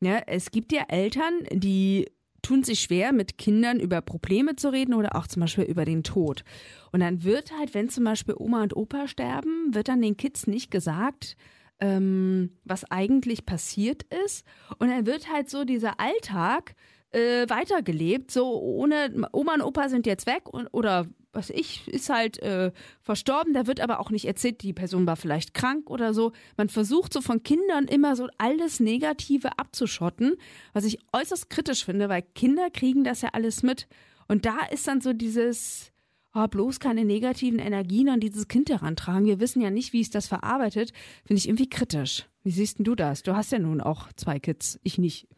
Ja, 0.00 0.22
es 0.26 0.50
gibt 0.50 0.72
ja 0.72 0.84
Eltern, 0.88 1.34
die 1.52 2.10
tun 2.40 2.64
sich 2.64 2.80
schwer, 2.80 3.12
mit 3.12 3.36
Kindern 3.36 3.78
über 3.78 4.00
Probleme 4.00 4.56
zu 4.56 4.72
reden 4.72 4.94
oder 4.94 5.16
auch 5.16 5.26
zum 5.26 5.40
Beispiel 5.40 5.64
über 5.64 5.84
den 5.84 6.02
Tod. 6.02 6.44
Und 6.92 7.00
dann 7.00 7.24
wird 7.24 7.52
halt, 7.58 7.74
wenn 7.74 7.90
zum 7.90 8.04
Beispiel 8.04 8.34
Oma 8.38 8.62
und 8.62 8.74
Opa 8.74 9.06
sterben, 9.06 9.74
wird 9.74 9.88
dann 9.88 10.00
den 10.00 10.16
Kids 10.16 10.46
nicht 10.46 10.70
gesagt, 10.70 11.36
ähm, 11.78 12.52
was 12.64 12.90
eigentlich 12.90 13.44
passiert 13.44 14.04
ist. 14.24 14.46
Und 14.78 14.88
dann 14.88 15.04
wird 15.04 15.30
halt 15.30 15.50
so 15.50 15.66
dieser 15.66 16.00
Alltag 16.00 16.74
äh, 17.10 17.46
weitergelebt, 17.50 18.30
so 18.30 18.58
ohne 18.58 19.28
Oma 19.32 19.56
und 19.56 19.62
Opa 19.62 19.90
sind 19.90 20.06
jetzt 20.06 20.26
weg 20.26 20.48
und, 20.48 20.68
oder 20.72 21.06
was 21.32 21.50
ich, 21.50 21.88
ist 21.88 22.10
halt 22.10 22.38
äh, 22.42 22.72
verstorben, 23.00 23.54
da 23.54 23.66
wird 23.66 23.80
aber 23.80 24.00
auch 24.00 24.10
nicht 24.10 24.26
erzählt, 24.26 24.62
die 24.62 24.72
Person 24.72 25.06
war 25.06 25.16
vielleicht 25.16 25.54
krank 25.54 25.90
oder 25.90 26.14
so. 26.14 26.32
Man 26.56 26.68
versucht 26.68 27.12
so 27.12 27.20
von 27.20 27.42
Kindern 27.42 27.86
immer 27.86 28.16
so 28.16 28.28
alles 28.38 28.80
Negative 28.80 29.58
abzuschotten, 29.58 30.36
was 30.72 30.84
ich 30.84 30.98
äußerst 31.12 31.50
kritisch 31.50 31.84
finde, 31.84 32.08
weil 32.08 32.22
Kinder 32.22 32.70
kriegen 32.70 33.04
das 33.04 33.22
ja 33.22 33.30
alles 33.32 33.62
mit. 33.62 33.88
Und 34.28 34.44
da 34.44 34.58
ist 34.70 34.86
dann 34.86 35.00
so 35.00 35.12
dieses, 35.12 35.92
oh, 36.34 36.46
bloß 36.46 36.80
keine 36.80 37.04
negativen 37.04 37.58
Energien 37.58 38.08
an 38.08 38.20
dieses 38.20 38.48
Kind 38.48 38.70
herantragen. 38.70 39.26
Wir 39.26 39.40
wissen 39.40 39.60
ja 39.60 39.70
nicht, 39.70 39.92
wie 39.92 40.00
es 40.00 40.10
das 40.10 40.26
verarbeitet. 40.26 40.92
Finde 41.24 41.38
ich 41.38 41.48
irgendwie 41.48 41.68
kritisch. 41.68 42.26
Wie 42.42 42.50
siehst 42.50 42.78
denn 42.78 42.84
du 42.84 42.94
das? 42.94 43.22
Du 43.22 43.34
hast 43.34 43.52
ja 43.52 43.58
nun 43.58 43.80
auch 43.80 44.12
zwei 44.14 44.38
Kids, 44.38 44.78
ich 44.82 44.98
nicht. 44.98 45.28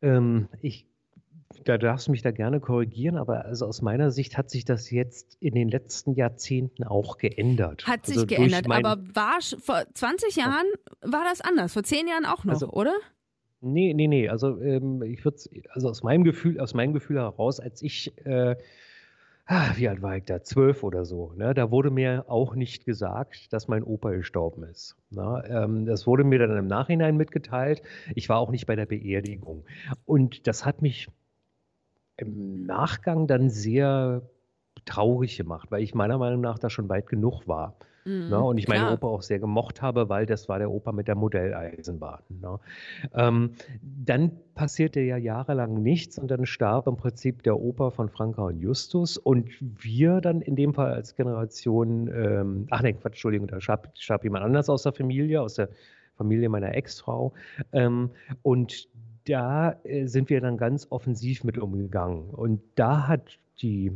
Ähm, 0.00 0.48
ich, 0.62 0.86
da 1.64 1.78
darfst 1.78 2.06
du 2.08 2.10
mich 2.10 2.22
da 2.22 2.30
gerne 2.30 2.60
korrigieren, 2.60 3.16
aber 3.16 3.44
also 3.44 3.66
aus 3.66 3.82
meiner 3.82 4.10
Sicht 4.10 4.36
hat 4.38 4.50
sich 4.50 4.64
das 4.64 4.90
jetzt 4.90 5.36
in 5.40 5.54
den 5.54 5.68
letzten 5.68 6.14
Jahrzehnten 6.14 6.84
auch 6.84 7.18
geändert. 7.18 7.86
Hat 7.86 8.06
sich 8.06 8.16
Also 8.16 8.26
geändert, 8.26 8.70
aber 8.70 8.96
war 9.14 9.38
vor 9.60 9.82
20 9.94 10.36
Jahren 10.36 10.66
war 11.02 11.24
das 11.24 11.40
anders, 11.40 11.72
vor 11.72 11.82
10 11.82 12.06
Jahren 12.08 12.24
auch 12.24 12.44
noch, 12.44 12.54
Also- 12.54 12.70
oder? 12.70 12.94
Nee, 13.60 13.92
nee, 13.92 14.06
nee. 14.06 14.28
Also 14.28 14.60
ähm, 14.60 15.02
ich 15.02 15.24
würde 15.24 15.38
also 15.70 15.88
aus 15.88 16.02
meinem 16.04 16.22
Gefühl, 16.24 16.60
aus 16.60 16.74
meinem 16.74 16.92
Gefühl 16.92 17.16
heraus, 17.16 17.58
als 17.58 17.82
ich, 17.82 18.12
äh, 18.24 18.54
ah, 19.46 19.70
wie 19.74 19.88
alt 19.88 20.00
war 20.00 20.16
ich 20.16 20.24
da? 20.26 20.42
Zwölf 20.44 20.84
oder 20.84 21.04
so, 21.04 21.32
ne? 21.36 21.54
Da 21.54 21.72
wurde 21.72 21.90
mir 21.90 22.24
auch 22.28 22.54
nicht 22.54 22.84
gesagt, 22.84 23.52
dass 23.52 23.66
mein 23.66 23.82
Opa 23.82 24.10
gestorben 24.10 24.62
ist. 24.62 24.96
Ne? 25.10 25.42
Ähm, 25.48 25.86
das 25.86 26.06
wurde 26.06 26.22
mir 26.22 26.38
dann 26.38 26.56
im 26.56 26.68
Nachhinein 26.68 27.16
mitgeteilt. 27.16 27.82
Ich 28.14 28.28
war 28.28 28.38
auch 28.38 28.50
nicht 28.52 28.66
bei 28.66 28.76
der 28.76 28.86
Beerdigung. 28.86 29.64
Und 30.04 30.46
das 30.46 30.64
hat 30.64 30.80
mich 30.80 31.08
im 32.18 32.66
Nachgang 32.66 33.26
dann 33.26 33.48
sehr 33.50 34.22
traurig 34.84 35.36
gemacht, 35.36 35.70
weil 35.70 35.82
ich 35.82 35.94
meiner 35.94 36.18
Meinung 36.18 36.40
nach 36.40 36.58
da 36.58 36.70
schon 36.70 36.88
weit 36.88 37.06
genug 37.06 37.48
war. 37.48 37.76
Mhm, 38.08 38.28
Ne? 38.28 38.40
Und 38.40 38.58
ich 38.58 38.66
klar. 38.66 38.92
Opa 38.92 39.06
auch 39.06 39.22
sehr 39.22 39.38
gemocht 39.38 39.82
habe, 39.82 40.08
weil 40.08 40.26
das 40.26 40.48
war 40.48 40.58
der 40.58 40.70
Opa 40.70 40.92
mit 40.92 41.08
der 41.08 41.14
Modelleisenbahn. 41.14 42.22
Ne? 42.40 42.58
Ähm, 43.14 43.52
dann 43.82 44.32
passierte 44.54 45.00
ja 45.00 45.16
jahrelang 45.16 45.82
nichts 45.82 46.18
und 46.18 46.30
dann 46.30 46.46
starb 46.46 46.86
im 46.86 46.96
Prinzip 46.96 47.42
der 47.42 47.60
Opa 47.60 47.90
von 47.90 48.08
Franka 48.08 48.42
und 48.42 48.60
Justus 48.60 49.18
und 49.18 49.50
wir 49.60 50.20
dann 50.20 50.40
in 50.40 50.56
dem 50.56 50.74
Fall 50.74 50.92
als 50.92 51.14
Generation, 51.14 52.08
ähm, 52.08 52.66
ach 52.70 52.82
nein, 52.82 52.98
Quatsch, 52.98 53.14
Entschuldigung, 53.14 53.46
da 53.46 53.60
starb, 53.60 53.90
starb 53.94 54.24
jemand 54.24 54.44
anders 54.44 54.68
aus 54.70 54.82
der 54.82 54.92
Familie, 54.92 55.42
aus 55.42 55.54
der 55.54 55.68
Familie 56.16 56.48
meiner 56.48 56.74
Ex-Frau. 56.74 57.32
Ähm, 57.72 58.10
und 58.42 58.88
da 59.28 59.76
äh, 59.84 60.06
sind 60.06 60.30
wir 60.30 60.40
dann 60.40 60.56
ganz 60.56 60.86
offensiv 60.90 61.44
mit 61.44 61.58
umgegangen. 61.58 62.30
Und 62.30 62.60
da 62.74 63.06
hat 63.06 63.38
die 63.60 63.92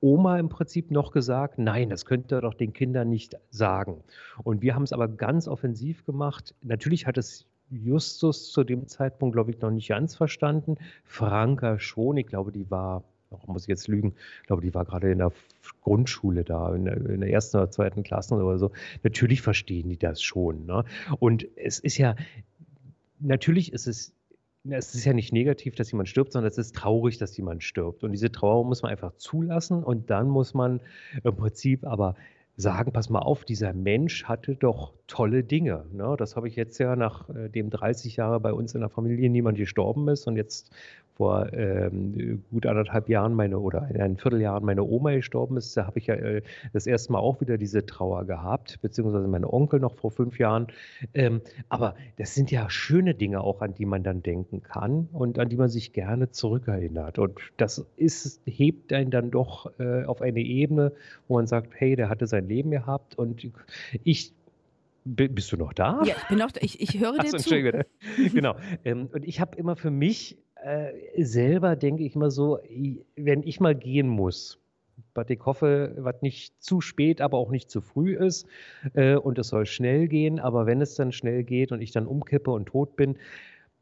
Oma 0.00 0.38
im 0.38 0.48
Prinzip 0.48 0.90
noch 0.90 1.12
gesagt, 1.12 1.58
nein, 1.58 1.90
das 1.90 2.04
könnt 2.04 2.32
ihr 2.32 2.40
doch 2.40 2.54
den 2.54 2.72
Kindern 2.72 3.08
nicht 3.08 3.36
sagen. 3.50 4.04
Und 4.44 4.62
wir 4.62 4.74
haben 4.74 4.84
es 4.84 4.92
aber 4.92 5.08
ganz 5.08 5.48
offensiv 5.48 6.04
gemacht. 6.04 6.54
Natürlich 6.62 7.06
hat 7.06 7.18
es 7.18 7.46
Justus 7.70 8.52
zu 8.52 8.64
dem 8.64 8.86
Zeitpunkt, 8.86 9.34
glaube 9.34 9.50
ich, 9.50 9.60
noch 9.60 9.70
nicht 9.70 9.88
ganz 9.88 10.14
verstanden. 10.14 10.76
Franka 11.04 11.78
schon. 11.78 12.16
Ich 12.16 12.26
glaube, 12.26 12.52
die 12.52 12.70
war, 12.70 13.02
oh, 13.30 13.38
muss 13.46 13.62
ich 13.62 13.68
jetzt 13.68 13.88
lügen, 13.88 14.14
ich 14.40 14.46
glaube, 14.46 14.62
die 14.62 14.72
war 14.72 14.84
gerade 14.84 15.10
in 15.10 15.18
der 15.18 15.32
Grundschule 15.82 16.44
da, 16.44 16.74
in 16.74 16.84
der, 16.84 16.96
in 16.96 17.20
der 17.20 17.30
ersten 17.30 17.56
oder 17.56 17.70
zweiten 17.70 18.04
Klasse 18.04 18.36
oder 18.36 18.58
so. 18.58 18.70
Natürlich 19.02 19.42
verstehen 19.42 19.88
die 19.88 19.98
das 19.98 20.22
schon. 20.22 20.64
Ne? 20.64 20.84
Und 21.18 21.46
es 21.56 21.80
ist 21.80 21.98
ja, 21.98 22.14
natürlich 23.18 23.72
ist 23.72 23.88
es 23.88 24.14
es 24.70 24.94
ist 24.94 25.04
ja 25.04 25.12
nicht 25.12 25.32
negativ, 25.32 25.74
dass 25.74 25.90
jemand 25.90 26.08
stirbt, 26.08 26.32
sondern 26.32 26.50
es 26.50 26.58
ist 26.58 26.74
traurig, 26.74 27.18
dass 27.18 27.36
jemand 27.36 27.62
stirbt. 27.62 28.04
Und 28.04 28.12
diese 28.12 28.30
Trauer 28.30 28.64
muss 28.64 28.82
man 28.82 28.90
einfach 28.90 29.14
zulassen 29.16 29.82
und 29.82 30.10
dann 30.10 30.28
muss 30.28 30.54
man 30.54 30.80
im 31.22 31.36
Prinzip 31.36 31.84
aber 31.86 32.14
sagen, 32.56 32.92
pass 32.92 33.08
mal 33.08 33.20
auf, 33.20 33.44
dieser 33.44 33.72
Mensch 33.72 34.24
hatte 34.24 34.56
doch 34.56 34.92
tolle 35.06 35.44
Dinge. 35.44 35.84
Ne? 35.92 36.16
Das 36.18 36.34
habe 36.34 36.48
ich 36.48 36.56
jetzt 36.56 36.78
ja 36.78 36.96
nachdem 36.96 37.70
30 37.70 38.16
Jahre 38.16 38.40
bei 38.40 38.52
uns 38.52 38.74
in 38.74 38.80
der 38.80 38.90
Familie 38.90 39.30
niemand 39.30 39.58
gestorben 39.58 40.08
ist 40.08 40.26
und 40.26 40.36
jetzt 40.36 40.72
vor 41.18 41.52
ähm, 41.52 42.44
gut 42.50 42.64
anderthalb 42.64 43.08
Jahren 43.08 43.34
meine 43.34 43.58
oder 43.58 43.90
in 43.90 44.00
ein 44.00 44.16
Vierteljahren 44.16 44.64
meine 44.64 44.84
Oma 44.84 45.10
gestorben 45.10 45.56
ist, 45.56 45.76
da 45.76 45.84
habe 45.84 45.98
ich 45.98 46.06
ja 46.06 46.14
äh, 46.14 46.42
das 46.72 46.86
erste 46.86 47.12
Mal 47.12 47.18
auch 47.18 47.40
wieder 47.40 47.58
diese 47.58 47.84
Trauer 47.84 48.24
gehabt, 48.24 48.80
beziehungsweise 48.82 49.26
mein 49.26 49.44
Onkel 49.44 49.80
noch 49.80 49.96
vor 49.96 50.12
fünf 50.12 50.38
Jahren. 50.38 50.68
Ähm, 51.14 51.40
aber 51.68 51.96
das 52.18 52.36
sind 52.36 52.52
ja 52.52 52.70
schöne 52.70 53.14
Dinge 53.14 53.40
auch, 53.40 53.60
an 53.62 53.74
die 53.74 53.84
man 53.84 54.04
dann 54.04 54.22
denken 54.22 54.62
kann 54.62 55.08
und 55.12 55.40
an 55.40 55.48
die 55.48 55.56
man 55.56 55.68
sich 55.68 55.92
gerne 55.92 56.30
zurückerinnert. 56.30 57.18
Und 57.18 57.40
das 57.56 57.84
ist, 57.96 58.40
hebt 58.46 58.92
einen 58.92 59.10
dann 59.10 59.32
doch 59.32 59.72
äh, 59.80 60.04
auf 60.04 60.22
eine 60.22 60.40
Ebene, 60.40 60.92
wo 61.26 61.34
man 61.34 61.48
sagt, 61.48 61.72
hey, 61.74 61.96
der 61.96 62.08
hatte 62.08 62.28
sein 62.28 62.46
Leben 62.46 62.70
gehabt 62.70 63.18
und 63.18 63.50
ich 64.04 64.32
Bist 65.04 65.50
du 65.50 65.56
noch 65.56 65.72
da? 65.72 66.02
Ja, 66.04 66.14
ich 66.16 66.28
bin 66.28 66.38
doch, 66.38 66.50
ich, 66.60 66.80
ich 66.80 67.00
höre 67.00 67.12
dir 67.18 67.30
so, 67.30 67.38
zu. 67.38 67.54
Entschuldige. 67.54 67.86
genau. 68.32 68.54
Ähm, 68.84 69.08
und 69.12 69.24
ich 69.26 69.40
habe 69.40 69.56
immer 69.56 69.74
für 69.74 69.90
mich 69.90 70.38
äh, 70.62 71.22
selber, 71.24 71.76
denke 71.76 72.04
ich 72.04 72.14
mal 72.16 72.30
so, 72.30 72.58
wenn 73.16 73.42
ich 73.42 73.60
mal 73.60 73.74
gehen 73.74 74.08
muss, 74.08 74.58
was 75.14 75.30
ich 75.30 75.40
hoffe, 75.44 75.94
was 75.98 76.22
nicht 76.22 76.62
zu 76.62 76.80
spät, 76.80 77.20
aber 77.20 77.38
auch 77.38 77.50
nicht 77.50 77.70
zu 77.70 77.80
früh 77.80 78.16
ist 78.16 78.46
äh, 78.94 79.14
und 79.16 79.38
es 79.38 79.48
soll 79.48 79.66
schnell 79.66 80.08
gehen, 80.08 80.38
aber 80.40 80.66
wenn 80.66 80.80
es 80.80 80.94
dann 80.94 81.12
schnell 81.12 81.44
geht 81.44 81.72
und 81.72 81.80
ich 81.80 81.92
dann 81.92 82.06
umkippe 82.06 82.50
und 82.50 82.66
tot 82.66 82.96
bin, 82.96 83.16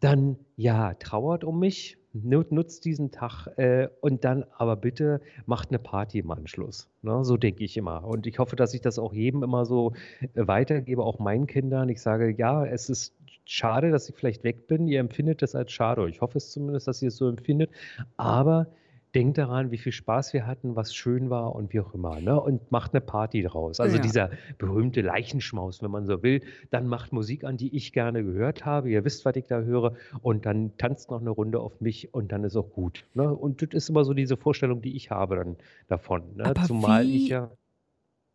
dann 0.01 0.37
ja, 0.57 0.95
trauert 0.95 1.45
um 1.45 1.59
mich, 1.59 1.97
nu- 2.13 2.45
nutzt 2.51 2.85
diesen 2.85 3.11
Tag 3.11 3.47
äh, 3.57 3.89
und 4.01 4.25
dann 4.25 4.45
aber 4.57 4.77
bitte 4.77 5.21
macht 5.47 5.71
eine 5.71 5.79
Party 5.79 6.19
im 6.19 6.31
Anschluss. 6.31 6.89
Ne? 7.03 7.25
So 7.25 7.37
denke 7.37 7.65
ich 7.65 7.77
immer. 7.77 8.05
Und 8.05 8.27
ich 8.27 8.39
hoffe, 8.39 8.57
dass 8.57 8.75
ich 8.75 8.83
das 8.83 8.99
auch 8.99 9.15
jedem 9.15 9.43
immer 9.43 9.65
so 9.65 9.93
äh, 10.21 10.47
weitergebe, 10.47 11.03
auch 11.03 11.19
meinen 11.19 11.47
Kindern. 11.47 11.89
Ich 11.89 12.03
sage, 12.03 12.31
ja, 12.31 12.65
es 12.67 12.91
ist 12.91 13.15
schade, 13.47 13.91
dass 13.91 14.09
ich 14.09 14.15
vielleicht 14.15 14.45
weg 14.45 14.67
bin. 14.67 14.87
Ihr 14.89 15.01
empfindet 15.01 15.41
das 15.43 15.55
als 15.55 15.73
schade. 15.73 16.09
Ich 16.09 16.21
hoffe 16.21 16.39
es 16.39 16.51
zumindest, 16.51 16.87
dass 16.89 17.01
ihr 17.03 17.09
es 17.09 17.17
so 17.17 17.29
empfindet. 17.29 17.71
Aber 18.17 18.67
denkt 19.15 19.39
daran, 19.39 19.71
wie 19.71 19.79
viel 19.79 19.93
Spaß 19.93 20.35
wir 20.35 20.47
hatten, 20.47 20.77
was 20.77 20.95
schön 20.95 21.31
war 21.31 21.55
und 21.55 21.73
wie 21.73 21.81
auch 21.81 21.95
immer. 21.95 22.21
Ne? 22.21 22.39
Und 22.39 22.71
macht 22.71 22.93
eine 22.93 23.01
Party 23.01 23.41
draus. 23.43 23.81
Also 23.81 23.97
Ja. 23.97 24.03
dieser 24.03 24.31
berühmte 24.59 25.01
Leichenschmaus, 25.01 25.83
wenn 25.83 25.91
man 25.91 26.05
so 26.05 26.23
will. 26.23 26.43
Dann 26.71 26.87
macht 26.87 27.15
Musik 27.15 27.45
an, 27.45 27.57
die 27.57 27.75
ich 27.75 27.95
gerne 27.95 28.23
gehört 28.23 28.67
habe. 28.67 28.91
Ihr 28.91 29.05
wisst, 29.07 29.25
was 29.25 29.35
ich 29.37 29.47
da 29.47 29.61
höre. 29.61 29.95
Und 30.21 30.45
dann 30.45 30.77
tanzt 30.77 31.11
noch 31.11 31.21
eine 31.23 31.31
Runde 31.31 31.61
auf 31.61 31.81
mich 31.81 32.13
und 32.13 32.31
dann 32.31 32.45
ist 32.45 32.57
auch 32.57 32.71
gut. 32.73 33.07
Ne? 33.15 33.33
Und 33.35 33.63
das 33.63 33.71
ist 33.73 33.89
immer 33.89 34.05
so 34.05 34.13
diese 34.13 34.37
Vorstellung, 34.37 34.83
die 34.83 34.95
ich 34.97 35.11
habe 35.11 35.37
dann 35.37 35.57
davon. 35.89 36.23
Ne? 36.37 36.45
Aber 36.45 36.63
Zumal 36.65 37.05
wie- 37.07 37.17
ich 37.25 37.29
ja. 37.29 37.51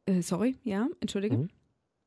Äh, 0.08 0.22
sorry, 0.24 0.56
ja, 0.64 0.88
entschuldige. 1.00 1.38
Mhm. 1.38 1.50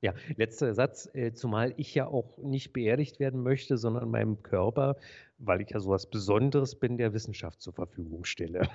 Ja, 0.00 0.12
letzter 0.36 0.74
Satz, 0.74 1.08
äh, 1.14 1.32
zumal 1.32 1.72
ich 1.76 1.94
ja 1.94 2.06
auch 2.06 2.36
nicht 2.38 2.72
beerdigt 2.72 3.20
werden 3.20 3.42
möchte, 3.42 3.78
sondern 3.78 4.10
meinem 4.10 4.42
Körper, 4.42 4.96
weil 5.38 5.62
ich 5.62 5.70
ja 5.70 5.80
sowas 5.80 6.10
Besonderes 6.10 6.78
bin, 6.78 6.98
der 6.98 7.14
Wissenschaft 7.14 7.62
zur 7.62 7.72
Verfügung 7.72 8.24
stelle. 8.24 8.68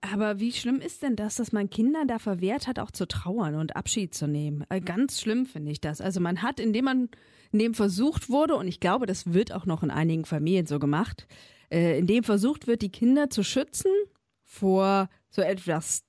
Aber 0.00 0.38
wie 0.38 0.52
schlimm 0.52 0.80
ist 0.80 1.02
denn 1.02 1.16
das, 1.16 1.36
dass 1.36 1.52
man 1.52 1.70
Kindern 1.70 2.08
da 2.08 2.18
verwehrt 2.18 2.66
hat, 2.66 2.78
auch 2.78 2.90
zu 2.90 3.06
trauern 3.06 3.56
und 3.56 3.76
Abschied 3.76 4.14
zu 4.14 4.26
nehmen? 4.26 4.64
Äh, 4.68 4.80
ganz 4.80 5.20
schlimm 5.20 5.44
finde 5.44 5.70
ich 5.70 5.80
das. 5.80 6.00
Also 6.00 6.20
man 6.20 6.42
hat, 6.42 6.60
indem 6.60 6.84
man, 6.84 7.08
indem 7.52 7.74
versucht 7.74 8.30
wurde, 8.30 8.54
und 8.54 8.68
ich 8.68 8.80
glaube, 8.80 9.06
das 9.06 9.32
wird 9.32 9.52
auch 9.52 9.66
noch 9.66 9.82
in 9.82 9.90
einigen 9.90 10.24
Familien 10.24 10.66
so 10.66 10.78
gemacht, 10.78 11.26
äh, 11.70 11.98
indem 11.98 12.22
versucht 12.24 12.66
wird, 12.66 12.82
die 12.82 12.92
Kinder 12.92 13.28
zu 13.28 13.42
schützen 13.42 13.90
vor 14.44 15.10
so 15.30 15.42
etwas, 15.42 16.04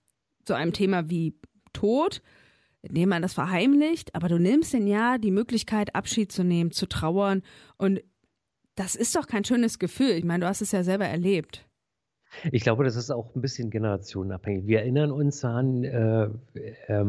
so 0.48 0.54
einem 0.54 0.72
Thema 0.72 1.10
wie 1.10 1.36
Tod, 1.74 2.22
indem 2.82 3.10
man 3.10 3.22
das 3.22 3.34
verheimlicht, 3.34 4.16
aber 4.16 4.30
du 4.30 4.40
nimmst 4.40 4.74
den 4.74 4.88
ja 4.88 5.18
die 5.18 5.32
Möglichkeit, 5.32 5.96
Abschied 5.96 6.32
zu 6.32 6.44
nehmen, 6.44 6.72
zu 6.72 6.88
trauern. 6.88 7.42
Und 7.78 8.02
das 8.76 8.96
ist 8.96 9.16
doch 9.16 9.28
kein 9.28 9.44
schönes 9.44 9.80
Gefühl. 9.80 10.12
Ich 10.12 10.24
meine, 10.24 10.46
du 10.46 10.48
hast 10.48 10.62
es 10.62 10.72
ja 10.72 10.84
selber 10.84 11.06
erlebt. 11.06 11.66
Ich 12.52 12.64
glaube, 12.64 12.84
das 12.84 12.96
ist 12.96 13.10
auch 13.12 13.36
ein 13.36 13.42
bisschen 13.42 13.72
generationenabhängig. 13.72 14.68
Wir 14.68 14.80
erinnern 14.80 15.12
uns 15.12 15.44
an, 15.44 15.84
äh, 15.84 16.30
äh, 16.88 17.06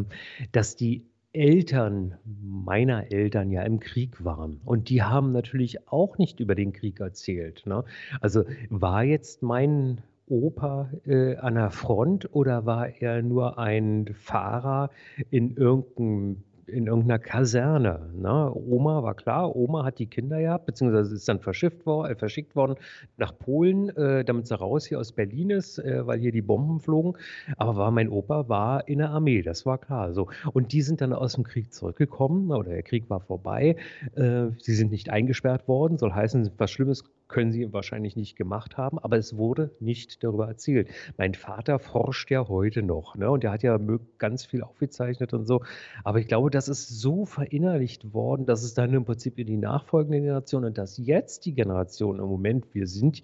dass 0.53 0.77
die 0.77 1.07
Eltern 1.33 2.19
meiner 2.25 3.13
Eltern 3.13 3.51
ja 3.53 3.63
im 3.63 3.79
Krieg 3.79 4.25
waren. 4.25 4.61
Und 4.65 4.89
die 4.89 5.03
haben 5.03 5.31
natürlich 5.31 5.89
auch 5.89 6.19
nicht 6.19 6.41
über 6.41 6.55
den 6.55 6.73
Krieg 6.73 6.99
erzählt. 6.99 7.67
Ne? 7.67 7.85
Also 8.21 8.45
war 8.69 9.05
jetzt 9.05 9.43
mein 9.43 10.03
Opa 10.31 10.91
äh, 11.07 11.37
an 11.37 11.57
der 11.57 11.71
Front 11.71 12.35
oder 12.35 12.67
war 12.67 12.89
er 12.89 13.23
nur 13.23 13.59
ein 13.59 14.15
Fahrer 14.15 14.91
in 15.31 15.57
irgendeinem 15.57 16.45
in 16.71 16.87
irgendeiner 16.87 17.19
Kaserne. 17.19 18.11
Ne? 18.15 18.53
Oma 18.55 19.03
war 19.03 19.15
klar, 19.15 19.55
Oma 19.55 19.85
hat 19.85 19.99
die 19.99 20.07
Kinder 20.07 20.41
gehabt, 20.41 20.67
beziehungsweise 20.67 21.15
ist 21.15 21.29
dann 21.29 21.41
verschifft 21.41 21.85
worden, 21.87 22.13
äh, 22.13 22.15
verschickt 22.15 22.57
worden 22.57 22.77
nach 23.17 23.37
Polen, 23.39 23.91
äh, 23.97 24.25
damit 24.25 24.47
sie 24.47 24.57
raus 24.57 24.87
hier 24.87 24.99
aus 24.99 25.13
Berlin 25.13 25.51
ist, 25.51 25.79
äh, 25.79 26.07
weil 26.07 26.21
hier 26.21 26.33
die 26.33 26.43
Bomben 26.43 26.81
flogen. 26.81 27.15
Aber 27.57 27.77
war 27.77 27.91
mein 27.91 28.09
Opa 28.09 28.49
war 28.49 28.89
in 28.89 28.99
der 28.99 29.11
Armee, 29.11 29.43
das 29.43 29.67
war 29.67 29.79
klar. 29.79 30.13
So 30.13 30.29
und 30.53 30.73
die 30.73 30.83
sind 30.83 31.01
dann 31.01 31.13
aus 31.13 31.35
dem 31.35 31.45
Krieg 31.45 31.73
zurückgekommen 31.73 32.51
oder 32.51 32.71
der 32.71 32.83
Krieg 32.83 33.11
war 33.11 33.21
vorbei. 33.21 33.77
Äh, 34.15 34.49
sie 34.59 34.75
sind 34.75 34.91
nicht 34.91 35.11
eingesperrt 35.11 35.69
worden, 35.69 35.99
soll 35.99 36.13
heißen, 36.13 36.51
was 36.57 36.71
Schlimmes 36.71 37.05
können 37.31 37.53
sie 37.53 37.73
wahrscheinlich 37.73 38.17
nicht 38.17 38.37
gemacht 38.37 38.77
haben, 38.77 38.99
aber 38.99 39.17
es 39.17 39.37
wurde 39.37 39.71
nicht 39.81 40.23
darüber 40.23 40.49
erzählt. 40.49 40.89
Mein 41.17 41.35
Vater 41.35 41.79
forscht 41.79 42.31
ja 42.31 42.49
heute 42.49 42.83
noch, 42.83 43.15
ne? 43.17 43.31
Und 43.31 43.45
der 43.45 43.53
hat 43.53 43.63
ja 43.63 43.79
ganz 44.19 44.45
viel 44.45 44.63
aufgezeichnet 44.63 45.33
und 45.33 45.47
so. 45.47 45.63
Aber 46.05 46.19
ich 46.19 46.27
glaube, 46.27 46.51
das 46.51 46.69
ist 46.69 46.89
so 46.89 47.25
verinnerlicht 47.25 48.13
worden, 48.13 48.47
dass 48.47 48.63
es 48.63 48.75
dann 48.75 48.93
im 48.93 49.05
Prinzip 49.05 49.39
in 49.39 49.47
die 49.47 49.57
nachfolgende 49.57 50.21
Generation 50.21 50.65
und 50.65 50.77
dass 50.77 50.99
jetzt 50.99 51.47
die 51.47 51.55
Generation 51.55 52.19
im 52.19 52.27
Moment, 52.27 52.75
wir 52.75 52.87
sind, 52.87 53.23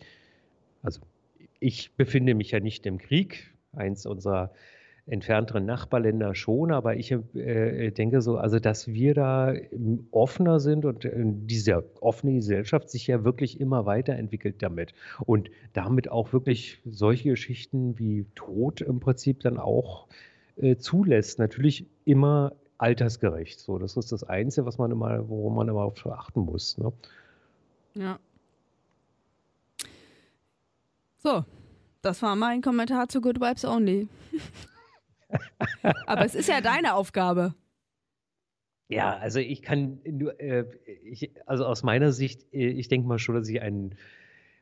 also 0.83 1.01
ich 1.61 1.95
befinde 1.97 2.35
mich 2.35 2.53
ja 2.53 2.61
nicht 2.61 2.87
im 2.87 2.99
Krieg. 2.99 3.53
Eins 3.73 4.07
unserer 4.07 4.53
entfernteren 5.07 5.65
Nachbarländer 5.65 6.35
schon, 6.35 6.73
aber 6.73 6.97
ich 6.97 7.13
äh, 7.13 7.91
denke 7.93 8.21
so, 8.21 8.39
also 8.39 8.59
dass 8.59 8.89
wir 8.89 9.15
da 9.15 9.55
offener 10.11 10.59
sind 10.59 10.85
und 10.85 11.05
äh, 11.05 11.13
diese 11.17 11.85
offene 12.01 12.35
Gesellschaft 12.35 12.91
sich 12.91 13.07
ja 13.07 13.23
wirklich 13.23 13.61
immer 13.61 13.87
weiterentwickelt 13.87 14.63
damit 14.63 14.95
und 15.25 15.49
damit 15.73 16.11
auch 16.11 16.33
wirklich 16.33 16.81
solche 16.85 17.31
Geschichten 17.31 17.99
wie 17.99 18.27
Tod 18.35 18.81
im 18.81 18.99
Prinzip 18.99 19.41
dann 19.41 19.59
auch 19.59 20.09
äh, 20.57 20.77
zulässt. 20.77 21.39
Natürlich 21.39 21.87
immer 22.05 22.53
altersgerecht. 22.79 23.61
So, 23.61 23.79
das 23.79 23.97
ist 23.97 24.11
das 24.11 24.25
Einzige, 24.25 24.67
was 24.67 24.77
man 24.77 24.91
immer, 24.91 25.29
worum 25.29 25.55
man 25.55 25.69
immer 25.69 25.93
achten 26.11 26.41
muss. 26.41 26.79
Ne? 26.79 26.93
Ja. 27.95 28.19
So, 31.19 31.45
das 32.03 32.23
war 32.23 32.35
mein 32.35 32.61
Kommentar 32.61 33.09
zu 33.09 33.21
Good 33.21 33.41
Vibes 33.41 33.65
Only. 33.65 34.09
Aber 36.07 36.25
es 36.25 36.35
ist 36.35 36.49
ja 36.49 36.61
deine 36.61 36.95
Aufgabe. 36.95 37.55
Ja, 38.89 39.17
also 39.17 39.41
ich 39.41 39.63
kann 39.63 39.99
nur, 40.09 40.39
äh, 40.41 40.65
ich, 41.05 41.33
also 41.47 41.67
aus 41.67 41.83
meiner 41.83 42.13
Sicht, 42.13 42.53
äh, 42.53 42.69
ich 42.69 42.89
denke 42.89 43.09
mal 43.09 43.19
schon, 43.19 43.35
dass 43.35 43.49
ich 43.49 43.61
einen 43.61 43.97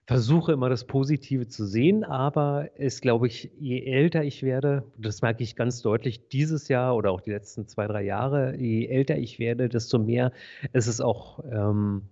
versuche 0.06 0.52
immer 0.52 0.68
das 0.68 0.86
Positive 0.86 1.48
zu 1.48 1.66
sehen, 1.66 2.04
aber 2.04 2.68
es 2.76 3.00
glaube 3.00 3.26
ich, 3.26 3.50
je 3.58 3.84
älter 3.86 4.22
ich 4.22 4.42
werde, 4.42 4.84
das 4.98 5.22
merke 5.22 5.42
ich 5.42 5.56
ganz 5.56 5.80
deutlich 5.80 6.28
dieses 6.28 6.68
Jahr 6.68 6.94
oder 6.94 7.10
auch 7.10 7.22
die 7.22 7.30
letzten 7.30 7.66
zwei, 7.66 7.86
drei 7.86 8.02
Jahre, 8.02 8.54
je 8.56 8.86
älter 8.86 9.16
ich 9.16 9.38
werde, 9.38 9.68
desto 9.68 9.98
mehr 9.98 10.32
ist 10.74 10.88
es 10.88 11.00
auch 11.00 11.42
ähm, 11.50 12.02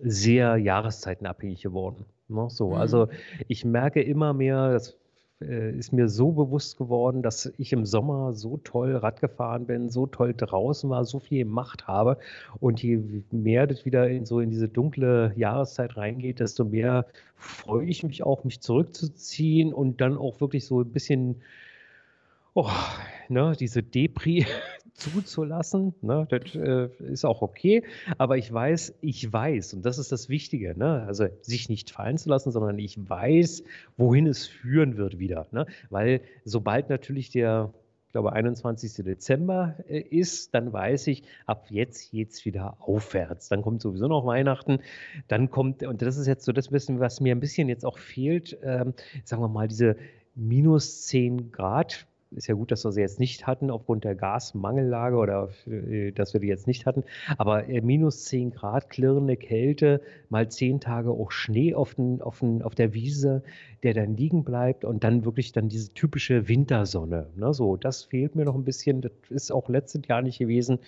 sehr 0.00 0.56
jahreszeitenabhängig 0.56 1.62
geworden. 1.62 2.06
Ne? 2.28 2.48
So, 2.48 2.70
mhm. 2.70 2.74
also 2.74 3.08
ich 3.48 3.64
merke 3.64 4.02
immer 4.02 4.32
mehr, 4.32 4.70
das 4.70 4.99
äh, 5.40 5.72
ist 5.72 5.92
mir 5.92 6.08
so 6.08 6.32
bewusst 6.32 6.78
geworden, 6.78 7.22
dass 7.22 7.52
ich 7.58 7.72
im 7.72 7.86
Sommer 7.86 8.32
so 8.32 8.58
toll 8.58 8.96
Rad 8.96 9.20
gefahren 9.20 9.66
bin, 9.66 9.88
so 9.88 10.06
toll 10.06 10.34
draußen 10.36 10.88
war, 10.90 11.04
so 11.04 11.18
viel 11.18 11.44
Macht 11.44 11.86
habe. 11.86 12.18
Und 12.60 12.82
je 12.82 13.00
mehr 13.30 13.66
das 13.66 13.84
wieder 13.84 14.08
in 14.08 14.26
so 14.26 14.40
in 14.40 14.50
diese 14.50 14.68
dunkle 14.68 15.32
Jahreszeit 15.36 15.96
reingeht, 15.96 16.40
desto 16.40 16.64
mehr 16.64 17.06
freue 17.36 17.86
ich 17.86 18.02
mich 18.02 18.22
auch, 18.22 18.44
mich 18.44 18.60
zurückzuziehen 18.60 19.72
und 19.72 20.00
dann 20.00 20.16
auch 20.16 20.40
wirklich 20.40 20.66
so 20.66 20.80
ein 20.80 20.92
bisschen 20.92 21.36
oh, 22.54 22.70
ne, 23.28 23.54
diese 23.58 23.82
Depri 23.82 24.46
zuzulassen. 25.00 25.94
Ne? 26.02 26.26
Das 26.30 26.54
äh, 26.54 26.88
ist 27.10 27.24
auch 27.24 27.42
okay. 27.42 27.82
Aber 28.18 28.36
ich 28.36 28.52
weiß, 28.52 28.94
ich 29.00 29.32
weiß, 29.32 29.74
und 29.74 29.84
das 29.84 29.98
ist 29.98 30.12
das 30.12 30.28
Wichtige, 30.28 30.78
ne? 30.78 31.04
also 31.06 31.26
sich 31.42 31.68
nicht 31.68 31.90
fallen 31.90 32.18
zu 32.18 32.28
lassen, 32.28 32.50
sondern 32.50 32.78
ich 32.78 32.96
weiß, 33.08 33.64
wohin 33.96 34.26
es 34.26 34.46
führen 34.46 34.96
wird 34.96 35.18
wieder. 35.18 35.46
Ne? 35.52 35.66
Weil 35.88 36.20
sobald 36.44 36.90
natürlich 36.90 37.30
der 37.30 37.72
ich 38.10 38.12
glaube, 38.12 38.32
21. 38.32 39.04
Dezember 39.04 39.76
äh, 39.88 40.00
ist, 40.00 40.52
dann 40.52 40.72
weiß 40.72 41.06
ich, 41.06 41.22
ab 41.46 41.66
jetzt 41.70 42.10
geht 42.10 42.30
es 42.30 42.44
wieder 42.44 42.76
aufwärts. 42.80 43.48
Dann 43.48 43.62
kommt 43.62 43.80
sowieso 43.80 44.08
noch 44.08 44.26
Weihnachten. 44.26 44.80
Dann 45.28 45.48
kommt, 45.48 45.84
und 45.84 46.02
das 46.02 46.16
ist 46.16 46.26
jetzt 46.26 46.44
so 46.44 46.50
das 46.50 46.70
bisschen, 46.70 46.98
was 46.98 47.20
mir 47.20 47.32
ein 47.32 47.38
bisschen 47.38 47.68
jetzt 47.68 47.84
auch 47.86 47.98
fehlt, 47.98 48.58
ähm, 48.64 48.94
sagen 49.22 49.40
wir 49.40 49.48
mal, 49.48 49.68
diese 49.68 49.94
minus 50.34 51.06
10 51.06 51.52
Grad 51.52 52.08
ist 52.30 52.46
ja 52.46 52.54
gut, 52.54 52.70
dass 52.70 52.84
wir 52.84 52.92
sie 52.92 53.00
jetzt 53.00 53.18
nicht 53.18 53.46
hatten 53.46 53.70
aufgrund 53.70 54.04
der 54.04 54.14
Gasmangellage 54.14 55.16
oder 55.16 55.48
äh, 55.66 56.12
dass 56.12 56.32
wir 56.32 56.40
die 56.40 56.46
jetzt 56.46 56.66
nicht 56.66 56.86
hatten. 56.86 57.04
Aber 57.38 57.68
äh, 57.68 57.80
minus 57.80 58.24
10 58.24 58.52
Grad, 58.52 58.88
klirrende 58.90 59.36
Kälte, 59.36 60.00
mal 60.28 60.48
zehn 60.48 60.80
Tage 60.80 61.10
auch 61.10 61.32
Schnee 61.32 61.74
auf, 61.74 61.94
den, 61.94 62.22
auf, 62.22 62.40
den, 62.40 62.62
auf 62.62 62.74
der 62.74 62.94
Wiese, 62.94 63.42
der 63.82 63.94
dann 63.94 64.16
liegen 64.16 64.44
bleibt 64.44 64.84
und 64.84 65.02
dann 65.04 65.24
wirklich 65.24 65.52
dann 65.52 65.68
diese 65.68 65.92
typische 65.92 66.48
Wintersonne. 66.48 67.26
Ne? 67.36 67.52
So, 67.52 67.76
das 67.76 68.04
fehlt 68.04 68.36
mir 68.36 68.44
noch 68.44 68.54
ein 68.54 68.64
bisschen. 68.64 69.00
Das 69.00 69.12
ist 69.28 69.50
auch 69.50 69.68
letztes 69.68 70.02
Jahr 70.06 70.22
nicht 70.22 70.38
gewesen. 70.38 70.78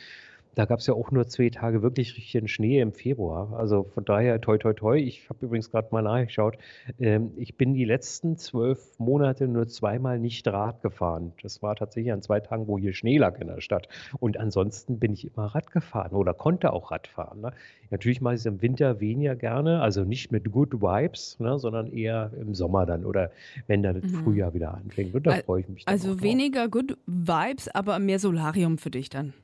Da 0.55 0.66
gab 0.66 0.80
es 0.80 0.86
ja 0.86 0.94
auch 0.94 1.11
nur 1.11 1.26
zwei 1.26 1.48
Tage 1.48 1.82
wirklich 1.82 2.16
richtigen 2.16 2.46
Schnee 2.46 2.80
im 2.80 2.92
Februar. 2.92 3.55
Also 3.59 3.84
von 3.84 4.05
daher, 4.05 4.40
toi, 4.40 4.59
toi, 4.59 4.74
toi. 4.74 4.98
Ich 4.98 5.28
habe 5.30 5.46
übrigens 5.46 5.70
gerade 5.70 5.88
mal 5.92 6.03
nachgeschaut. 6.03 6.59
Ähm, 7.00 7.32
ich 7.36 7.57
bin 7.57 7.72
die 7.72 7.86
letzten 7.86 8.36
zwölf 8.36 8.98
Monate 8.98 9.48
nur 9.48 9.66
zweimal 9.68 10.18
nicht 10.18 10.46
Rad 10.46 10.82
gefahren. 10.82 11.32
Das 11.42 11.62
war 11.62 11.74
tatsächlich 11.74 12.12
an 12.12 12.20
zwei 12.20 12.40
Tagen, 12.40 12.66
wo 12.68 12.78
hier 12.78 12.92
Schnee 12.92 13.16
lag 13.16 13.40
in 13.40 13.46
der 13.46 13.62
Stadt. 13.62 13.88
Und 14.20 14.38
ansonsten 14.38 14.98
bin 14.98 15.14
ich 15.14 15.26
immer 15.26 15.46
Rad 15.46 15.70
gefahren 15.70 16.12
oder 16.12 16.34
konnte 16.34 16.72
auch 16.74 16.90
Rad 16.90 17.07
fahren. 17.07 17.40
Ne? 17.40 17.53
Natürlich 17.90 18.20
mache 18.20 18.34
ich 18.34 18.40
es 18.40 18.46
im 18.46 18.61
Winter 18.61 19.00
weniger 19.00 19.36
gerne, 19.36 19.80
also 19.80 20.05
nicht 20.05 20.32
mit 20.32 20.50
Good 20.53 20.80
Vibes, 20.80 21.38
ne, 21.40 21.59
sondern 21.59 21.92
eher 21.92 22.30
im 22.40 22.55
Sommer 22.55 22.86
dann 22.86 23.05
oder 23.05 23.30
wenn 23.66 23.82
dann 23.82 24.00
das 24.00 24.11
mhm. 24.11 24.24
Frühjahr 24.24 24.55
wieder 24.55 24.74
anfängt. 24.74 25.14
Und 25.14 25.26
da 25.26 25.36
freue 25.36 25.61
ich 25.61 25.68
mich. 25.68 25.84
Dann 25.84 25.92
Also 25.92 26.22
weniger 26.22 26.68
Good 26.68 26.96
Vibes, 27.07 27.68
aber 27.68 27.98
mehr 27.98 28.18
Solarium 28.18 28.78
für 28.78 28.90
dich 28.90 29.11
dann 29.11 29.34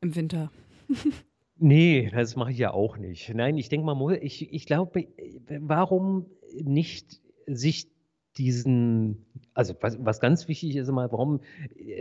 im 0.00 0.14
Winter. 0.14 0.50
Nee, 1.58 2.10
das 2.12 2.36
mache 2.36 2.52
ich 2.52 2.58
ja 2.58 2.72
auch 2.72 2.98
nicht. 2.98 3.32
Nein, 3.34 3.56
ich 3.56 3.68
denke 3.68 3.86
mal, 3.86 4.18
ich, 4.20 4.52
ich 4.52 4.66
glaube, 4.66 5.06
warum 5.48 6.26
nicht 6.62 7.20
sich 7.46 7.88
diesen, 8.36 9.24
also 9.54 9.74
was, 9.80 9.96
was 10.04 10.20
ganz 10.20 10.48
wichtig 10.48 10.76
ist 10.76 10.88
immer, 10.88 11.10
warum 11.12 11.40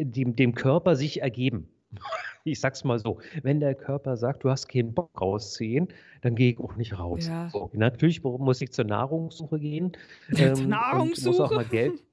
dem, 0.01 0.35
dem 0.35 0.53
Körper 0.55 0.95
sich 0.95 1.21
ergeben. 1.21 1.69
Ich 2.47 2.59
sag's 2.59 2.83
mal 2.83 2.99
so, 2.99 3.17
wenn 3.41 3.59
der 3.59 3.73
Körper 3.73 4.17
sagt, 4.17 4.43
du 4.43 4.51
hast 4.51 4.67
keinen 4.67 4.93
Bock 4.93 5.19
rausziehen, 5.19 5.87
dann 6.21 6.35
gehe 6.35 6.51
ich 6.51 6.59
auch 6.59 6.75
nicht 6.75 6.99
raus. 6.99 7.25
Ja. 7.25 7.49
So, 7.49 7.71
natürlich 7.73 8.21
muss 8.21 8.61
ich 8.61 8.71
zur 8.71 8.85
Nahrungssuche 8.85 9.59
gehen. 9.59 9.93
Ähm, 10.37 10.69
Nahrungssuche? 10.69 11.29
muss 11.29 11.39
auch 11.39 11.49
mal 11.49 11.65
Geld, 11.65 12.03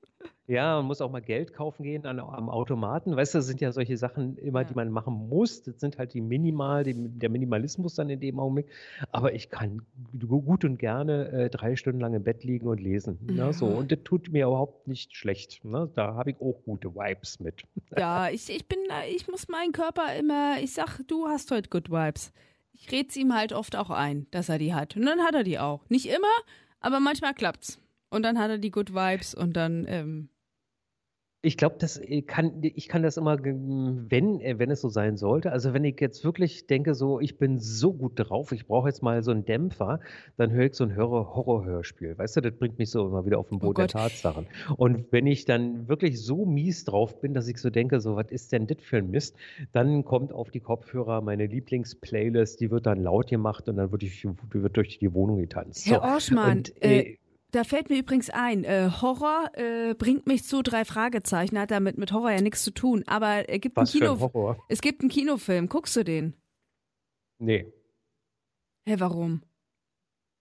ja, 0.53 0.76
man 0.76 0.84
muss 0.84 1.00
auch 1.00 1.11
mal 1.11 1.22
Geld 1.22 1.55
kaufen 1.55 1.82
gehen 1.82 2.05
an, 2.05 2.20
am 2.20 2.50
Automaten. 2.50 3.16
Weißt 3.16 3.32
du, 3.32 3.38
das 3.38 3.46
sind 3.46 3.61
ja 3.62 3.72
solche 3.72 3.96
Sachen 3.96 4.36
immer, 4.36 4.61
ja. 4.61 4.64
die 4.64 4.74
man 4.74 4.90
machen 4.90 5.28
muss. 5.28 5.62
Das 5.62 5.80
sind 5.80 5.96
halt 5.98 6.12
die 6.12 6.20
Minimal, 6.20 6.84
die, 6.84 6.94
der 6.94 7.30
Minimalismus 7.30 7.94
dann 7.94 8.11
in 8.11 8.20
dem 8.20 8.38
Augenblick. 8.38 8.66
Aber 9.11 9.32
ich 9.32 9.48
kann 9.48 9.82
gut 10.20 10.64
und 10.64 10.78
gerne 10.78 11.28
äh, 11.28 11.50
drei 11.50 11.74
Stunden 11.74 12.00
lang 12.00 12.12
im 12.12 12.22
Bett 12.22 12.44
liegen 12.44 12.68
und 12.68 12.80
lesen. 12.80 13.18
Ja. 13.28 13.46
Ne, 13.46 13.53
so. 13.55 13.66
Und 13.66 13.90
das 13.90 14.00
tut 14.05 14.30
mir 14.30 14.46
überhaupt 14.46 14.86
nicht 14.86 15.16
schlecht. 15.16 15.64
Ne? 15.64 15.90
Da 15.94 16.14
habe 16.14 16.32
ich 16.32 16.40
auch 16.40 16.62
gute 16.64 16.94
Vibes 16.94 17.40
mit. 17.40 17.62
Ja, 17.96 18.28
ich, 18.28 18.50
ich 18.50 18.68
bin, 18.68 18.78
ich 19.09 19.28
muss 19.28 19.48
meinen 19.48 19.72
Körper 19.72 20.14
immer, 20.18 20.57
ich 20.61 20.74
sag, 20.74 21.00
du 21.09 21.28
hast 21.28 21.50
heute 21.50 21.70
Good 21.70 21.90
Vibes. 21.90 22.30
Ich 22.72 22.92
rede 22.92 23.09
es 23.09 23.16
ihm 23.16 23.34
halt 23.34 23.55
oft 23.55 23.74
auch 23.74 23.90
ein, 23.90 24.26
dass 24.30 24.50
er 24.50 24.59
die 24.59 24.74
hat. 24.74 24.96
Und 24.96 25.07
dann 25.07 25.20
hat 25.20 25.34
er 25.34 25.44
die 25.44 25.59
auch. 25.59 25.88
Nicht 25.88 26.07
immer, 26.07 26.34
aber 26.80 27.00
manchmal 27.00 27.32
klappt's. 27.32 27.78
Und 28.11 28.24
dann 28.24 28.38
hat 28.38 28.50
er 28.50 28.59
die 28.59 28.70
Good 28.70 28.92
Vibes 28.92 29.34
und 29.34 29.57
dann 29.57 29.86
ähm, 29.88 30.28
Ich 31.45 31.57
glaube, 31.57 31.74
das 31.80 31.99
äh, 31.99 32.22
kann, 32.22 32.62
ich 32.62 32.86
kann 32.88 33.03
das 33.03 33.16
immer, 33.16 33.36
wenn, 33.43 34.40
äh, 34.40 34.59
wenn 34.61 34.70
es 34.70 34.80
so 34.80 34.88
sein 34.88 35.16
sollte. 35.16 35.51
Also 35.51 35.74
wenn 35.74 35.82
ich 35.84 36.01
jetzt 36.01 36.24
wirklich 36.24 36.68
denke, 36.68 36.95
so, 36.95 37.18
ich 37.18 37.36
bin 37.36 37.59
so 37.59 37.93
gut 37.93 38.12
drauf, 38.14 38.53
ich 38.53 38.66
brauche 38.66 38.88
jetzt 38.88 39.03
mal 39.03 39.24
so 39.24 39.32
einen 39.32 39.45
Dämpfer, 39.45 39.99
dann 40.36 40.53
höre 40.53 40.66
ich 40.66 40.74
so 40.74 40.84
ein 40.84 40.97
Horror-Hörspiel. 40.97 42.16
Weißt 42.16 42.36
du, 42.36 42.40
das 42.43 42.53
bringt 42.55 42.78
mich 42.78 42.90
so 42.90 43.07
immer 43.09 43.26
wieder 43.26 43.38
auf 43.40 43.49
den 43.49 43.57
Oh 43.57 43.72
Boden 43.72 43.74
der. 43.74 43.88
Tatsachen. 43.88 44.47
Und 44.76 45.11
wenn 45.11 45.26
ich 45.26 45.45
dann 45.45 45.88
wirklich 45.88 46.20
so 46.22 46.47
mies 46.47 46.84
drauf 46.84 47.20
bin, 47.20 47.34
dass 47.34 47.49
ich 47.49 47.59
so 47.59 47.70
denke, 47.70 48.01
so, 48.01 48.14
was 48.14 48.30
ist 48.30 48.53
denn 48.53 48.68
das 48.68 48.78
für 48.80 48.99
ein 48.99 49.11
Mist? 49.11 49.36
Dann 49.72 50.05
kommt 50.05 50.32
auf 50.32 50.51
die 50.51 50.61
Kopfhörer 50.61 51.22
meine 51.22 51.47
Lieblingsplaylist, 51.47 52.61
die 52.61 52.70
wird 52.70 52.86
dann 52.86 53.03
laut 53.03 53.30
gemacht 53.30 53.68
und 53.68 53.76
dann 53.76 53.90
wird, 53.90 54.05
ich, 54.05 54.24
wird 54.53 54.76
durch 54.76 54.99
die 54.99 55.12
Wohnung 55.12 55.38
getanzt. 55.38 55.86
Herr 55.86 56.01
So. 56.01 56.03
Orschmann, 56.03 56.59
Und, 56.59 56.82
äh, 56.82 57.01
äh, 57.01 57.18
Da 57.53 57.64
fällt 57.64 57.90
mir 57.90 57.98
übrigens 57.98 58.30
ein, 58.30 58.64
äh, 58.64 58.88
Horror 59.03 59.50
äh, 59.55 59.94
bringt 59.94 60.26
mich 60.26 60.44
zu 60.44 60.62
drei 60.62 60.86
Fragezeichen, 60.86 61.59
hat 61.59 61.70
damit 61.70 61.98
mit 61.98 62.11
Horror 62.11 62.30
ja 62.30 62.40
nichts 62.40 62.64
zu 62.64 62.70
tun. 62.72 63.05
Aber 63.07 63.48
es 63.48 63.61
gibt, 63.61 63.76
einen 63.76 63.84
was 63.84 63.92
für 63.92 63.98
Kino, 63.98 64.12
ein 64.14 64.20
Horror. 64.20 64.59
es 64.68 64.80
gibt 64.80 65.03
einen 65.03 65.11
Kinofilm, 65.11 65.68
guckst 65.68 65.94
du 65.94 66.03
den? 66.03 66.34
Nee. 67.38 67.70
Hä, 68.86 68.96
warum? 68.98 69.42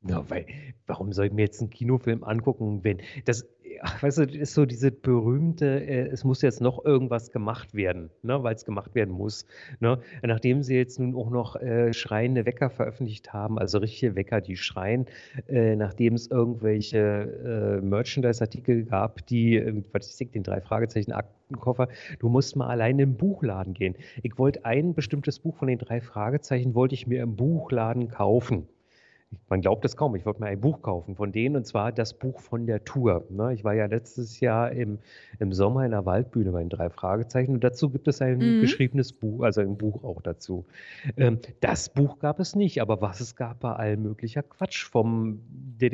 Ja, 0.08 0.28
weil, 0.30 0.48
warum 0.88 1.12
soll 1.12 1.28
ich 1.28 1.34
mir 1.34 1.44
jetzt 1.44 1.60
einen 1.60 1.70
Kinofilm 1.70 2.24
angucken, 2.24 2.84
wenn 2.84 3.02
das, 3.26 3.46
ach, 3.82 4.02
weißt 4.04 4.20
du, 4.20 4.24
ist 4.24 4.54
so 4.54 4.66
diese 4.66 4.92
berühmte, 4.92 5.66
äh, 5.66 6.08
es 6.08 6.24
muss 6.24 6.42
jetzt 6.42 6.62
noch 6.62 6.84
irgendwas 6.86 7.32
gemacht 7.32 7.74
werden, 7.74 8.10
ne, 8.22 8.42
weil 8.44 8.56
es 8.56 8.66
gemacht 8.66 8.96
werden 8.96 9.14
muss. 9.14 9.46
Ne? 9.80 10.00
Nachdem 10.22 10.64
sie 10.64 10.76
jetzt 10.76 11.00
nun 11.00 11.16
auch 11.16 11.30
noch 11.30 11.56
äh, 11.56 11.94
schreiende 11.94 12.46
Wecker 12.46 12.70
veröffentlicht 12.70 13.34
haben, 13.34 13.58
also 13.58 13.80
richtige 13.80 14.16
Wecker, 14.16 14.42
die 14.42 14.58
schreien, 14.58 15.06
äh, 15.48 15.76
nachdem 15.76 16.14
es 16.14 16.28
irgendwelche 16.28 17.80
äh, 17.82 17.86
Merchandise-Artikel 17.86 18.86
gab, 18.86 19.26
die, 19.28 19.58
äh, 19.58 19.84
was 19.92 20.20
ich, 20.20 20.32
den 20.32 20.44
drei 20.44 20.62
Fragezeichen 20.62 21.12
Aktenkoffer, 21.12 21.88
du 22.20 22.30
musst 22.30 22.56
mal 22.56 22.68
alleine 22.68 23.04
im 23.04 23.18
Buchladen 23.18 23.74
gehen. 23.74 23.96
Ich 24.24 24.38
wollte 24.38 24.66
ein 24.66 24.94
bestimmtes 24.94 25.40
Buch 25.40 25.56
von 25.58 25.68
den 25.68 25.80
drei 25.80 26.02
Fragezeichen, 26.02 26.76
wollte 26.76 26.96
ich 26.96 27.08
mir 27.08 27.24
im 27.24 27.36
Buchladen 27.36 28.10
kaufen. 28.10 28.68
Man 29.50 29.62
glaubt 29.62 29.84
es 29.86 29.96
kaum. 29.96 30.16
Ich 30.16 30.26
wollte 30.26 30.42
mir 30.42 30.48
ein 30.48 30.60
Buch 30.62 30.82
kaufen 30.82 31.16
von 31.16 31.32
denen 31.32 31.56
und 31.56 31.66
zwar 31.66 31.92
das 31.92 32.14
Buch 32.14 32.40
von 32.40 32.66
der 32.68 32.84
Tour. 32.84 33.26
Ne? 33.30 33.54
Ich 33.54 33.64
war 33.64 33.74
ja 33.74 33.86
letztes 33.86 34.40
Jahr 34.40 34.72
im, 34.72 35.00
im 35.40 35.54
Sommer 35.54 35.86
in 35.86 35.92
der 35.92 36.06
Waldbühne 36.06 36.52
bei 36.52 36.60
den 36.60 36.70
drei 36.70 36.90
Fragezeichen 36.90 37.54
und 37.54 37.64
dazu 37.64 37.90
gibt 37.90 38.08
es 38.08 38.22
ein 38.22 38.38
Mhm. 38.38 38.62
geschriebenes 38.62 39.14
Buch, 39.14 39.44
also 39.44 39.62
ein 39.62 39.78
Buch 39.78 40.04
auch 40.04 40.22
dazu. 40.22 40.66
Ähm, 41.18 41.40
das 41.62 41.90
Buch 41.90 42.20
gab 42.20 42.40
es 42.40 42.56
nicht, 42.56 42.82
aber 42.82 43.02
was 43.02 43.20
es 43.20 43.36
gab, 43.36 43.62
war 43.64 43.78
all 43.80 43.98
möglicher 43.98 44.44
Quatsch. 44.44 44.86
Vom 44.86 45.40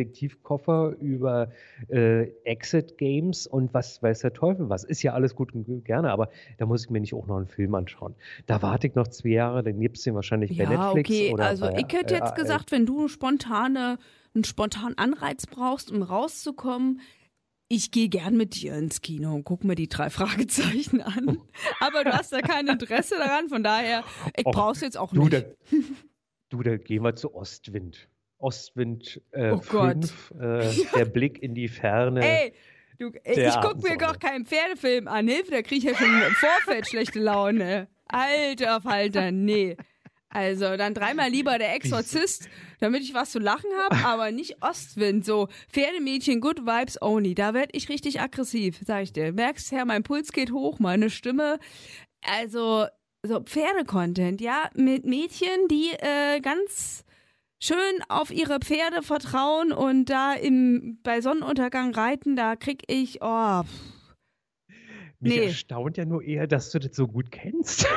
Detektivkoffer 0.02 0.96
über 1.00 1.50
äh, 1.90 2.24
Exit 2.44 2.98
Games 2.98 3.48
und 3.48 3.74
was 3.74 4.02
weiß 4.04 4.20
der 4.20 4.34
Teufel 4.34 4.70
was. 4.70 4.84
Ist 4.84 5.02
ja 5.04 5.14
alles 5.14 5.36
gut 5.36 5.54
und 5.54 5.84
gerne, 5.86 6.12
aber 6.12 6.30
da 6.58 6.66
muss 6.66 6.84
ich 6.86 6.90
mir 6.90 7.00
nicht 7.00 7.14
auch 7.14 7.28
noch 7.28 7.38
einen 7.38 7.48
Film 7.48 7.74
anschauen. 7.76 8.16
Da 8.46 8.62
warte 8.62 8.88
ich 8.88 8.96
noch 8.96 9.08
zwei 9.08 9.30
Jahre, 9.30 9.64
dann 9.64 9.80
gibt 9.80 9.98
es 9.98 10.04
den 10.04 10.16
wahrscheinlich 10.16 10.58
bei 10.58 10.64
Ja, 10.64 10.70
Netflix 10.94 11.10
okay. 11.10 11.34
oder 11.34 11.46
Also 11.46 11.66
bei, 11.66 11.78
ich 11.78 11.94
hätte 11.98 12.14
jetzt 12.16 12.34
äh, 12.34 12.36
gesagt, 12.42 12.72
wenn 12.72 12.86
du 12.86 13.08
spontane, 13.28 13.98
einen 14.34 14.44
spontanen 14.44 14.98
Anreiz 14.98 15.46
brauchst, 15.48 15.92
um 15.92 16.02
rauszukommen, 16.02 17.02
ich 17.70 17.92
gehe 17.92 18.08
gern 18.08 18.38
mit 18.38 18.56
dir 18.56 18.76
ins 18.76 19.02
Kino 19.02 19.36
und 19.36 19.44
guck 19.44 19.64
mir 19.66 19.76
die 19.76 19.90
drei 19.90 20.10
Fragezeichen 20.12 21.02
an. 21.02 21.40
Aber 21.82 22.04
du 22.06 22.14
hast 22.14 22.32
da 22.32 22.40
kein 22.42 22.68
Interesse 22.68 23.16
daran, 23.18 23.50
von 23.50 23.64
daher, 23.64 24.04
ich 24.38 24.46
Och, 24.46 24.54
brauch's 24.54 24.82
jetzt 24.82 24.98
auch 24.98 25.12
Du, 25.12 25.24
nicht. 25.26 25.34
da, 25.34 25.42
du, 26.50 26.62
da 26.64 26.78
gehen 26.78 27.04
wir 27.04 27.16
zu 27.16 27.34
Ostwind. 27.36 28.08
Ostwind 28.40 29.22
äh, 29.32 29.52
Oh. 29.52 29.58
5, 29.58 30.34
äh, 30.40 30.70
der 30.96 31.06
Blick 31.06 31.42
in 31.42 31.56
die 31.56 31.68
Ferne. 31.68 32.22
Ey, 32.24 32.54
du, 33.00 33.10
ich 33.26 33.56
guck 33.62 33.84
mir 33.84 33.98
doch 33.98 34.18
keinen 34.20 34.46
Pferdefilm 34.46 35.08
an. 35.08 35.28
Hilfe, 35.28 35.52
da 35.52 35.62
krieg 35.62 35.80
ich 35.80 35.84
ja 35.86 35.96
schon 35.96 36.08
im 36.08 36.34
Vorfeld 36.36 36.88
schlechte 36.88 37.20
Laune. 37.20 37.88
Alter 38.06 38.80
Falter, 38.80 39.32
nee. 39.32 39.76
Also 40.30 40.76
dann 40.76 40.94
dreimal 40.94 41.30
lieber 41.30 41.58
der 41.58 41.74
Exorzist, 41.74 42.50
damit 42.80 43.02
ich 43.02 43.14
was 43.14 43.32
zu 43.32 43.40
lachen 43.40 43.70
habe, 43.84 43.96
aber 44.06 44.32
nicht 44.32 44.62
Ostwind. 44.62 45.26
So 45.26 45.48
Pferdemädchen, 45.70 46.42
good 46.42 46.66
vibes 46.66 47.02
only. 47.02 47.34
Da 47.34 47.54
werd 47.54 47.70
ich 47.74 47.90
richtig 47.90 48.20
aggressiv, 48.20 48.80
sag 48.86 49.04
ich 49.04 49.14
dir. 49.14 49.32
Merkst 49.32 49.72
ja, 49.72 49.86
mein 49.86 50.04
Puls 50.04 50.32
geht 50.32 50.52
hoch, 50.52 50.80
meine 50.80 51.10
Stimme. 51.10 51.60
Also 52.22 52.88
so 53.24 53.42
Pferdecontent, 53.42 54.42
ja, 54.42 54.70
mit 54.76 55.06
Mädchen, 55.06 55.68
die 55.70 55.92
äh, 56.00 56.40
ganz 56.42 57.04
schön 57.60 57.76
auf 58.10 58.32
ihre 58.32 58.60
Pferde 58.60 59.02
vertrauen 59.02 59.72
und 59.72 60.06
da 60.06 60.34
im, 60.34 61.00
bei 61.04 61.22
Sonnenuntergang 61.22 61.94
reiten, 61.94 62.36
da 62.36 62.56
krieg 62.56 62.84
ich, 62.88 63.22
oh, 63.22 63.64
Mich 65.20 65.36
nee. 65.36 65.46
erstaunt 65.46 65.98
ja 65.98 66.06
nur 66.06 66.22
eher, 66.24 66.48
dass 66.48 66.72
du 66.72 66.80
das 66.80 66.96
so 66.96 67.08
gut 67.08 67.32
kennst. 67.32 67.88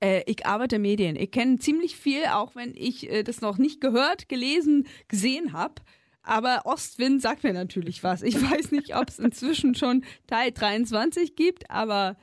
äh, 0.00 0.22
ich 0.26 0.46
arbeite 0.46 0.78
Medien. 0.78 1.16
Ich 1.16 1.30
kenne 1.30 1.58
ziemlich 1.58 1.96
viel, 1.96 2.24
auch 2.32 2.54
wenn 2.54 2.74
ich 2.74 3.10
äh, 3.10 3.22
das 3.22 3.40
noch 3.40 3.58
nicht 3.58 3.80
gehört, 3.80 4.28
gelesen, 4.28 4.86
gesehen 5.08 5.52
habe. 5.52 5.74
Aber 6.22 6.62
Ostwind 6.64 7.22
sagt 7.22 7.42
mir 7.42 7.52
natürlich 7.52 8.04
was. 8.04 8.22
Ich 8.22 8.34
weiß 8.40 8.72
nicht, 8.72 8.94
ob 8.96 9.08
es 9.08 9.18
inzwischen 9.18 9.74
schon 9.74 10.04
Teil 10.26 10.52
23 10.52 11.36
gibt, 11.36 11.70
aber 11.70 12.16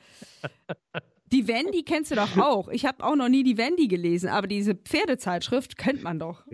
die 1.32 1.48
Wendy 1.48 1.82
kennst 1.82 2.12
du 2.12 2.14
doch 2.14 2.36
auch. 2.36 2.68
Ich 2.68 2.86
habe 2.86 3.04
auch 3.04 3.16
noch 3.16 3.28
nie 3.28 3.42
die 3.42 3.58
Wendy 3.58 3.88
gelesen, 3.88 4.28
aber 4.28 4.46
diese 4.46 4.74
Pferdezeitschrift 4.74 5.76
kennt 5.76 6.02
man 6.02 6.18
doch. 6.18 6.44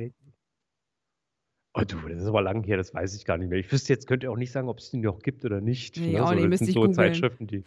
Oh 1.74 1.82
du, 1.86 1.96
das 2.08 2.20
ist 2.20 2.26
aber 2.26 2.42
lang 2.42 2.64
her, 2.64 2.76
das 2.76 2.92
weiß 2.92 3.14
ich 3.16 3.24
gar 3.24 3.38
nicht 3.38 3.48
mehr. 3.48 3.58
Ich 3.58 3.70
wüsste 3.72 3.92
jetzt, 3.92 4.06
könnt 4.06 4.22
ihr 4.22 4.30
auch 4.30 4.36
nicht 4.36 4.52
sagen, 4.52 4.68
ob 4.68 4.78
es 4.78 4.90
die 4.90 4.98
noch 4.98 5.20
gibt 5.20 5.44
oder 5.44 5.60
nicht. 5.60 5.98
Nee, 5.98 6.12
ne? 6.12 6.22
auch 6.22 6.28
so, 6.28 6.34
nicht, 6.34 6.44
das 6.44 6.50
müsste 6.50 6.64
sind 6.64 6.68
ich 6.68 6.74
so 6.74 6.80
googeln. 6.80 6.94
Zeitschriften, 6.94 7.46
die. 7.46 7.64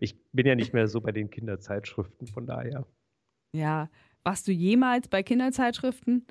Ich 0.00 0.16
bin 0.32 0.46
ja 0.46 0.54
nicht 0.54 0.72
mehr 0.72 0.88
so 0.88 1.00
bei 1.00 1.12
den 1.12 1.30
Kinderzeitschriften, 1.30 2.26
von 2.26 2.46
daher. 2.46 2.86
Ja. 3.52 3.90
Warst 4.24 4.48
du 4.48 4.52
jemals 4.52 5.08
bei 5.08 5.22
Kinderzeitschriften? 5.22 6.26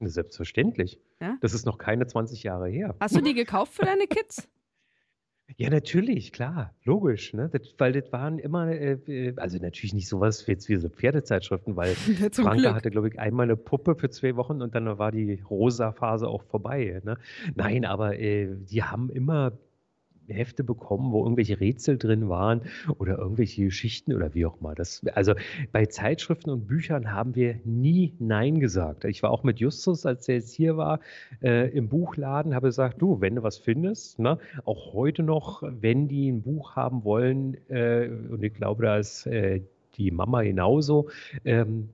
Selbstverständlich. 0.00 1.00
Ja? 1.20 1.36
Das 1.40 1.54
ist 1.54 1.64
noch 1.64 1.78
keine 1.78 2.06
20 2.06 2.42
Jahre 2.42 2.68
her. 2.68 2.94
Hast 3.00 3.16
du 3.16 3.20
die 3.20 3.34
gekauft 3.34 3.74
für 3.74 3.84
deine 3.84 4.06
Kids? 4.06 4.48
Ja, 5.58 5.68
natürlich, 5.68 6.32
klar, 6.32 6.74
logisch, 6.84 7.34
ne? 7.34 7.50
Das, 7.52 7.74
weil 7.76 7.92
das 7.92 8.10
waren 8.10 8.38
immer, 8.38 8.68
äh, 8.68 9.34
also 9.36 9.58
natürlich 9.58 9.92
nicht 9.92 10.08
sowas 10.08 10.46
wie 10.46 10.52
jetzt 10.52 10.68
wie 10.70 10.76
so 10.76 10.88
Pferdezeitschriften, 10.88 11.76
weil 11.76 11.94
Franka 12.32 12.54
Glück. 12.54 12.74
hatte, 12.74 12.90
glaube 12.90 13.08
ich, 13.08 13.18
einmal 13.18 13.44
eine 13.44 13.56
Puppe 13.56 13.96
für 13.96 14.08
zwei 14.08 14.36
Wochen 14.36 14.62
und 14.62 14.74
dann 14.74 14.98
war 14.98 15.12
die 15.12 15.42
rosa 15.50 15.92
Phase 15.92 16.26
auch 16.28 16.42
vorbei. 16.44 17.02
Ne? 17.04 17.18
Nein, 17.54 17.84
aber 17.84 18.18
äh, 18.18 18.48
die 18.54 18.82
haben 18.82 19.10
immer 19.10 19.52
Hefte 20.28 20.64
bekommen, 20.64 21.12
wo 21.12 21.22
irgendwelche 21.22 21.60
Rätsel 21.60 21.98
drin 21.98 22.28
waren 22.28 22.62
oder 22.98 23.18
irgendwelche 23.18 23.64
Geschichten 23.64 24.12
oder 24.14 24.34
wie 24.34 24.46
auch 24.46 24.60
immer. 24.60 24.74
Das, 24.74 25.02
also 25.14 25.34
bei 25.72 25.86
Zeitschriften 25.86 26.50
und 26.50 26.66
Büchern 26.66 27.12
haben 27.12 27.34
wir 27.34 27.60
nie 27.64 28.14
Nein 28.18 28.60
gesagt. 28.60 29.04
Ich 29.04 29.22
war 29.22 29.30
auch 29.30 29.42
mit 29.42 29.60
Justus, 29.60 30.06
als 30.06 30.28
er 30.28 30.36
jetzt 30.36 30.52
hier 30.52 30.76
war, 30.76 31.00
äh, 31.42 31.70
im 31.70 31.88
Buchladen, 31.88 32.54
habe 32.54 32.68
gesagt, 32.68 33.00
du, 33.00 33.20
wenn 33.20 33.36
du 33.36 33.42
was 33.42 33.58
findest, 33.58 34.18
ne, 34.18 34.38
auch 34.64 34.92
heute 34.92 35.22
noch, 35.22 35.62
wenn 35.62 36.08
die 36.08 36.30
ein 36.30 36.42
Buch 36.42 36.76
haben 36.76 37.04
wollen, 37.04 37.56
äh, 37.68 38.08
und 38.08 38.42
ich 38.42 38.54
glaube, 38.54 38.84
da 38.84 38.96
ist 38.96 39.26
äh, 39.26 39.62
die 39.96 40.10
Mama 40.10 40.42
genauso, 40.42 41.08
ähm, 41.44 41.90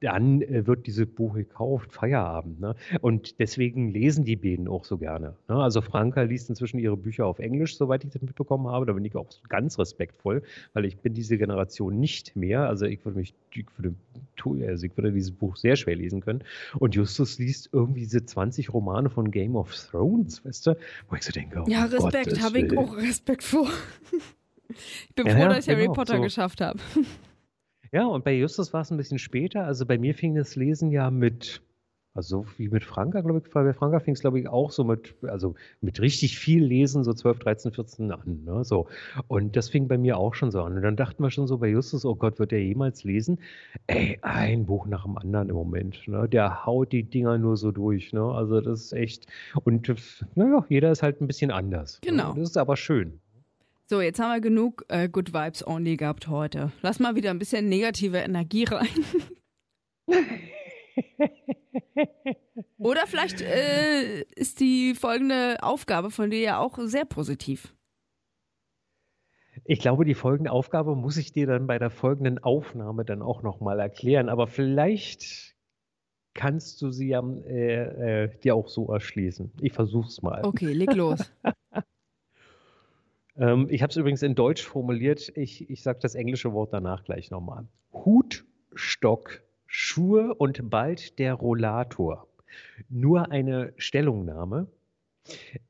dann 0.00 0.42
äh, 0.42 0.66
wird 0.66 0.86
dieses 0.86 1.06
Buch 1.06 1.34
gekauft, 1.34 1.92
Feierabend. 1.92 2.60
Ne? 2.60 2.74
Und 3.00 3.38
deswegen 3.40 3.90
lesen 3.90 4.24
die 4.24 4.36
beiden 4.36 4.68
auch 4.68 4.84
so 4.84 4.98
gerne. 4.98 5.36
Ne? 5.48 5.56
Also 5.56 5.80
Franka 5.80 6.22
liest 6.22 6.50
inzwischen 6.50 6.78
ihre 6.78 6.96
Bücher 6.96 7.26
auf 7.26 7.38
Englisch, 7.38 7.76
soweit 7.76 8.04
ich 8.04 8.10
das 8.10 8.20
mitbekommen 8.20 8.68
habe. 8.68 8.86
Da 8.86 8.92
bin 8.92 9.04
ich 9.04 9.16
auch 9.16 9.28
ganz 9.48 9.78
respektvoll, 9.78 10.42
weil 10.74 10.84
ich 10.84 10.98
bin 10.98 11.14
diese 11.14 11.38
Generation 11.38 11.98
nicht 11.98 12.36
mehr. 12.36 12.68
Also 12.68 12.86
ich 12.86 13.04
würde 13.04 13.18
mich, 13.18 13.34
ich 13.54 13.66
würde, 13.78 13.94
also 14.68 14.86
ich 14.86 14.96
würde 14.96 15.12
dieses 15.12 15.32
Buch 15.32 15.56
sehr 15.56 15.76
schwer 15.76 15.96
lesen 15.96 16.20
können. 16.20 16.44
Und 16.78 16.94
Justus 16.94 17.38
liest 17.38 17.70
irgendwie 17.72 18.00
diese 18.00 18.24
20 18.24 18.72
Romane 18.72 19.08
von 19.08 19.30
Game 19.30 19.56
of 19.56 19.74
Thrones, 19.74 20.44
weißt 20.44 20.66
du? 20.66 20.76
Wo 21.08 21.16
ich 21.16 21.22
so 21.22 21.32
denke, 21.32 21.62
oh 21.62 21.64
Ja, 21.68 21.84
Respekt, 21.86 22.42
habe 22.42 22.58
ich 22.58 22.76
auch 22.76 22.96
Respekt 22.96 23.42
vor. 23.42 23.68
Ich 25.08 25.14
bin 25.14 25.26
Ja, 25.26 25.34
froh, 25.34 25.42
ja, 25.42 25.48
dass 25.50 25.66
ich 25.66 25.72
Harry 25.72 25.82
genau, 25.82 25.92
Potter 25.92 26.16
so. 26.16 26.22
geschafft 26.22 26.62
habe. 26.62 26.78
Ja, 27.94 28.06
und 28.06 28.24
bei 28.24 28.32
Justus 28.32 28.72
war 28.72 28.80
es 28.80 28.90
ein 28.90 28.96
bisschen 28.96 29.20
später. 29.20 29.66
Also 29.66 29.86
bei 29.86 29.98
mir 29.98 30.16
fing 30.16 30.34
das 30.34 30.56
Lesen 30.56 30.90
ja 30.90 31.12
mit, 31.12 31.62
also 32.12 32.42
so 32.42 32.46
wie 32.58 32.68
mit 32.68 32.82
Franka, 32.82 33.20
glaube 33.20 33.38
ich, 33.38 33.52
bei 33.52 33.72
Franka 33.72 34.00
fing 34.00 34.14
es, 34.14 34.20
glaube 34.20 34.40
ich, 34.40 34.48
auch 34.48 34.72
so 34.72 34.82
mit, 34.82 35.14
also 35.22 35.54
mit 35.80 36.00
richtig 36.00 36.36
viel 36.36 36.64
Lesen, 36.64 37.04
so 37.04 37.12
12, 37.12 37.38
13, 37.38 37.70
14 37.70 38.10
an. 38.10 38.42
Ne? 38.42 38.64
So. 38.64 38.88
Und 39.28 39.54
das 39.54 39.68
fing 39.68 39.86
bei 39.86 39.96
mir 39.96 40.18
auch 40.18 40.34
schon 40.34 40.50
so 40.50 40.62
an. 40.62 40.74
Und 40.74 40.82
dann 40.82 40.96
dachten 40.96 41.22
wir 41.22 41.30
schon 41.30 41.46
so 41.46 41.58
bei 41.58 41.68
Justus, 41.68 42.04
oh 42.04 42.16
Gott, 42.16 42.40
wird 42.40 42.52
er 42.52 42.60
jemals 42.60 43.04
lesen? 43.04 43.38
Ey, 43.86 44.18
ein 44.22 44.66
Buch 44.66 44.86
nach 44.86 45.04
dem 45.04 45.16
anderen 45.16 45.48
im 45.48 45.54
Moment. 45.54 46.08
Ne? 46.08 46.28
Der 46.28 46.66
haut 46.66 46.90
die 46.90 47.04
Dinger 47.04 47.38
nur 47.38 47.56
so 47.56 47.70
durch. 47.70 48.12
Ne? 48.12 48.24
Also 48.24 48.60
das 48.60 48.86
ist 48.86 48.92
echt. 48.92 49.28
Und 49.62 49.88
naja, 50.34 50.66
jeder 50.68 50.90
ist 50.90 51.04
halt 51.04 51.20
ein 51.20 51.28
bisschen 51.28 51.52
anders. 51.52 52.00
Genau. 52.02 52.34
Ne? 52.34 52.40
Das 52.40 52.50
ist 52.50 52.56
aber 52.56 52.76
schön. 52.76 53.20
So, 53.86 54.00
jetzt 54.00 54.18
haben 54.18 54.32
wir 54.32 54.40
genug 54.40 54.86
äh, 54.88 55.10
Good 55.10 55.34
Vibes 55.34 55.66
Only 55.66 55.98
gehabt 55.98 56.28
heute. 56.28 56.72
Lass 56.80 57.00
mal 57.00 57.16
wieder 57.16 57.28
ein 57.30 57.38
bisschen 57.38 57.68
negative 57.68 58.16
Energie 58.16 58.64
rein. 58.70 58.88
Oder 62.78 63.06
vielleicht 63.06 63.42
äh, 63.42 64.22
ist 64.36 64.60
die 64.60 64.94
folgende 64.94 65.62
Aufgabe 65.62 66.10
von 66.10 66.30
dir 66.30 66.40
ja 66.40 66.58
auch 66.58 66.78
sehr 66.84 67.04
positiv. 67.04 67.74
Ich 69.66 69.80
glaube, 69.80 70.06
die 70.06 70.14
folgende 70.14 70.50
Aufgabe 70.50 70.96
muss 70.96 71.18
ich 71.18 71.32
dir 71.32 71.46
dann 71.46 71.66
bei 71.66 71.78
der 71.78 71.90
folgenden 71.90 72.38
Aufnahme 72.38 73.04
dann 73.04 73.20
auch 73.20 73.42
nochmal 73.42 73.80
erklären. 73.80 74.30
Aber 74.30 74.46
vielleicht 74.46 75.54
kannst 76.32 76.80
du 76.80 76.90
sie 76.90 77.08
ja, 77.08 77.22
äh, 77.46 78.24
äh, 78.24 78.38
dir 78.38 78.54
auch 78.54 78.68
so 78.68 78.90
erschließen. 78.90 79.52
Ich 79.60 79.74
versuch's 79.74 80.22
mal. 80.22 80.42
Okay, 80.42 80.72
leg 80.72 80.94
los. 80.94 81.30
ähm, 83.36 83.66
ich 83.70 83.82
habe 83.82 83.90
es 83.90 83.96
übrigens 83.96 84.22
in 84.22 84.34
Deutsch 84.34 84.62
formuliert. 84.62 85.32
Ich, 85.36 85.68
ich 85.68 85.82
sage 85.82 85.98
das 86.00 86.14
englische 86.14 86.52
Wort 86.52 86.72
danach 86.72 87.04
gleich 87.04 87.30
nochmal. 87.30 87.66
Hut, 87.92 88.44
Stock, 88.74 89.42
Schuhe 89.66 90.34
und 90.34 90.70
bald 90.70 91.18
der 91.18 91.34
Rollator. 91.34 92.28
Nur 92.88 93.30
eine 93.30 93.72
Stellungnahme. 93.76 94.68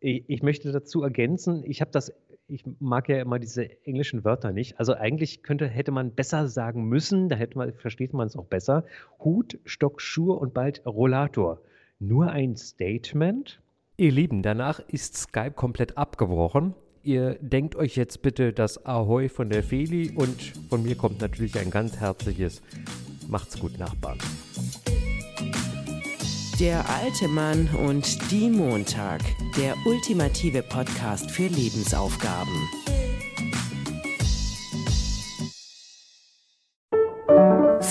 Ich, 0.01 0.25
ich 0.29 0.43
möchte 0.43 0.73
dazu 0.73 1.03
ergänzen, 1.03 1.63
ich 1.65 1.81
habe 1.81 1.91
das 1.91 2.13
ich 2.47 2.65
mag 2.79 3.09
ja 3.09 3.21
immer 3.21 3.39
diese 3.39 3.71
englischen 3.87 4.25
Wörter 4.25 4.53
nicht. 4.53 4.79
Also 4.79 4.95
eigentlich 4.95 5.43
könnte, 5.43 5.67
hätte 5.67 5.93
man 5.93 6.15
besser 6.15 6.49
sagen 6.49 6.85
müssen, 6.85 7.29
da 7.29 7.37
hätte 7.37 7.57
man, 7.57 7.73
versteht 7.73 8.13
man 8.13 8.27
es 8.27 8.37
auch 8.37 8.45
besser. 8.45 8.85
Hut, 9.21 9.59
Stock, 9.65 10.01
Schuhe 10.01 10.35
und 10.35 10.53
bald 10.53 10.85
Rollator. 10.85 11.61
Nur 11.99 12.31
ein 12.31 12.57
Statement. 12.57 13.61
Ihr 13.97 14.13
Lieben, 14.13 14.43
danach 14.43 14.81
ist 14.81 15.17
Skype 15.17 15.53
komplett 15.53 15.97
abgebrochen. 15.97 16.75
Ihr 17.05 17.37
denkt 17.43 17.77
euch 17.77 17.97
jetzt 17.97 18.23
bitte 18.23 18.55
das 18.55 18.87
Ahoi 18.87 19.29
von 19.29 19.51
der 19.51 19.63
Feli 19.63 20.11
und 20.15 20.53
von 20.71 20.83
mir 20.83 20.97
kommt 20.97 21.21
natürlich 21.21 21.59
ein 21.59 21.71
ganz 21.71 21.99
herzliches 21.99 22.63
Macht's 23.29 23.59
gut, 23.59 23.79
Nachbarn. 23.79 24.17
Der 26.59 26.89
alte 26.89 27.29
Mann 27.29 27.69
und 27.87 28.31
die 28.31 28.49
Montag. 28.49 29.21
Der 29.59 29.75
ultimative 29.85 30.63
Podcast 30.63 31.31
für 31.31 31.47
Lebensaufgaben. 31.47 32.94